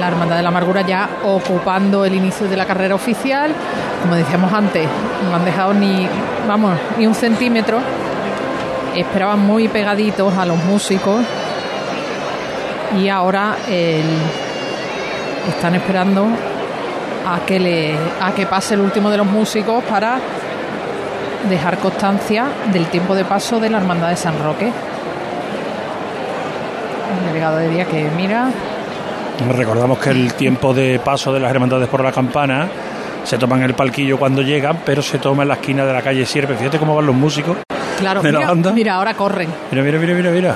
la 0.00 0.08
Hermandad 0.08 0.36
de 0.36 0.42
la 0.42 0.48
Amargura 0.48 0.80
ya 0.80 1.08
ocupando 1.24 2.04
el 2.04 2.14
inicio 2.14 2.48
de 2.48 2.56
la 2.56 2.64
carrera 2.64 2.94
oficial. 2.94 3.52
Como 4.02 4.14
decíamos 4.14 4.52
antes, 4.52 4.86
no 5.28 5.36
han 5.36 5.44
dejado 5.44 5.74
ni, 5.74 6.08
vamos, 6.48 6.76
ni 6.98 7.06
un 7.06 7.14
centímetro. 7.14 7.78
Esperaban 8.94 9.40
muy 9.40 9.68
pegaditos 9.68 10.36
a 10.36 10.44
los 10.44 10.62
músicos 10.64 11.24
y 12.98 13.08
ahora 13.08 13.56
están 15.48 15.74
esperando 15.74 16.26
a 17.28 17.40
que 17.46 17.60
le 17.60 17.96
a 18.20 18.32
que 18.32 18.46
pase 18.46 18.74
el 18.74 18.80
último 18.80 19.10
de 19.10 19.18
los 19.18 19.26
músicos 19.26 19.84
para 19.84 20.18
dejar 21.48 21.78
constancia 21.78 22.46
del 22.72 22.86
tiempo 22.86 23.14
de 23.14 23.24
paso 23.24 23.60
de 23.60 23.70
la 23.70 23.78
Hermandad 23.78 24.08
de 24.08 24.16
San 24.16 24.42
Roque. 24.42 24.72
El 27.18 27.26
delegado 27.26 27.58
de 27.58 27.68
día 27.68 27.84
que 27.84 28.10
mira, 28.16 28.50
Recordamos 29.48 29.98
que 29.98 30.10
el 30.10 30.34
tiempo 30.34 30.74
de 30.74 31.00
paso 31.02 31.32
de 31.32 31.40
las 31.40 31.50
hermandades 31.50 31.88
por 31.88 32.04
la 32.04 32.12
campana 32.12 32.68
se 33.24 33.38
toma 33.38 33.56
en 33.56 33.62
el 33.62 33.74
palquillo 33.74 34.18
cuando 34.18 34.42
llegan, 34.42 34.80
pero 34.84 35.02
se 35.02 35.18
toma 35.18 35.42
en 35.42 35.48
la 35.48 35.54
esquina 35.54 35.84
de 35.84 35.92
la 35.92 36.02
calle 36.02 36.24
Sierpe. 36.26 36.54
Fíjate 36.54 36.78
cómo 36.78 36.94
van 36.96 37.06
los 37.06 37.14
músicos 37.14 37.58
claro, 37.98 38.22
de 38.22 38.32
la 38.32 38.38
mira, 38.38 38.48
banda. 38.50 38.72
mira, 38.72 38.94
ahora 38.94 39.14
corren. 39.14 39.48
Mira, 39.70 39.82
mira, 39.82 39.98
mira, 39.98 40.14
mira, 40.14 40.30
mira. 40.30 40.54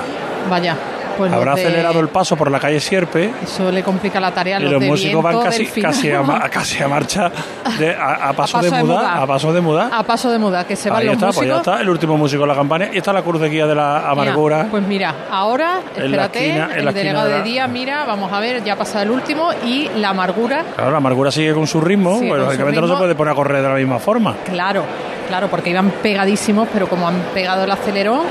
Vaya, 0.49 0.77
pues 1.17 1.31
los 1.31 1.39
Habrá 1.39 1.55
de- 1.55 1.63
acelerado 1.67 2.01
el 2.01 2.09
paso 2.09 2.37
por 2.37 2.51
la 2.51 2.59
calle 2.61 2.81
Sierpe 2.81 3.33
Eso 3.43 3.71
le 3.71 3.83
complica 3.83 4.21
la 4.21 4.33
tarea 4.33 4.57
a 4.57 4.61
y 4.61 4.63
los, 4.65 4.73
los 4.73 4.81
de 4.81 4.87
músicos 4.89 5.23
van 5.23 5.41
casi, 5.43 5.67
casi, 5.67 6.11
a, 6.11 6.23
casi 6.51 6.83
a 6.83 6.89
marcha, 6.89 7.31
de, 7.79 7.95
a, 7.95 8.29
a 8.29 8.33
paso, 8.33 8.61
de, 8.61 8.71
muda, 8.71 9.23
a 9.23 9.27
paso 9.27 9.53
de 9.53 9.61
muda. 9.61 9.91
A 9.93 10.03
paso 10.03 10.31
de 10.31 10.39
muda, 10.39 10.67
que 10.67 10.77
se 10.77 10.91
van 10.91 11.01
Ahí 11.01 11.07
los 11.07 11.15
está, 11.15 11.27
pues 11.27 11.47
ya 11.47 11.55
músicos. 11.55 11.59
está, 11.75 11.81
el 11.81 11.89
último 11.89 12.17
músico 12.17 12.43
de 12.43 12.49
la 12.49 12.55
campana. 12.55 12.89
Y 12.93 12.99
está 12.99 13.13
la 13.13 13.23
cruz 13.23 13.41
de 13.41 13.49
guía 13.49 13.67
de 13.67 13.75
la 13.75 14.11
amargura. 14.11 14.57
Mira, 14.59 14.71
pues 14.71 14.87
mira, 14.87 15.15
ahora, 15.31 15.81
En 15.97 16.01
la 16.01 16.05
espérate, 16.27 16.47
esquina- 16.49 16.71
en 16.77 16.85
la 16.85 16.91
el 16.91 16.95
delegado 16.97 17.27
de 17.27 17.33
de, 17.33 17.39
la- 17.39 17.45
día, 17.45 17.67
mira, 17.67 18.05
vamos 18.05 18.33
a 18.33 18.41
ver, 18.41 18.63
ya 18.65 18.75
ha 18.75 18.77
pasado 18.77 19.03
el 19.05 19.11
último 19.11 19.51
y 19.65 19.89
la 19.97 20.11
amargura, 20.11 20.65
Claro, 20.75 20.91
la 20.91 20.97
amargura 20.99 21.31
sigue 21.31 21.55
con 21.55 21.67
su 21.67 21.81
ritmo, 21.81 22.19
Sigue 22.19 22.29
pues, 22.31 22.43
lógicamente 22.43 22.81
no 22.81 22.89
se 22.89 22.95
puede 22.97 23.15
poner 23.15 23.33
a 23.33 23.35
correr 23.37 23.63
de 23.63 23.69
la 23.69 23.75
misma 23.75 23.99
forma. 23.99 24.35
claro, 24.45 24.83
claro, 25.29 25.49
porque 25.49 25.71
iban 25.71 25.91
pegadísimos, 26.03 26.69
pero 26.73 26.89
como 26.89 27.09
han 27.09 27.17
pegado 27.33 27.65
el 27.65 27.71
acelerón, 27.71 28.23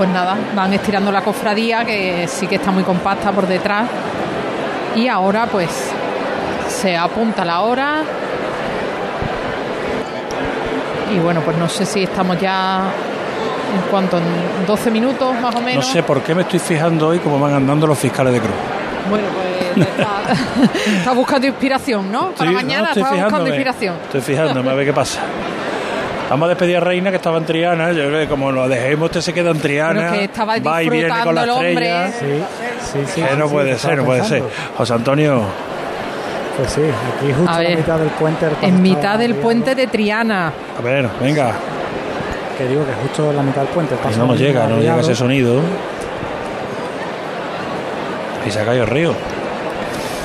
pues 0.00 0.08
nada, 0.08 0.34
van 0.56 0.72
estirando 0.72 1.12
la 1.12 1.20
cofradía, 1.20 1.84
que 1.84 2.26
sí 2.26 2.46
que 2.46 2.54
está 2.54 2.70
muy 2.70 2.82
compacta 2.84 3.32
por 3.32 3.46
detrás. 3.46 3.86
Y 4.96 5.08
ahora, 5.08 5.44
pues, 5.44 5.68
se 6.70 6.96
apunta 6.96 7.44
la 7.44 7.60
hora. 7.60 8.00
Y 11.14 11.18
bueno, 11.18 11.42
pues 11.42 11.58
no 11.58 11.68
sé 11.68 11.84
si 11.84 12.04
estamos 12.04 12.40
ya 12.40 12.84
en 13.74 13.90
cuanto, 13.90 14.16
en 14.16 14.24
12 14.66 14.90
minutos 14.90 15.38
más 15.38 15.54
o 15.54 15.58
No 15.58 15.66
menos. 15.66 15.86
sé 15.86 16.02
por 16.02 16.22
qué 16.22 16.34
me 16.34 16.42
estoy 16.42 16.60
fijando 16.60 17.08
hoy 17.08 17.18
cómo 17.18 17.38
van 17.38 17.52
andando 17.52 17.86
los 17.86 17.98
fiscales 17.98 18.32
de 18.32 18.40
cruz. 18.40 18.54
Bueno, 19.10 19.26
pues 19.34 19.86
está, 19.86 20.96
está 20.98 21.12
buscando 21.12 21.46
inspiración, 21.46 22.10
¿no? 22.10 22.30
Para 22.30 22.48
Sí, 22.48 22.56
mañana 22.56 22.94
no, 22.94 23.02
está 23.02 23.22
buscando 23.22 23.48
inspiración. 23.48 23.96
Estoy 24.04 24.22
fijándome 24.22 24.70
a 24.70 24.72
ver 24.72 24.86
qué 24.86 24.94
pasa. 24.94 25.20
Vamos 26.30 26.46
a 26.46 26.50
despedir 26.50 26.76
a 26.76 26.80
Reina 26.80 27.10
que 27.10 27.16
estaba 27.16 27.38
en 27.38 27.44
Triana. 27.44 27.90
Yo 27.90 28.06
creo 28.06 28.20
que 28.20 28.28
como 28.28 28.52
lo 28.52 28.68
dejemos, 28.68 29.06
usted 29.06 29.20
se 29.20 29.32
queda 29.34 29.50
en 29.50 29.58
Triana. 29.58 30.00
Bueno, 30.00 30.12
que 30.12 30.24
estaba 30.24 30.58
va 30.60 30.82
y 30.82 30.88
viene 30.88 31.12
con 31.24 31.34
la 31.34 31.44
estrella. 31.44 32.12
Sí, 32.12 33.04
sí, 33.14 33.22
que 33.22 33.36
no 33.36 33.48
sí, 33.48 33.52
puede 33.52 33.74
sí, 33.74 33.80
ser, 33.80 33.98
no 33.98 34.04
puede 34.04 34.24
ser. 34.24 34.42
José 34.78 34.94
Antonio, 34.94 35.42
Pues 36.56 36.70
sí, 36.70 36.82
aquí 36.82 37.32
justo 37.32 37.50
A 37.50 37.64
en 37.64 37.76
mitad 37.78 37.98
del 37.98 38.08
puente. 38.10 38.46
En 38.62 38.82
mitad 38.82 39.18
del 39.18 39.34
puente 39.34 39.74
de 39.74 39.86
Triana. 39.88 40.52
a 40.78 40.82
ver, 40.82 41.08
venga. 41.20 41.52
Que 42.56 42.68
digo 42.68 42.84
que 42.86 42.92
justo 42.92 43.30
en 43.30 43.36
la 43.36 43.42
mitad 43.42 43.62
del 43.62 43.70
puente. 43.70 43.96
no 44.16 44.26
nos 44.26 44.38
llega, 44.38 44.68
no 44.68 44.78
llega 44.78 45.00
ese 45.00 45.16
sonido. 45.16 45.60
Y 48.46 48.50
se 48.50 48.60
ha 48.60 48.64
caído 48.64 48.84
el 48.84 48.90
río. 48.90 49.14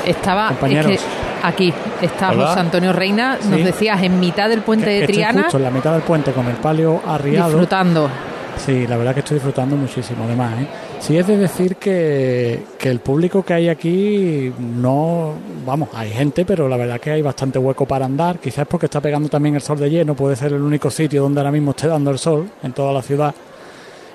Estaba 0.06 0.46
es 0.46 0.52
Compañeros. 0.52 0.92
que 0.92 1.00
aquí 1.48 1.74
está 2.02 2.32
Hola. 2.32 2.48
José 2.48 2.60
Antonio 2.60 2.94
Reina. 2.94 3.38
Nos 3.44 3.58
Sí. 3.60 3.64
decías 3.64 4.02
en 4.04 4.20
mitad 4.20 4.50
del 4.50 4.62
puente 4.62 4.90
de 4.90 5.00
Estoy 5.02 5.16
Triana, 5.16 5.44
justo 5.44 5.58
en 5.58 5.64
la 5.64 5.72
mitad 5.72 5.94
del 5.94 6.02
puente 6.02 6.32
con 6.32 6.46
el 6.48 6.56
palio 6.56 7.02
arriado. 7.06 7.50
disfrutando. 7.50 8.10
Sí, 8.58 8.88
la 8.88 8.96
verdad 8.96 9.14
que 9.14 9.20
estoy 9.20 9.36
disfrutando 9.36 9.76
muchísimo, 9.76 10.24
además. 10.24 10.54
¿eh? 10.62 10.68
Sí 11.00 11.18
es 11.18 11.28
de 11.28 11.38
decir 11.38 11.76
que, 11.76 12.64
que 12.80 12.90
el 12.90 13.00
público 13.00 13.44
que 13.44 13.54
hay 13.54 13.68
aquí 13.68 14.52
no, 14.58 15.34
vamos, 15.66 15.90
hay 15.94 16.10
gente, 16.12 16.46
pero 16.46 16.70
la 16.70 16.78
verdad 16.78 17.00
que 17.00 17.12
hay 17.12 17.22
bastante 17.22 17.60
hueco 17.60 17.86
para 17.86 18.06
andar. 18.06 18.40
Quizás 18.40 18.66
porque 18.66 18.86
está 18.86 19.02
pegando 19.02 19.28
también 19.28 19.56
el 19.56 19.62
sol 19.62 19.78
de 19.78 19.90
lleno, 19.90 20.16
puede 20.16 20.38
ser 20.38 20.54
el 20.54 20.62
único 20.62 20.90
sitio 20.90 21.22
donde 21.24 21.42
ahora 21.42 21.52
mismo 21.52 21.72
esté 21.72 21.88
dando 21.88 22.12
el 22.12 22.18
sol 22.18 22.50
en 22.64 22.72
toda 22.72 22.94
la 22.94 23.02
ciudad 23.02 23.36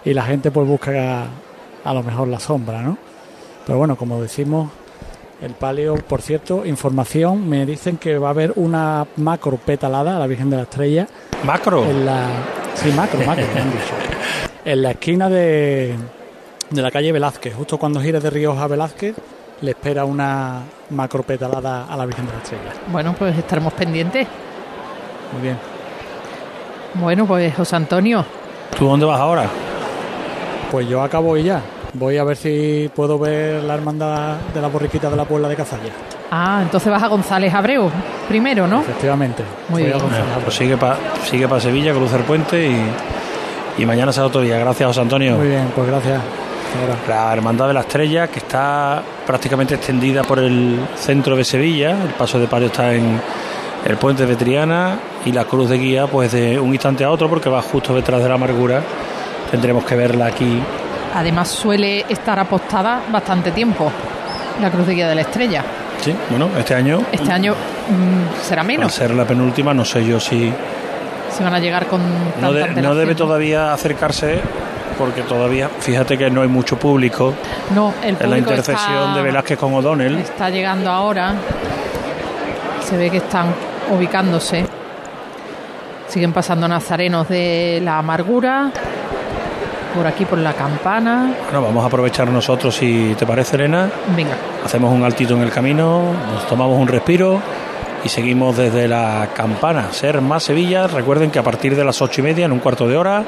y 0.04 0.14
la 0.14 0.22
gente 0.22 0.50
pues 0.50 0.66
busca 0.66 1.24
a, 1.84 1.94
lo 1.94 2.02
mejor 2.02 2.28
la 2.28 2.40
sombra, 2.40 2.80
¿no? 2.80 2.96
Pero 3.66 3.78
bueno, 3.78 3.94
como 3.96 4.20
decimos, 4.22 4.70
el 5.42 5.52
palio, 5.52 5.94
por 5.96 6.22
cierto, 6.22 6.66
información, 6.66 7.48
me 7.48 7.64
dicen 7.66 7.96
que 7.96 8.18
va 8.18 8.28
a 8.28 8.30
haber 8.30 8.52
una 8.56 9.06
macro 9.16 9.56
petalada 9.56 10.16
a 10.16 10.18
la 10.18 10.26
Virgen 10.26 10.50
de 10.50 10.56
la 10.56 10.62
Estrella. 10.62 11.06
¿Macro? 11.44 11.84
En 11.84 12.04
la, 12.04 12.28
sí, 12.74 12.90
macro, 12.92 13.20
macro, 13.26 13.46
me 13.54 13.60
han 13.60 13.70
dicho. 13.70 13.94
En 14.64 14.82
la 14.82 14.90
esquina 14.90 15.30
de, 15.30 15.94
de 16.68 16.82
la 16.82 16.90
calle 16.90 17.12
Velázquez, 17.12 17.54
justo 17.54 17.78
cuando 17.78 17.98
gires 17.98 18.22
de 18.22 18.28
Ríos 18.28 18.58
a 18.58 18.66
Velázquez, 18.66 19.16
le 19.62 19.70
espera 19.70 20.04
una 20.04 20.60
macro 20.90 21.22
petalada 21.22 21.86
a 21.86 21.96
la 21.96 22.04
Virgen 22.04 22.26
de 22.26 22.32
la 22.32 22.38
Estrella. 22.38 22.72
Bueno, 22.92 23.14
pues 23.18 23.38
estaremos 23.38 23.72
pendientes. 23.72 24.28
Muy 25.32 25.42
bien. 25.42 25.58
Bueno, 26.94 27.26
pues 27.26 27.54
José 27.54 27.76
Antonio, 27.76 28.22
¿Tú 28.76 28.86
dónde 28.86 29.06
vas 29.06 29.20
ahora? 29.20 29.48
Pues 30.70 30.88
yo 30.88 31.02
acabo 31.02 31.36
y 31.36 31.44
ya. 31.44 31.60
Voy 31.94 32.16
a 32.18 32.24
ver 32.24 32.36
si 32.36 32.90
puedo 32.94 33.18
ver 33.18 33.62
la 33.64 33.74
hermandad 33.74 34.36
de 34.54 34.60
la 34.60 34.68
borriquita 34.68 35.10
de 35.10 35.16
la 35.16 35.24
Puebla 35.24 35.48
de 35.48 35.56
Cazalla. 35.56 35.90
ah, 36.30 36.60
entonces 36.62 36.90
vas 36.90 37.02
a 37.02 37.08
González 37.08 37.52
Abreu 37.52 37.90
primero, 38.28 38.66
¿no? 38.66 38.80
Efectivamente. 38.82 39.42
Muy 39.68 39.82
Voy 39.82 39.90
a 39.90 39.94
bien. 39.96 40.06
González 40.06 40.38
pues 40.44 40.56
sigue 40.56 40.76
para 40.76 40.96
sigue 41.24 41.48
pa 41.48 41.58
Sevilla, 41.60 41.92
cruza 41.92 42.16
el 42.16 42.22
puente 42.22 42.68
y, 42.68 43.82
y 43.82 43.86
mañana 43.86 44.12
será 44.12 44.26
otro 44.26 44.40
día. 44.40 44.58
Gracias, 44.58 44.86
José 44.86 45.00
Antonio. 45.00 45.36
Muy 45.36 45.48
bien, 45.48 45.70
pues 45.74 45.88
gracias. 45.88 46.20
La 47.08 47.32
Hermandad 47.32 47.66
de 47.66 47.74
la 47.74 47.80
Estrella, 47.80 48.28
que 48.28 48.38
está 48.38 49.02
prácticamente 49.26 49.74
extendida 49.74 50.22
por 50.22 50.38
el 50.38 50.78
centro 50.96 51.34
de 51.34 51.42
Sevilla. 51.44 51.90
El 52.04 52.10
paso 52.10 52.38
de 52.38 52.46
palio 52.46 52.68
está 52.68 52.94
en 52.94 53.20
el 53.84 53.96
puente 53.96 54.24
de 54.26 54.36
Triana 54.36 54.96
y 55.24 55.32
la 55.32 55.44
cruz 55.46 55.68
de 55.68 55.78
guía, 55.78 56.06
pues 56.06 56.30
de 56.30 56.60
un 56.60 56.72
instante 56.72 57.02
a 57.02 57.10
otro, 57.10 57.28
porque 57.28 57.50
va 57.50 57.60
justo 57.60 57.92
detrás 57.92 58.22
de 58.22 58.28
la 58.28 58.36
amargura. 58.36 58.82
Tendremos 59.50 59.84
que 59.84 59.96
verla 59.96 60.26
aquí. 60.26 60.60
Además 61.14 61.48
suele 61.48 62.04
estar 62.08 62.38
apostada 62.38 63.02
bastante 63.10 63.50
tiempo 63.50 63.90
la 64.60 64.70
Cruz 64.70 64.86
de 64.86 64.94
Guía 64.94 65.08
de 65.08 65.14
la 65.16 65.20
Estrella. 65.22 65.64
Sí, 66.02 66.14
bueno, 66.30 66.48
este 66.58 66.74
año 66.74 67.02
Este 67.12 67.30
año 67.32 67.52
mm, 67.54 68.42
será 68.42 68.62
va 68.62 68.64
a 68.64 68.68
menos. 68.68 68.92
ser 68.92 69.10
la 69.14 69.24
penúltima. 69.24 69.74
No 69.74 69.84
sé 69.84 70.04
yo 70.04 70.20
si. 70.20 70.52
Si 71.36 71.42
van 71.44 71.54
a 71.54 71.58
llegar 71.58 71.86
con 71.86 72.00
No, 72.40 72.52
de- 72.52 72.68
debe 72.68 73.14
todavía 73.14 73.72
acercarse, 73.72 74.40
porque 74.98 75.22
todavía, 75.22 75.68
fíjate 75.68 76.16
que 76.18 76.30
no 76.30 76.42
hay 76.42 76.48
mucho 76.48 76.76
público. 76.78 77.34
No, 77.74 77.92
el 78.02 78.10
en 78.10 78.14
la 78.14 78.18
público 78.36 78.52
está- 78.54 79.14
de 79.14 79.22
Velázquez 79.22 79.58
con 79.58 79.74
O'Donnell. 79.74 80.18
Está 80.18 80.50
llegando 80.50 80.90
ahora. 80.90 81.34
Se 82.84 82.96
ve 82.96 83.10
que 83.10 83.18
están 83.18 83.46
ubicándose. 83.90 84.66
Siguen 86.08 86.32
pasando 86.32 86.66
nazarenos 86.66 87.28
de 87.28 87.80
la 87.84 87.98
amargura. 87.98 88.70
Por 89.94 90.06
aquí, 90.06 90.24
por 90.24 90.38
la 90.38 90.52
campana. 90.54 91.34
Bueno, 91.44 91.62
vamos 91.62 91.84
a 91.84 91.86
aprovechar 91.88 92.28
nosotros, 92.28 92.74
si 92.74 93.14
te 93.18 93.26
parece, 93.26 93.56
Elena. 93.56 93.90
Venga. 94.16 94.36
Hacemos 94.64 94.92
un 94.92 95.02
altito 95.04 95.34
en 95.34 95.42
el 95.42 95.50
camino, 95.50 96.12
nos 96.32 96.46
tomamos 96.46 96.78
un 96.78 96.88
respiro 96.88 97.40
y 98.04 98.08
seguimos 98.08 98.56
desde 98.56 98.88
la 98.88 99.28
campana. 99.34 99.92
Ser 99.92 100.20
más 100.20 100.44
Sevilla. 100.44 100.86
Recuerden 100.86 101.30
que 101.30 101.38
a 101.38 101.42
partir 101.42 101.76
de 101.76 101.84
las 101.84 102.00
ocho 102.00 102.20
y 102.20 102.24
media, 102.24 102.46
en 102.46 102.52
un 102.52 102.60
cuarto 102.60 102.88
de 102.88 102.96
hora, 102.96 103.24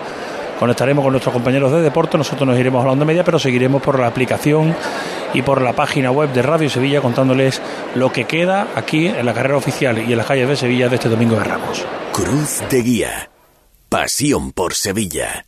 conectaremos 0.58 1.02
con 1.02 1.12
nuestros 1.12 1.32
compañeros 1.32 1.72
de 1.72 1.82
deporte. 1.82 2.16
Nosotros 2.16 2.46
nos 2.46 2.58
iremos 2.58 2.82
a 2.82 2.86
la 2.86 2.92
onda 2.92 3.04
media, 3.04 3.24
pero 3.24 3.38
seguiremos 3.38 3.82
por 3.82 3.98
la 3.98 4.06
aplicación 4.06 4.74
y 5.34 5.42
por 5.42 5.60
la 5.62 5.72
página 5.72 6.10
web 6.10 6.32
de 6.32 6.42
Radio 6.42 6.70
Sevilla 6.70 7.00
contándoles 7.00 7.60
lo 7.94 8.12
que 8.12 8.24
queda 8.24 8.68
aquí 8.74 9.06
en 9.06 9.26
la 9.26 9.34
carrera 9.34 9.56
oficial 9.56 9.98
y 9.98 10.12
en 10.12 10.18
las 10.18 10.26
calles 10.26 10.48
de 10.48 10.56
Sevilla 10.56 10.88
de 10.88 10.96
este 10.96 11.08
domingo 11.08 11.36
de 11.36 11.44
Ramos. 11.44 11.84
Cruz 12.12 12.62
de 12.70 12.82
Guía. 12.82 13.30
Pasión 13.88 14.52
por 14.52 14.74
Sevilla. 14.74 15.44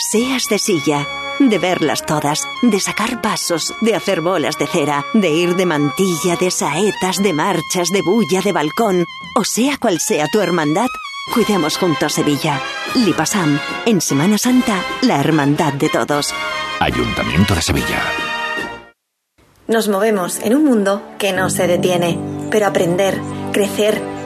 Seas 0.00 0.46
de 0.48 0.58
silla, 0.58 1.06
de 1.38 1.58
verlas 1.58 2.04
todas, 2.04 2.48
de 2.62 2.80
sacar 2.80 3.20
pasos, 3.20 3.74
de 3.80 3.94
hacer 3.94 4.20
bolas 4.20 4.58
de 4.58 4.66
cera, 4.66 5.04
de 5.14 5.30
ir 5.30 5.56
de 5.56 5.66
mantilla, 5.66 6.36
de 6.36 6.50
saetas, 6.50 7.18
de 7.22 7.32
marchas, 7.32 7.90
de 7.90 8.02
bulla, 8.02 8.40
de 8.42 8.52
balcón, 8.52 9.04
o 9.36 9.44
sea 9.44 9.76
cual 9.78 10.00
sea 10.00 10.26
tu 10.28 10.40
hermandad, 10.40 10.88
cuidemos 11.32 11.76
juntos 11.78 12.14
Sevilla. 12.14 12.60
Lipasam, 12.94 13.58
en 13.86 14.00
Semana 14.00 14.38
Santa, 14.38 14.82
la 15.02 15.20
hermandad 15.20 15.72
de 15.74 15.88
todos. 15.88 16.34
Ayuntamiento 16.80 17.54
de 17.54 17.62
Sevilla. 17.62 18.02
Nos 19.68 19.88
movemos 19.88 20.40
en 20.40 20.56
un 20.56 20.64
mundo 20.64 21.02
que 21.18 21.32
no 21.32 21.48
se 21.48 21.66
detiene, 21.66 22.18
pero 22.50 22.66
aprender, 22.66 23.20
crecer, 23.52 24.02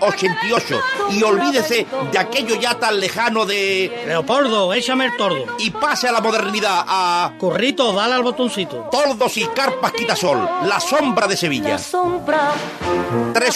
88. 0.00 0.80
Y 1.10 1.22
olvídese 1.22 1.86
de 2.10 2.18
aquello 2.18 2.56
ya 2.56 2.74
tan 2.74 2.98
lejano 3.00 3.46
de 3.46 4.04
Leopoldo, 4.06 4.72
échame 4.74 5.06
el 5.06 5.16
tordo. 5.16 5.44
y 5.58 5.70
pase 5.70 6.08
a 6.08 6.12
la 6.12 6.20
modernidad 6.20 6.84
a 6.86 7.32
Currito, 7.38 7.92
dale 7.92 8.14
al 8.14 8.22
botoncito. 8.22 8.88
Tordos 8.90 9.36
y 9.36 9.44
Carpas 9.46 9.92
Quitasol, 9.92 10.38
la 10.64 10.80
sombra 10.80 11.26
de 11.26 11.36
Sevilla. 11.36 11.78
Sombra. 11.78 12.52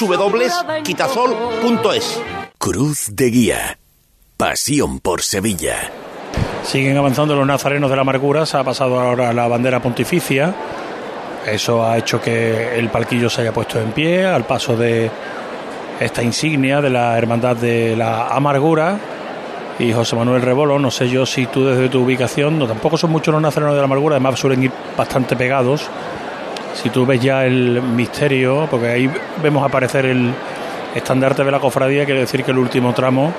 www.quitasol.es 0.01 2.21
Cruz 2.59 3.07
de 3.13 3.31
Guía. 3.31 3.79
Pasión 4.37 5.01
por 5.01 5.23
Sevilla. 5.23 5.91
Siguen 6.65 6.97
avanzando 6.97 7.37
los 7.37 7.47
nazarenos 7.47 7.91
de 7.91 7.97
la 7.97 8.03
amargura, 8.03 8.47
se 8.47 8.57
ha 8.57 8.65
pasado 8.65 8.99
ahora 8.99 9.33
la 9.33 9.47
bandera 9.47 9.81
pontificia. 9.81 10.55
Eso 11.47 11.85
ha 11.85 11.99
hecho 11.99 12.21
que 12.23 12.79
el 12.79 12.89
palquillo 12.89 13.29
se 13.29 13.43
haya 13.43 13.53
puesto 13.53 13.79
en 13.79 13.93
pie 13.93 14.25
al 14.25 14.47
paso 14.47 14.77
de 14.77 15.11
esta 16.01 16.23
insignia 16.23 16.81
de 16.81 16.91
la 16.91 17.17
Hermandad 17.17 17.57
de 17.57 17.97
la 17.97 18.29
Amargura. 18.29 18.99
Y 19.79 19.93
José 19.93 20.15
Manuel 20.15 20.43
Rebolo, 20.43 20.79
no 20.79 20.91
sé 20.91 21.09
yo 21.09 21.27
si 21.27 21.47
tú 21.47 21.65
desde 21.65 21.89
tu 21.89 22.03
ubicación, 22.03 22.59
no 22.59 22.67
tampoco 22.67 22.97
son 22.97 23.11
muchos 23.11 23.33
los 23.33 23.43
nazarenos 23.43 23.75
de 23.75 23.81
la 23.81 23.87
amargura, 23.87 24.15
además 24.15 24.39
suelen 24.39 24.63
ir 24.63 24.71
bastante 24.97 25.35
pegados. 25.35 25.89
Si 26.75 26.91
tú 26.91 27.05
ves 27.05 27.21
ya 27.21 27.45
el 27.45 27.83
misterio, 27.83 28.69
porque 28.71 28.89
ahí 28.89 29.11
vemos 29.43 29.65
aparecer 29.65 30.07
el 30.07 30.33
estandarte 30.95 31.43
de 31.43 31.51
la 31.51 31.59
cofradía, 31.59 32.05
quiere 32.05 32.21
decir 32.21 32.45
que 32.45 32.53
el 32.53 32.59
último 32.59 32.93
tramo 32.93 33.33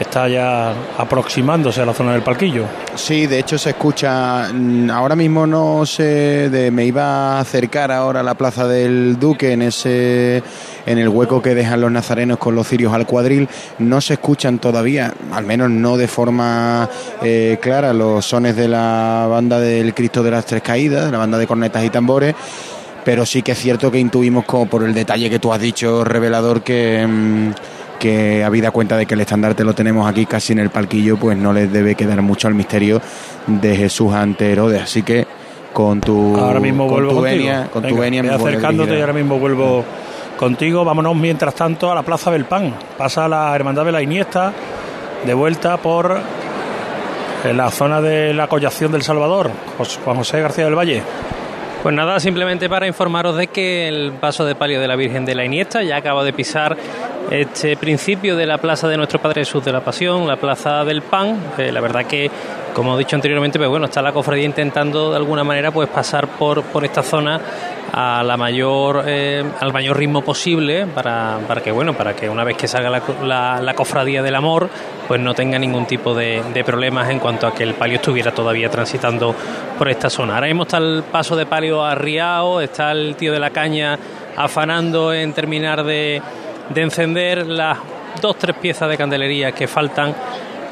está 0.00 0.28
ya 0.28 0.72
aproximándose 0.98 1.80
a 1.80 1.86
la 1.86 1.94
zona 1.94 2.12
del 2.12 2.22
palquillo. 2.22 2.64
Sí, 2.94 3.26
de 3.26 3.38
hecho 3.38 3.58
se 3.58 3.70
escucha. 3.70 4.48
mm, 4.52 4.90
Ahora 4.90 5.16
mismo 5.16 5.46
no 5.46 5.86
sé, 5.86 6.50
de, 6.50 6.70
me 6.70 6.84
iba 6.84 7.36
a 7.36 7.40
acercar 7.40 7.90
ahora 7.92 8.20
a 8.20 8.22
la 8.22 8.34
plaza 8.34 8.66
del 8.66 9.18
Duque 9.18 9.52
en 9.52 9.62
ese, 9.62 10.42
en 10.86 10.98
el 10.98 11.08
hueco 11.08 11.42
que 11.42 11.54
dejan 11.54 11.80
los 11.80 11.90
nazarenos 11.90 12.38
con 12.38 12.54
los 12.54 12.68
cirios 12.68 12.92
al 12.92 13.06
cuadril. 13.06 13.48
No 13.78 14.00
se 14.00 14.14
escuchan 14.14 14.58
todavía, 14.58 15.12
al 15.32 15.44
menos 15.44 15.70
no 15.70 15.96
de 15.96 16.08
forma 16.08 16.88
eh, 17.22 17.58
clara, 17.60 17.92
los 17.92 18.24
sones 18.24 18.56
de 18.56 18.68
la 18.68 19.26
banda 19.28 19.60
del 19.60 19.94
Cristo 19.94 20.22
de 20.22 20.30
las 20.30 20.46
Tres 20.46 20.62
Caídas, 20.62 21.06
de 21.06 21.12
la 21.12 21.18
banda 21.18 21.38
de 21.38 21.46
cornetas 21.46 21.84
y 21.84 21.90
tambores. 21.90 22.34
Pero 23.04 23.26
sí 23.26 23.42
que 23.42 23.52
es 23.52 23.58
cierto 23.58 23.90
que 23.90 23.98
intuimos, 23.98 24.46
como 24.46 24.66
por 24.66 24.82
el 24.82 24.94
detalle 24.94 25.28
que 25.28 25.38
tú 25.38 25.52
has 25.52 25.60
dicho, 25.60 26.04
revelador, 26.04 26.62
que. 26.62 27.06
Que 27.98 28.44
habida 28.44 28.70
cuenta 28.70 28.96
de 28.96 29.06
que 29.06 29.14
el 29.14 29.20
estandarte 29.20 29.64
lo 29.64 29.74
tenemos 29.74 30.08
aquí 30.08 30.26
casi 30.26 30.52
en 30.52 30.58
el 30.58 30.70
palquillo, 30.70 31.16
pues 31.16 31.36
no 31.36 31.52
les 31.52 31.72
debe 31.72 31.94
quedar 31.94 32.20
mucho 32.22 32.48
al 32.48 32.54
misterio 32.54 33.00
de 33.46 33.76
Jesús 33.76 34.12
ante 34.12 34.52
Herodes. 34.52 34.82
Así 34.82 35.02
que 35.02 35.26
con 35.72 36.00
tu, 36.00 36.36
Ahora 36.36 36.60
mismo 36.60 36.86
con 36.86 36.94
vuelvo 36.94 37.10
tu 37.10 37.16
contigo. 37.16 37.36
venia, 37.36 37.68
con 37.72 37.82
tu 37.82 37.88
Venga, 37.88 38.00
venia 38.00 38.22
ve 38.22 38.28
me 38.28 38.34
acercándote 38.34 38.96
y 38.96 39.00
ahora 39.00 39.12
mismo 39.12 39.38
vuelvo 39.38 39.84
contigo. 40.38 40.84
Vámonos 40.84 41.16
mientras 41.16 41.54
tanto 41.54 41.90
a 41.90 41.94
la 41.94 42.02
Plaza 42.02 42.30
del 42.30 42.44
Pan. 42.44 42.74
Pasa 42.96 43.28
la 43.28 43.54
Hermandad 43.54 43.84
de 43.84 43.92
la 43.92 44.02
Iniesta 44.02 44.52
de 45.24 45.34
vuelta 45.34 45.76
por 45.78 46.20
la 47.52 47.70
zona 47.70 48.00
de 48.00 48.32
la 48.32 48.46
collación 48.46 48.92
del 48.92 49.02
Salvador. 49.02 49.50
Juan 50.04 50.16
José 50.16 50.40
García 50.40 50.64
del 50.64 50.78
Valle. 50.78 51.02
Pues 51.84 51.94
nada, 51.94 52.18
simplemente 52.18 52.70
para 52.70 52.86
informaros 52.86 53.36
de 53.36 53.48
que 53.48 53.88
el 53.88 54.12
paso 54.12 54.46
de 54.46 54.54
palio 54.54 54.80
de 54.80 54.88
la 54.88 54.96
Virgen 54.96 55.26
de 55.26 55.34
la 55.34 55.44
Iniesta 55.44 55.82
ya 55.82 55.98
acaba 55.98 56.24
de 56.24 56.32
pisar 56.32 56.78
este 57.30 57.76
principio 57.76 58.36
de 58.36 58.46
la 58.46 58.56
plaza 58.56 58.88
de 58.88 58.96
nuestro 58.96 59.20
Padre 59.20 59.42
Jesús 59.42 59.62
de 59.66 59.70
la 59.70 59.82
Pasión, 59.82 60.26
la 60.26 60.36
plaza 60.36 60.82
del 60.86 61.02
Pan. 61.02 61.38
La 61.58 61.82
verdad 61.82 62.06
que, 62.06 62.30
como 62.74 62.96
he 62.96 62.98
dicho 62.98 63.16
anteriormente, 63.16 63.58
pues 63.58 63.70
bueno, 63.70 63.86
está 63.86 64.02
la 64.02 64.12
cofradía 64.12 64.44
intentando 64.44 65.10
de 65.10 65.16
alguna 65.16 65.44
manera 65.44 65.70
pues 65.70 65.88
pasar 65.88 66.26
por, 66.28 66.62
por 66.64 66.84
esta 66.84 67.02
zona 67.02 67.40
a 67.92 68.22
la 68.24 68.36
mayor 68.36 69.04
eh, 69.06 69.44
al 69.60 69.72
mayor 69.72 69.96
ritmo 69.96 70.22
posible 70.22 70.86
para, 70.86 71.38
para 71.46 71.62
que 71.62 71.70
bueno 71.70 71.94
para 71.94 72.14
que 72.16 72.28
una 72.28 72.42
vez 72.42 72.56
que 72.56 72.66
salga 72.66 72.90
la, 73.22 73.60
la 73.62 73.74
cofradía 73.74 74.20
del 74.20 74.34
amor 74.34 74.68
pues 75.06 75.20
no 75.20 75.32
tenga 75.32 75.58
ningún 75.58 75.86
tipo 75.86 76.12
de, 76.12 76.42
de 76.52 76.64
problemas 76.64 77.08
en 77.10 77.20
cuanto 77.20 77.46
a 77.46 77.54
que 77.54 77.62
el 77.62 77.74
palio 77.74 77.96
estuviera 77.96 78.32
todavía 78.32 78.68
transitando 78.68 79.34
por 79.78 79.88
esta 79.88 80.10
zona. 80.10 80.34
Ahora 80.34 80.48
mismo 80.48 80.64
está 80.64 80.78
el 80.78 81.04
paso 81.10 81.36
de 81.36 81.46
palio 81.46 81.84
arriado 81.84 82.60
está 82.60 82.90
el 82.90 83.14
tío 83.14 83.32
de 83.32 83.38
la 83.38 83.50
caña 83.50 83.96
afanando 84.36 85.14
en 85.14 85.32
terminar 85.32 85.84
de, 85.84 86.20
de 86.70 86.82
encender 86.82 87.46
las 87.46 87.78
dos 88.20 88.36
tres 88.36 88.56
piezas 88.56 88.88
de 88.88 88.96
candelería 88.96 89.52
que 89.52 89.68
faltan 89.68 90.14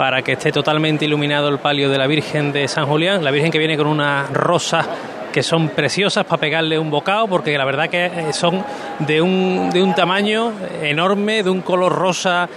para 0.03 0.23
que 0.23 0.33
esté 0.33 0.51
totalmente 0.51 1.05
iluminado 1.05 1.49
el 1.49 1.61
palio 1.61 1.89
de 1.89 1.97
la 1.97 2.09
Virgen 2.09 2.51
de 2.51 2.67
San 2.67 2.87
Julián, 2.87 3.23
la 3.23 3.31
Virgen 3.31 3.53
que 3.53 3.59
viene 3.59 3.77
con 3.77 3.87
unas 3.87 4.29
rosas 4.33 4.85
que 5.33 5.45
son 5.45 5.69
preciosas 5.69 6.25
para 6.25 6.41
pegarle 6.41 6.77
un 6.77 6.91
bocado, 6.91 7.29
porque 7.29 7.57
la 7.57 7.65
verdad 7.65 7.89
que 7.89 8.07
eh, 8.07 8.33
son 8.33 8.65
de 8.99 9.23
un, 9.23 9.71
de 9.71 9.81
un 9.81 9.95
tamaño 9.95 10.55
enorme, 10.83 11.45
de 11.45 11.51
un 11.51 11.61
color 11.61 11.93
rosa 11.93 12.49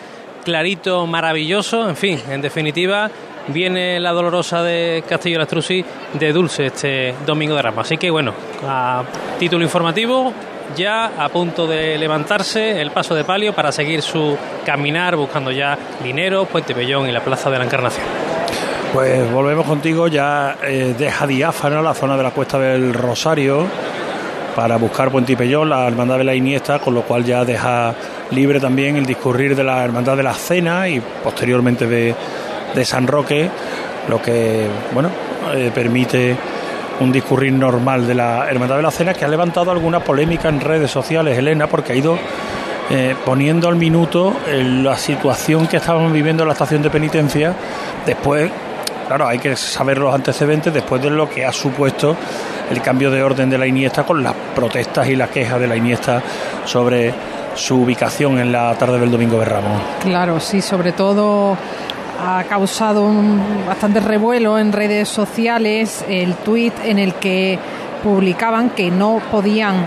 clarito, 0.43 1.05
maravilloso, 1.05 1.87
en 1.87 1.95
fin, 1.95 2.19
en 2.31 2.41
definitiva, 2.41 3.11
viene 3.49 3.99
la 3.99 4.11
dolorosa 4.11 4.63
de 4.63 5.03
Castillo 5.07 5.37
Lastrucci 5.37 5.85
de 6.13 6.33
Dulce 6.33 6.65
este 6.65 7.13
domingo 7.27 7.55
de 7.55 7.61
Ramos. 7.61 7.85
Así 7.85 7.99
que 7.99 8.09
bueno, 8.09 8.33
a 8.67 9.03
título 9.37 9.63
informativo, 9.63 10.33
ya 10.75 11.11
a 11.23 11.29
punto 11.29 11.67
de 11.67 11.97
levantarse 11.99 12.81
el 12.81 12.89
paso 12.89 13.13
de 13.13 13.23
palio 13.23 13.53
para 13.53 13.71
seguir 13.71 14.01
su 14.01 14.35
caminar 14.65 15.15
buscando 15.15 15.51
ya 15.51 15.77
Linero, 16.03 16.45
Puente 16.45 16.73
Bellón 16.73 17.07
y 17.07 17.11
la 17.11 17.23
Plaza 17.23 17.49
de 17.49 17.57
la 17.57 17.65
Encarnación. 17.65 18.05
Pues 18.93 19.29
volvemos 19.31 19.65
contigo, 19.65 20.07
ya 20.07 20.57
eh, 20.63 20.95
deja 20.97 21.27
diáfano 21.27 21.81
la 21.81 21.93
zona 21.93 22.15
de 22.15 22.23
la 22.23 22.31
Cuesta 22.31 22.57
del 22.59 22.93
Rosario 22.93 23.65
para 24.55 24.77
buscar 24.77 25.11
Puente 25.11 25.33
y 25.33 25.35
Pellón, 25.35 25.69
la 25.69 25.85
Hermandad 25.85 26.17
de 26.17 26.23
la 26.23 26.33
Iniesta, 26.33 26.79
con 26.79 26.93
lo 26.93 27.01
cual 27.01 27.25
ya 27.25 27.43
deja 27.43 27.93
libre 28.31 28.59
también 28.59 28.95
el 28.95 29.05
discurrir 29.05 29.55
de 29.55 29.63
la 29.63 29.83
Hermandad 29.83 30.15
de 30.15 30.23
la 30.23 30.33
Cena 30.33 30.87
y 30.87 31.01
posteriormente 31.01 31.85
de, 31.85 32.15
de 32.73 32.85
San 32.85 33.05
Roque, 33.05 33.49
lo 34.07 34.21
que, 34.21 34.65
bueno, 34.93 35.09
eh, 35.53 35.71
permite 35.75 36.37
un 37.01 37.11
discurrir 37.11 37.51
normal 37.51 38.07
de 38.07 38.15
la 38.15 38.49
Hermandad 38.49 38.77
de 38.77 38.83
la 38.83 38.91
Cena 38.91 39.13
que 39.13 39.25
ha 39.25 39.27
levantado 39.27 39.71
alguna 39.71 39.99
polémica 39.99 40.47
en 40.47 40.61
redes 40.61 40.89
sociales, 40.89 41.37
Elena, 41.37 41.67
porque 41.67 41.91
ha 41.91 41.95
ido 41.95 42.17
eh, 42.89 43.15
poniendo 43.25 43.67
al 43.67 43.75
minuto 43.75 44.35
eh, 44.47 44.63
la 44.63 44.95
situación 44.95 45.67
que 45.67 45.77
estábamos 45.77 46.13
viviendo 46.13 46.43
en 46.43 46.47
la 46.47 46.53
estación 46.53 46.81
de 46.81 46.89
penitencia 46.89 47.53
después 48.05 48.51
claro 49.07 49.27
hay 49.27 49.39
que 49.39 49.55
saber 49.55 49.97
los 49.97 50.13
antecedentes 50.13 50.73
después 50.73 51.01
de 51.01 51.09
lo 51.09 51.29
que 51.29 51.45
ha 51.45 51.51
supuesto 51.51 52.15
el 52.69 52.81
cambio 52.81 53.09
de 53.09 53.23
orden 53.23 53.49
de 53.49 53.57
la 53.57 53.65
Iniesta 53.65 54.03
con 54.03 54.23
las 54.23 54.33
protestas 54.55 55.07
y 55.07 55.15
las 55.15 55.29
quejas 55.29 55.59
de 55.59 55.67
la 55.67 55.75
Iniesta 55.75 56.21
sobre 56.65 57.13
su 57.55 57.81
ubicación 57.81 58.39
en 58.39 58.51
la 58.51 58.75
tarde 58.75 58.99
del 58.99 59.09
domingo 59.09 59.39
de 59.39 59.45
Ramos 59.45 59.81
Claro, 60.01 60.39
sí, 60.39 60.61
sobre 60.61 60.91
todo 60.91 61.57
ha 62.23 62.43
causado 62.43 63.03
un 63.03 63.65
bastante 63.67 63.99
revuelo 63.99 64.57
en 64.57 64.71
redes 64.71 65.09
sociales 65.09 66.05
el 66.07 66.35
tuit 66.35 66.73
en 66.83 66.99
el 66.99 67.15
que 67.15 67.59
publicaban 68.03 68.69
que 68.69 68.91
no 68.91 69.21
podían 69.31 69.85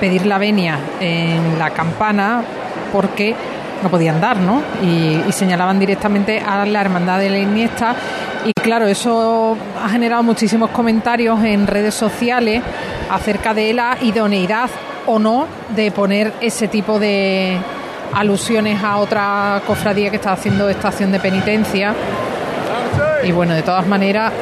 pedir 0.00 0.26
la 0.26 0.38
venia 0.38 0.78
en 1.00 1.58
la 1.58 1.70
campana 1.70 2.42
porque 2.92 3.34
no 3.82 3.90
podían 3.90 4.20
dar, 4.20 4.38
¿no? 4.38 4.62
Y, 4.82 5.20
señalaban 5.32 5.78
directamente 5.78 6.40
a 6.40 6.64
la 6.64 6.80
Hermandad 6.80 7.18
de 7.18 7.30
la 7.30 7.38
Iniesta. 7.38 7.94
Y 8.44 8.52
claro, 8.52 8.86
eso 8.86 9.56
ha 9.82 9.88
generado 9.88 10.22
muchísimos 10.22 10.70
comentarios 10.70 11.42
en 11.44 11.66
redes 11.66 11.94
sociales 11.94 12.62
acerca 13.10 13.54
de 13.54 13.72
la 13.72 13.98
idoneidad 14.00 14.70
o 15.06 15.18
no 15.18 15.46
de 15.74 15.90
poner 15.90 16.32
ese 16.40 16.68
tipo 16.68 16.98
de 16.98 17.58
alusiones 18.14 18.82
a 18.82 18.98
otra 18.98 19.60
cofradía 19.66 20.10
que 20.10 20.16
está 20.16 20.32
haciendo 20.32 20.68
esta 20.68 20.88
acción 20.88 21.12
de 21.12 21.20
penitencia. 21.20 21.94
Y 23.24 23.32
bueno, 23.32 23.54
de 23.54 23.62
todas 23.62 23.86
maneras, 23.86 24.32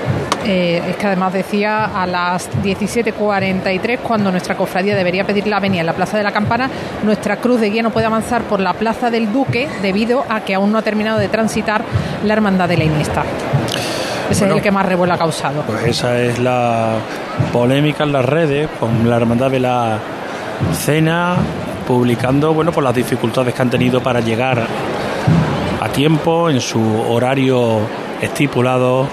eh, 0.45 0.83
es 0.89 0.97
que 0.97 1.07
además 1.07 1.33
decía 1.33 1.85
a 1.87 2.07
las 2.07 2.51
17.43, 2.63 3.99
cuando 3.99 4.31
nuestra 4.31 4.57
cofradía 4.57 4.95
debería 4.95 5.25
pedir 5.25 5.47
la 5.47 5.61
venia 5.61 5.81
en 5.81 5.87
la 5.87 5.93
Plaza 5.95 6.17
de 6.17 6.23
la 6.23 6.33
Campana, 6.33 6.71
nuestra 7.03 7.37
cruz 7.37 7.61
de 7.61 7.71
guía 7.71 7.83
no 7.83 7.91
puede 7.91 8.07
avanzar 8.07 8.43
por 8.43 8.61
la 8.61 8.75
Plaza 8.75 9.11
del 9.11 9.33
Duque 9.33 9.69
debido 9.83 10.25
a 10.29 10.41
que 10.41 10.55
aún 10.55 10.73
no 10.73 10.79
ha 10.79 10.83
terminado 10.83 11.19
de 11.19 11.29
transitar 11.29 11.85
la 12.25 12.33
Hermandad 12.33 12.69
de 12.69 12.77
la 12.77 12.85
Iniesta. 12.85 13.25
Ese 14.31 14.41
Bueno. 14.41 14.55
es 14.55 14.59
el 14.59 14.63
que 14.63 14.71
más 14.71 14.87
revuelo 14.87 15.13
ha 15.15 15.19
causado. 15.19 15.63
Pues 15.63 15.85
esa 15.85 16.19
es 16.19 16.39
la 16.39 16.97
polémica 17.53 18.05
en 18.05 18.13
las 18.13 18.25
redes 18.25 18.69
con 18.81 19.09
la 19.09 19.17
hermandad 19.17 19.51
de 19.51 19.61
la 19.61 19.99
cena 20.73 21.37
publicando 21.87 22.55
bueno 22.55 22.73
pues 22.73 22.83
las 22.85 22.95
dificultades 22.95 23.53
que 23.53 23.61
han 23.63 23.71
tenido 23.71 24.03
para 24.03 24.21
llegar 24.21 24.67
a 25.81 25.89
tiempo 25.89 26.49
en 26.49 26.61
su 26.61 26.81
horario 27.09 27.81
estipulado 28.23 29.07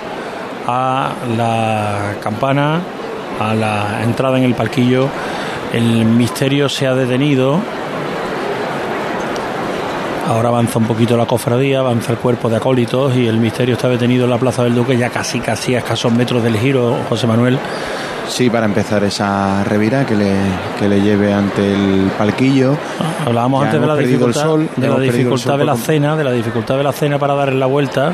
a 0.68 1.12
la 1.38 2.16
campana 2.22 2.80
a 3.40 3.54
la 3.54 4.04
entrada 4.04 4.38
en 4.38 4.44
el 4.44 4.54
palquillo 4.54 5.08
el 5.74 6.06
misterio 6.06 6.70
se 6.70 6.88
ha 6.88 6.94
detenido 6.94 7.60
Ahora 10.32 10.48
avanza 10.48 10.80
un 10.80 10.86
poquito 10.86 11.18
la 11.18 11.26
cofradía, 11.26 11.80
avanza 11.80 12.14
el 12.14 12.18
cuerpo 12.18 12.48
de 12.48 12.56
acólitos 12.56 13.14
y 13.18 13.28
el 13.28 13.38
misterio 13.38 13.76
está 13.76 13.90
detenido 13.90 14.24
en 14.24 14.30
la 14.30 14.38
Plaza 14.38 14.64
del 14.64 14.74
Duque, 14.74 14.96
ya 14.96 15.10
casi 15.10 15.42
casi 15.42 15.76
a 15.76 15.80
escasos 15.80 16.14
metros 16.14 16.42
del 16.42 16.58
giro, 16.58 16.96
José 17.10 17.28
Manuel. 17.28 17.60
Sí, 18.30 18.50
para 18.50 18.66
empezar 18.66 19.04
esa 19.04 19.62
revira 19.66 20.06
que 20.06 20.16
le, 20.16 20.34
que 20.80 20.88
le 20.88 21.02
lleve 21.02 21.34
ante 21.34 21.74
el 21.74 22.12
palquillo. 22.18 22.78
Hablábamos 23.26 23.62
Ya 23.62 23.66
antes 23.72 23.82
de 23.82 23.88
la 23.88 23.96
dificultad, 23.98 24.42
sol, 24.42 24.70
de 24.78 24.88
la 24.88 25.00
dificultad 25.00 25.58
de 25.58 25.66
la 25.66 25.76
cena, 25.76 26.16
de 26.16 26.24
la 26.24 26.32
dificultad 26.32 26.78
de 26.78 26.84
la 26.84 26.94
cena 26.94 27.20
para 27.20 27.34
dar 27.34 27.52
la 27.52 27.66
vuelta, 27.66 28.14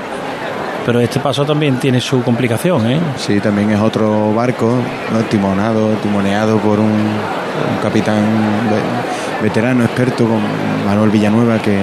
pero 0.88 1.02
este 1.02 1.20
paso 1.20 1.46
también 1.46 1.76
tiene 1.80 2.00
su 2.00 2.24
complicación, 2.24 2.90
¿eh? 2.90 3.00
Sí, 3.18 3.42
también 3.42 3.70
es 3.72 3.80
otro 3.82 4.34
barco, 4.34 4.72
timonado, 5.30 5.90
timoneado 6.02 6.58
por 6.60 6.80
un, 6.80 6.94
capitán 7.84 8.24
ve- 8.72 9.44
veterano, 9.44 9.84
experto, 9.84 10.26
con 10.26 10.40
Manuel 10.86 11.10
Villanueva, 11.10 11.60
que, 11.60 11.78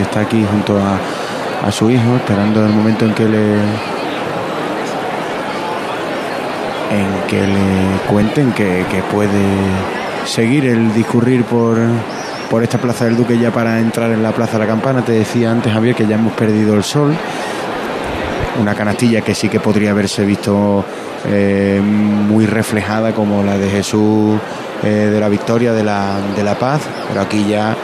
está 0.00 0.20
aquí 0.20 0.42
junto 0.50 0.78
a, 0.78 1.68
a 1.68 1.70
su 1.70 1.90
hijo, 1.90 2.16
esperando 2.16 2.64
el 2.64 2.72
momento 2.72 3.04
en 3.04 3.12
que 3.12 3.28
le 3.28 3.56
en 6.90 7.26
que 7.28 7.40
le 7.46 7.98
cuenten 8.08 8.52
que, 8.52 8.86
que 8.90 9.02
puede 9.12 9.42
seguir 10.24 10.64
el 10.64 10.94
discurrir 10.94 11.44
por, 11.44 11.76
por 12.48 12.62
esta 12.62 12.78
plaza 12.78 13.04
del 13.04 13.16
Duque 13.16 13.38
ya 13.38 13.50
para 13.50 13.80
entrar 13.80 14.10
en 14.12 14.22
la 14.22 14.30
plaza 14.32 14.52
de 14.54 14.60
la 14.60 14.66
Campana. 14.66 15.02
Te 15.02 15.12
decía 15.12 15.50
antes, 15.50 15.72
Javier, 15.72 15.94
que 15.94 16.06
ya 16.06 16.14
hemos 16.14 16.32
perdido 16.32 16.74
el 16.74 16.84
sol 16.84 17.14
una 18.60 18.74
canastilla 18.74 19.20
que 19.20 19.34
sí 19.34 19.48
que 19.48 19.60
podría 19.60 19.90
haberse 19.90 20.24
visto 20.24 20.84
eh, 21.26 21.80
muy 21.82 22.46
reflejada 22.46 23.12
como 23.12 23.42
la 23.42 23.58
de 23.58 23.68
Jesús 23.68 24.38
eh, 24.82 24.88
de 24.88 25.20
la 25.20 25.28
Victoria 25.28 25.72
de 25.72 25.82
la, 25.82 26.18
de 26.36 26.44
la 26.44 26.58
Paz, 26.58 26.82
pero 27.08 27.20
aquí 27.20 27.46
ya 27.48 27.76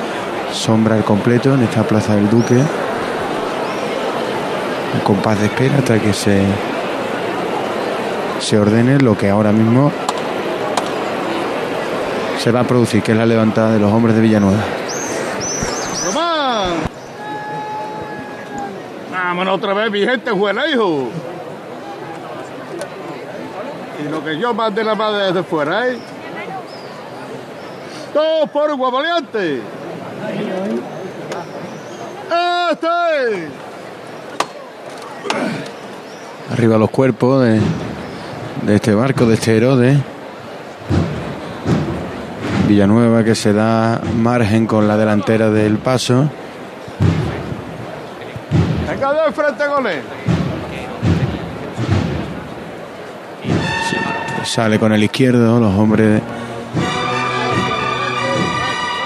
sombra 0.52 0.96
el 0.96 1.04
completo 1.04 1.54
en 1.54 1.62
esta 1.62 1.82
Plaza 1.82 2.14
del 2.14 2.28
Duque. 2.28 2.54
Un 4.94 5.00
compás 5.04 5.40
de 5.40 5.46
espera 5.46 5.78
hasta 5.78 5.98
que 5.98 6.12
se, 6.12 6.42
se 8.40 8.58
ordene 8.58 8.98
lo 8.98 9.16
que 9.16 9.30
ahora 9.30 9.52
mismo 9.52 9.90
se 12.38 12.50
va 12.50 12.60
a 12.60 12.64
producir, 12.64 13.02
que 13.02 13.12
es 13.12 13.18
la 13.18 13.24
levantada 13.24 13.72
de 13.72 13.78
los 13.78 13.92
hombres 13.92 14.14
de 14.16 14.20
Villanueva. 14.20 14.62
Román. 16.04 16.72
Vámonos 19.32 19.54
otra 19.54 19.72
vez, 19.72 19.90
mi 19.90 20.00
gente, 20.00 20.30
hijo. 20.30 21.08
Y 23.98 24.08
lo 24.10 24.22
que 24.22 24.38
yo 24.38 24.52
mandé 24.52 24.84
la 24.84 24.94
madre 24.94 25.28
desde 25.28 25.42
fuera, 25.42 25.88
¿eh? 25.88 25.96
Todos 28.12 28.50
por 28.50 28.70
un 28.70 28.76
guapaleante. 28.76 29.62
¡Este! 32.72 33.48
Arriba 36.52 36.76
los 36.76 36.90
cuerpos 36.90 37.42
de, 37.42 37.58
de 38.66 38.74
este 38.74 38.94
barco, 38.94 39.24
de 39.24 39.32
este 39.32 39.56
Herodes. 39.56 39.96
Villanueva 42.68 43.24
que 43.24 43.34
se 43.34 43.54
da 43.54 43.98
margen 44.14 44.66
con 44.66 44.86
la 44.86 44.98
delantera 44.98 45.48
del 45.48 45.78
paso. 45.78 46.28
De 49.02 49.32
frente 49.32 49.66
con 49.66 49.84
él. 49.88 50.00
Sale 54.44 54.78
con 54.78 54.92
el 54.92 55.02
izquierdo, 55.02 55.58
los 55.58 55.74
hombres 55.74 56.22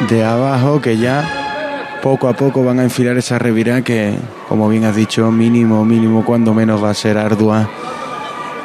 de 0.06 0.22
abajo 0.24 0.82
que 0.82 0.98
ya 0.98 1.98
poco 2.02 2.28
a 2.28 2.34
poco 2.34 2.62
van 2.62 2.78
a 2.78 2.82
enfilar 2.82 3.16
esa 3.16 3.38
revirá 3.38 3.80
que, 3.80 4.18
como 4.50 4.68
bien 4.68 4.84
has 4.84 4.94
dicho, 4.94 5.30
mínimo, 5.30 5.82
mínimo, 5.86 6.26
cuando 6.26 6.52
menos 6.52 6.84
va 6.84 6.90
a 6.90 6.94
ser 6.94 7.16
ardua 7.16 7.66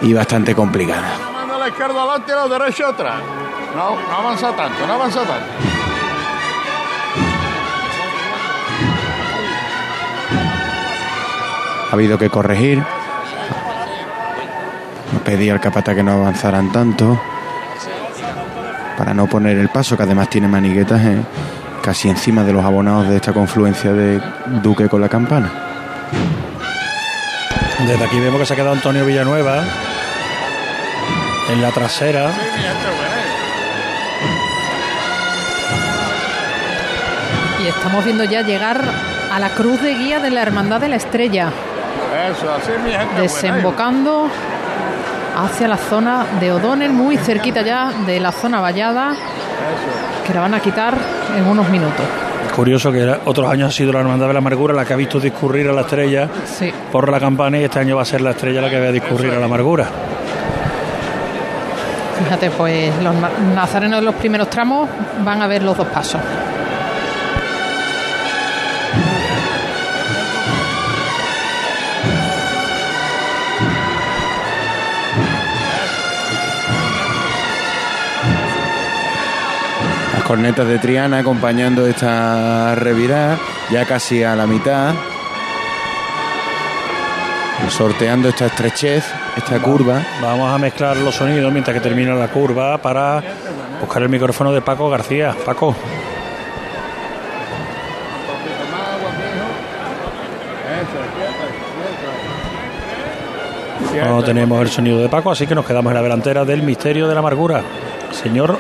y 0.02 0.14
bastante 0.14 0.54
complicada. 0.54 1.14
Manda 1.34 1.58
la 1.58 1.70
izquierda 1.70 2.02
adelante 2.04 2.34
y 2.34 2.36
la 2.36 2.60
derecha 2.60 2.90
atrás. 2.90 3.22
No, 3.74 3.96
no 3.96 4.16
avanza 4.18 4.54
tanto, 4.54 4.86
no 4.86 4.94
avanza 4.94 5.22
tanto. 5.22 5.71
Ha 11.92 11.94
habido 11.94 12.18
que 12.18 12.30
corregir. 12.30 12.82
Pedí 15.26 15.50
al 15.50 15.60
capata 15.60 15.94
que 15.94 16.02
no 16.02 16.14
avanzaran 16.14 16.72
tanto 16.72 17.20
para 18.98 19.14
no 19.14 19.28
poner 19.28 19.58
el 19.58 19.70
paso, 19.70 19.98
que 19.98 20.04
además 20.04 20.30
tiene 20.30 20.48
maniguetas 20.48 21.02
eh, 21.04 21.22
casi 21.82 22.08
encima 22.08 22.44
de 22.44 22.54
los 22.54 22.64
abonados 22.64 23.10
de 23.10 23.18
esta 23.18 23.34
confluencia 23.34 23.92
de 23.92 24.22
Duque 24.62 24.88
con 24.88 25.02
la 25.02 25.10
campana. 25.10 25.52
Desde 27.80 28.04
aquí 28.06 28.20
vemos 28.20 28.40
que 28.40 28.46
se 28.46 28.54
ha 28.54 28.56
quedado 28.56 28.74
Antonio 28.74 29.06
Villanueva 29.06 29.64
en 31.52 31.62
la 31.62 31.72
trasera. 31.72 32.32
Y 37.64 37.68
estamos 37.68 38.06
viendo 38.06 38.24
ya 38.24 38.44
llegar 38.44 38.82
a 39.32 39.40
la 39.40 39.50
cruz 39.50 39.82
de 39.82 39.96
guía 39.96 40.20
de 40.20 40.30
la 40.30 40.42
Hermandad 40.42 40.80
de 40.80 40.90
la 40.90 40.96
Estrella, 40.96 41.52
Eso, 42.32 42.52
así 42.54 42.72
mi 42.84 42.92
gente. 42.92 43.06
buena, 43.06 43.24
hijo. 43.26 43.34
desembocando 43.34 44.28
hacia 45.44 45.68
la 45.68 45.78
zona 45.78 46.26
de 46.40 46.52
O'Donnell, 46.52 46.92
muy 46.92 47.18
cerquita 47.18 47.62
ya 47.62 47.92
de 48.06 48.20
la 48.20 48.32
zona 48.32 48.60
vallada, 48.62 49.14
que 50.28 50.34
la 50.34 50.42
van 50.42 50.54
a 50.54 50.60
quitar 50.60 50.94
en 51.38 51.48
unos 51.48 51.70
minutos. 51.70 52.06
Curioso 52.56 52.92
que 52.92 53.18
otros 53.26 53.50
años 53.50 53.70
ha 53.70 53.72
sido 53.72 53.94
la 53.94 54.00
Hermandad 54.02 54.28
de 54.28 54.34
la 54.34 54.40
Amargura 54.40 54.74
la 54.74 54.84
que 54.84 54.94
ha 54.94 54.98
visto 54.98 55.20
discurrir 55.20 55.70
a 55.70 55.74
la 55.74 55.82
estrella 55.82 56.28
Sí. 56.46 56.72
por 56.92 57.10
la 57.10 57.20
campana 57.20 57.58
y 57.58 57.64
este 57.64 57.80
año 57.80 57.96
va 57.96 58.02
a 58.02 58.06
ser 58.06 58.20
la 58.22 58.32
estrella 58.32 58.62
la 58.62 58.70
que 58.70 58.80
va 58.80 58.88
a 58.88 58.92
discurrir 58.92 59.32
a 59.34 59.40
la 59.40 59.46
Amargura. 59.46 59.86
Fíjate, 62.24 62.52
pues 62.52 62.92
los 63.02 63.16
na- 63.16 63.30
nazarenos 63.56 64.00
de 64.00 64.06
los 64.06 64.16
primeros 64.16 64.50
tramos 64.50 64.88
van 65.24 65.42
a 65.42 65.48
ver 65.48 65.64
los 65.64 65.76
dos 65.78 65.88
pasos. 65.88 66.22
Cornetas 80.32 80.66
de 80.66 80.80
Triana 80.80 81.18
acompañando 81.18 81.86
esta 81.86 82.74
revirada, 82.76 83.38
ya 83.70 83.84
casi 83.84 84.24
a 84.24 84.34
la 84.34 84.48
mitad. 84.48 84.94
Sorteando 87.68 88.30
esta 88.30 88.46
estrechez, 88.46 89.04
esta 89.36 89.60
curva. 89.60 90.02
Vamos 90.22 90.50
a 90.54 90.58
mezclar 90.58 90.96
los 90.96 91.16
sonidos 91.16 91.52
mientras 91.52 91.74
que 91.74 91.82
termina 91.82 92.16
la 92.16 92.30
curva 92.30 92.78
para 92.78 93.22
buscar 93.82 94.04
el 94.04 94.08
micrófono 94.08 94.54
de 94.54 94.62
Paco 94.62 94.90
García. 94.90 95.36
Paco. 95.46 95.76
No 104.06 104.24
tenemos 104.24 104.62
el 104.62 104.70
sonido 104.70 104.98
de 105.00 105.10
Paco, 105.10 105.32
así 105.32 105.46
que 105.46 105.56
nos 105.56 105.66
quedamos 105.66 105.92
en 105.92 105.96
la 105.96 106.02
delantera 106.02 106.46
del 106.46 106.62
misterio 106.62 107.10
de 107.10 107.16
la 107.16 107.20
amargura. 107.20 107.64
Señor 108.14 108.58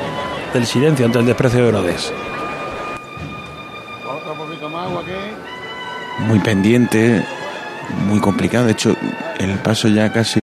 del 0.53 0.65
silencio 0.65 1.05
ante 1.05 1.19
el 1.19 1.25
desprecio 1.25 1.63
de 1.63 1.69
Herodes. 1.69 2.13
Otro 4.05 4.33
poquito 4.35 4.69
más 4.69 4.87
agua 4.87 5.01
aquí. 5.01 5.11
Muy 6.19 6.39
pendiente, 6.39 7.25
muy 8.07 8.19
complicado. 8.19 8.65
De 8.65 8.73
hecho, 8.73 8.93
el 9.39 9.57
paso 9.59 9.87
ya 9.87 10.11
casi 10.11 10.41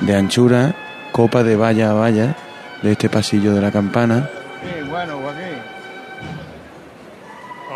de 0.00 0.16
anchura, 0.16 0.74
copa 1.12 1.42
de 1.42 1.56
valla 1.56 1.90
a 1.90 1.94
valla 1.94 2.36
de 2.82 2.92
este 2.92 3.08
pasillo 3.08 3.52
de 3.54 3.60
la 3.60 3.72
campana. 3.72 4.30
Sí, 4.62 4.82
bueno, 4.88 5.18
Joaquín. 5.18 5.58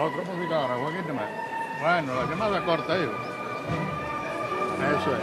Otro 0.00 0.22
poquito 0.22 0.54
ahora, 0.54 0.76
Joaquín 0.76 1.14
más. 1.14 1.24
Bueno, 1.80 2.14
la 2.14 2.26
llamada 2.30 2.64
corta, 2.64 2.96
hijo. 2.96 3.10
Eso 5.00 5.16
es. 5.16 5.22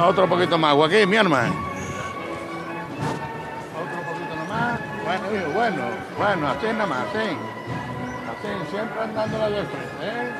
Otro 0.00 0.28
poquito 0.28 0.58
más, 0.58 0.74
Joaquín, 0.74 1.08
mi 1.08 1.16
hermano. 1.16 1.69
Bueno, 5.04 5.24
hijo, 5.34 5.50
bueno, 5.52 5.82
bueno, 6.18 6.48
así 6.48 6.66
nada 6.66 6.86
más, 6.86 6.98
así. 7.08 7.28
Así, 8.30 8.70
siempre 8.70 9.00
andándola 9.00 9.50
de 9.50 9.62
frente, 9.64 10.02
¿eh? 10.02 10.30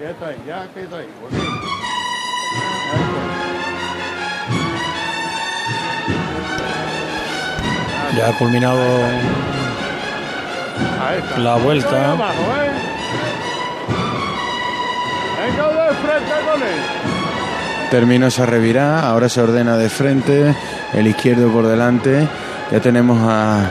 Ya 0.00 0.10
estoy, 0.10 0.36
ya 0.46 0.66
que 0.72 0.82
estoy, 0.82 1.06
Joaquín. 1.20 1.60
Ya 8.16 8.28
ha 8.28 8.32
culminado 8.38 8.80
Ahí 11.00 11.42
la 11.42 11.56
vuelta. 11.56 12.12
Abajo, 12.12 12.34
¿eh? 12.34 12.70
Venga 15.38 15.66
de 15.68 15.94
frente 15.94 16.34
con 16.50 16.62
él. 16.62 17.19
Terminó 17.90 18.28
esa 18.28 18.46
revirada, 18.46 19.08
ahora 19.08 19.28
se 19.28 19.40
ordena 19.40 19.76
de 19.76 19.88
frente, 19.88 20.54
el 20.92 21.06
izquierdo 21.08 21.50
por 21.50 21.66
delante. 21.66 22.28
Ya 22.70 22.80
tenemos 22.80 23.18
a, 23.20 23.68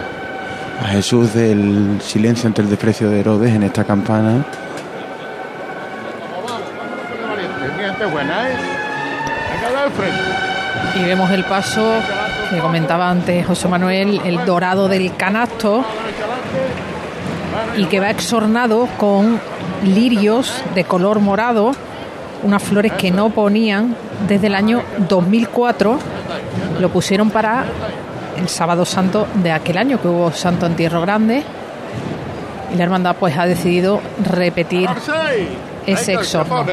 a 0.81 0.87
Jesús 0.89 1.33
del 1.33 1.99
silencio 2.01 2.47
ante 2.47 2.61
el 2.61 2.69
desprecio 2.69 3.09
de 3.09 3.21
Herodes 3.21 3.53
en 3.55 3.63
esta 3.63 3.85
campana. 3.85 4.45
Y 10.95 11.03
vemos 11.05 11.31
el 11.31 11.45
paso 11.45 11.93
que 12.49 12.59
comentaba 12.59 13.09
antes 13.09 13.45
José 13.47 13.69
Manuel, 13.69 14.21
el 14.25 14.43
dorado 14.45 14.89
del 14.89 15.15
canasto, 15.15 15.85
y 17.77 17.85
que 17.85 17.99
va 17.99 18.09
exornado 18.09 18.87
con 18.97 19.39
lirios 19.83 20.61
de 20.75 20.83
color 20.83 21.19
morado, 21.19 21.71
unas 22.43 22.61
flores 22.61 22.93
que 22.93 23.11
no 23.11 23.29
ponían 23.29 23.95
desde 24.27 24.47
el 24.47 24.55
año 24.55 24.81
2004, 25.07 25.99
lo 26.79 26.89
pusieron 26.89 27.29
para 27.29 27.65
el 28.37 28.47
sábado 28.47 28.85
santo 28.85 29.27
de 29.35 29.51
aquel 29.51 29.77
año 29.77 30.01
que 30.01 30.07
hubo 30.07 30.31
Santo 30.31 30.65
Entierro 30.65 31.01
Grande, 31.01 31.43
y 32.73 32.75
la 32.77 32.83
hermandad 32.83 33.15
pues 33.19 33.37
ha 33.37 33.45
decidido 33.45 33.99
repetir 34.23 34.89
ese 35.85 36.13
exorno. 36.13 36.65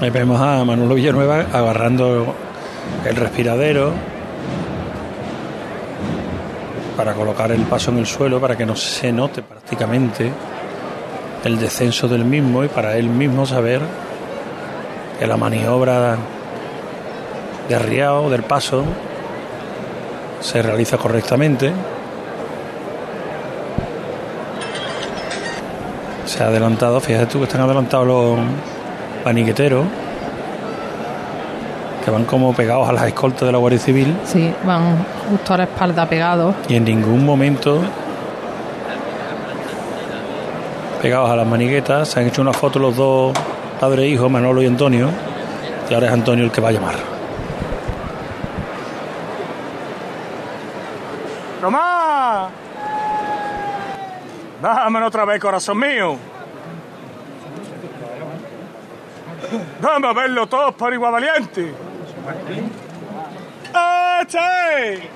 Ahí 0.00 0.10
vemos 0.10 0.40
a 0.40 0.64
Manolo 0.64 0.94
Villanueva 0.94 1.46
agarrando 1.52 2.34
el 3.04 3.16
respiradero 3.16 3.92
para 6.96 7.14
colocar 7.14 7.50
el 7.52 7.62
paso 7.62 7.90
en 7.90 7.98
el 7.98 8.06
suelo 8.06 8.40
para 8.40 8.56
que 8.56 8.66
no 8.66 8.76
se 8.76 9.12
note 9.12 9.42
prácticamente 9.42 10.32
el 11.44 11.58
descenso 11.58 12.08
del 12.08 12.24
mismo 12.24 12.64
y 12.64 12.68
para 12.68 12.96
él 12.96 13.08
mismo 13.08 13.46
saber 13.46 13.80
que 15.18 15.26
la 15.26 15.36
maniobra 15.36 16.16
de 17.68 17.74
arriado 17.74 18.28
del 18.30 18.42
paso 18.42 18.84
se 20.40 20.62
realiza 20.62 20.96
correctamente. 20.98 21.72
Se 26.26 26.42
ha 26.42 26.46
adelantado, 26.48 27.00
fíjate 27.00 27.26
tú 27.26 27.38
que 27.38 27.44
están 27.44 27.62
adelantados 27.62 28.06
los 28.06 28.38
paniqueteros 29.24 29.84
que 32.04 32.10
van 32.10 32.24
como 32.24 32.52
pegados 32.54 32.88
a 32.88 32.92
las 32.92 33.04
escoltas 33.04 33.42
de 33.46 33.52
la 33.52 33.58
Guardia 33.58 33.78
Civil 33.80 34.16
Sí, 34.24 34.52
van 34.64 34.96
justo 35.30 35.54
a 35.54 35.58
la 35.58 35.64
espalda 35.64 36.06
pegados. 36.06 36.54
y 36.68 36.74
en 36.76 36.84
ningún 36.84 37.24
momento 37.24 37.80
pegados 40.98 41.30
a 41.30 41.36
las 41.36 41.46
maniguetas 41.46 42.08
se 42.08 42.20
han 42.20 42.26
hecho 42.26 42.42
una 42.42 42.52
foto 42.52 42.78
los 42.78 42.96
dos 42.96 43.32
padres 43.80 44.04
e 44.04 44.08
hijos, 44.08 44.30
Manolo 44.30 44.62
y 44.62 44.66
Antonio, 44.66 45.08
y 45.88 45.94
ahora 45.94 46.08
es 46.08 46.12
Antonio 46.12 46.44
el 46.44 46.50
que 46.50 46.60
va 46.60 46.68
a 46.68 46.72
llamar. 46.72 46.94
Tomás. 51.60 52.50
Dámelo 54.60 55.06
otra 55.06 55.24
vez, 55.24 55.40
corazón 55.40 55.78
mío. 55.78 56.16
Dame 59.80 60.08
a 60.08 60.12
verlo 60.12 60.46
todos 60.46 60.74
por 60.74 60.92
igual 60.92 61.12
valiente. 61.12 61.72
¡Este! 64.20 65.08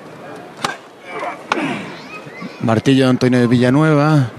Martillo 2.60 3.04
de 3.04 3.10
Antonio 3.10 3.40
de 3.40 3.46
Villanueva, 3.48 4.30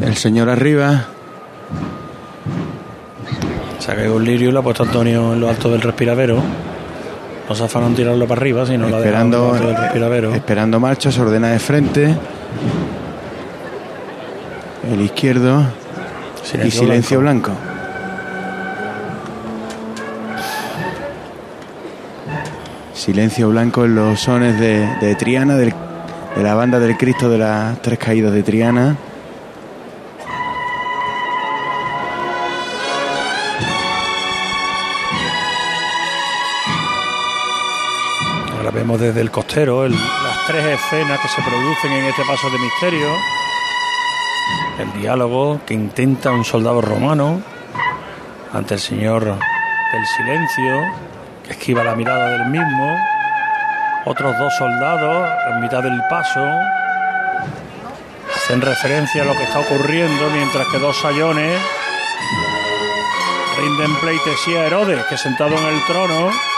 el 0.00 0.16
señor 0.16 0.48
arriba. 0.48 1.04
Se 3.78 3.90
ha 3.92 3.96
caído 3.96 4.16
un 4.16 4.24
lirio 4.24 4.48
y 4.50 4.52
lo 4.52 4.60
ha 4.60 4.62
puesto 4.62 4.84
Antonio 4.84 5.32
en 5.32 5.40
lo 5.40 5.48
alto 5.48 5.70
del 5.70 5.80
respiradero. 5.82 6.42
No 7.48 7.54
se 7.54 7.64
afanan 7.64 7.94
tirarlo 7.94 8.26
para 8.26 8.40
arriba, 8.40 8.64
sino 8.64 8.78
lo 8.78 8.84
ha 8.84 8.88
en 8.88 8.92
lo 8.92 8.98
Esperando, 9.00 9.52
alto 9.54 9.66
del 9.66 9.76
respiradero. 9.76 10.34
esperando 10.34 10.80
marcha, 10.80 11.10
se 11.10 11.20
ordena 11.20 11.48
de 11.50 11.58
frente. 11.58 12.14
El 14.92 15.00
izquierdo. 15.00 15.64
y 16.64 16.70
Silencio 16.70 17.20
blanco. 17.20 17.52
Silencio 22.94 23.48
blanco 23.50 23.84
en 23.84 23.94
los 23.94 24.20
sones 24.20 24.58
de, 24.60 24.86
de 25.00 25.14
Triana, 25.14 25.56
del- 25.56 25.74
de 26.36 26.42
la 26.42 26.54
banda 26.54 26.78
del 26.78 26.96
Cristo 26.96 27.28
de 27.28 27.38
las 27.38 27.80
Tres 27.82 27.98
Caídas 27.98 28.32
de 28.32 28.42
Triana. 28.42 28.96
Vemos 38.72 38.98
desde 39.00 39.20
el 39.20 39.30
costero 39.30 39.86
las 39.88 40.46
tres 40.46 40.64
escenas 40.64 41.20
que 41.20 41.28
se 41.28 41.42
producen 41.42 41.92
en 41.92 42.04
este 42.06 42.22
paso 42.24 42.50
de 42.50 42.58
misterio. 42.58 43.08
El 44.78 45.00
diálogo 45.00 45.60
que 45.66 45.74
intenta 45.74 46.30
un 46.30 46.44
soldado 46.44 46.80
romano 46.80 47.42
ante 48.52 48.74
el 48.74 48.80
señor 48.80 49.24
del 49.24 50.06
silencio, 50.16 50.80
que 51.44 51.52
esquiva 51.52 51.84
la 51.84 51.94
mirada 51.94 52.30
del 52.30 52.46
mismo. 52.46 52.98
Otros 54.04 54.36
dos 54.38 54.54
soldados 54.56 55.28
en 55.50 55.60
mitad 55.60 55.82
del 55.82 56.00
paso 56.10 56.44
hacen 58.34 58.60
referencia 58.60 59.22
a 59.22 59.26
lo 59.26 59.32
que 59.34 59.44
está 59.44 59.60
ocurriendo 59.60 60.30
mientras 60.30 60.66
que 60.68 60.78
dos 60.78 60.96
sayones 60.96 61.60
rinden 63.58 63.94
pleitesía 63.96 64.62
a 64.62 64.66
Herodes, 64.66 65.04
que 65.04 65.16
sentado 65.16 65.56
en 65.56 65.64
el 65.66 65.84
trono 65.84 66.51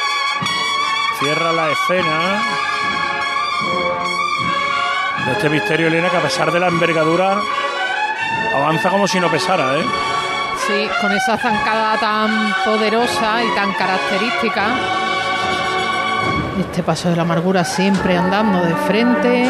cierra 1.25 1.53
la 1.53 1.71
escena 1.71 2.43
de 5.25 5.33
este 5.33 5.49
misterio, 5.49 5.87
Elena, 5.87 6.11
que 6.11 6.19
a 6.19 6.21
pesar 6.21 6.53
de 6.53 6.61
la 6.61 6.69
envergadura 6.69 7.39
avanza 8.55 8.91
como 8.91 9.09
si 9.09 9.19
no 9.19 9.31
pesara, 9.31 9.79
¿eh? 9.79 9.85
Sí, 10.67 10.87
con 11.01 11.13
esa 11.13 11.39
zancada 11.39 11.99
tan 11.99 12.55
poderosa 12.63 13.43
y 13.43 13.55
tan 13.55 13.73
característica. 13.73 14.67
Este 16.61 16.83
paso 16.83 17.09
de 17.09 17.17
la 17.17 17.23
amargura 17.23 17.65
siempre 17.65 18.19
andando 18.19 18.61
de 18.61 18.75
frente, 18.75 19.49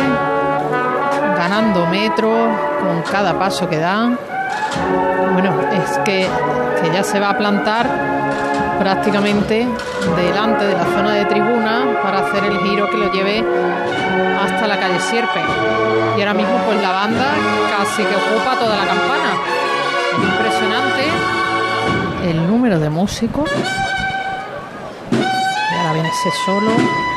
ganando 1.36 1.86
metros 1.86 2.56
con 2.80 3.02
cada 3.02 3.36
paso 3.36 3.68
que 3.68 3.78
dan. 3.78 4.16
Bueno, 5.32 5.52
es 5.72 5.98
que 6.04 6.28
ya 6.92 7.02
se 7.02 7.18
va 7.18 7.30
a 7.30 7.36
plantar 7.36 8.14
prácticamente 8.78 9.66
delante 10.16 10.66
de 10.66 10.72
la 10.74 10.84
zona 10.84 11.12
de 11.14 11.24
tribuna 11.26 12.00
para 12.02 12.18
hacer 12.20 12.44
el 12.44 12.58
giro 12.58 12.88
que 12.90 12.96
lo 12.96 13.12
lleve 13.12 13.44
hasta 14.42 14.66
la 14.66 14.78
calle 14.78 15.00
Sierpe. 15.00 15.40
Y 16.16 16.20
ahora 16.20 16.34
mismo 16.34 16.56
pues 16.66 16.80
la 16.80 16.90
banda 16.90 17.34
casi 17.76 18.02
que 18.02 18.14
ocupa 18.14 18.58
toda 18.58 18.76
la 18.76 18.86
campana. 18.86 19.36
Impresionante 20.22 21.04
el 22.30 22.46
número 22.46 22.78
de 22.78 22.90
músicos. 22.90 23.50
Y 25.10 25.76
ahora 25.76 25.92
viene 25.92 26.08
ese 26.08 26.30
solo. 26.44 27.13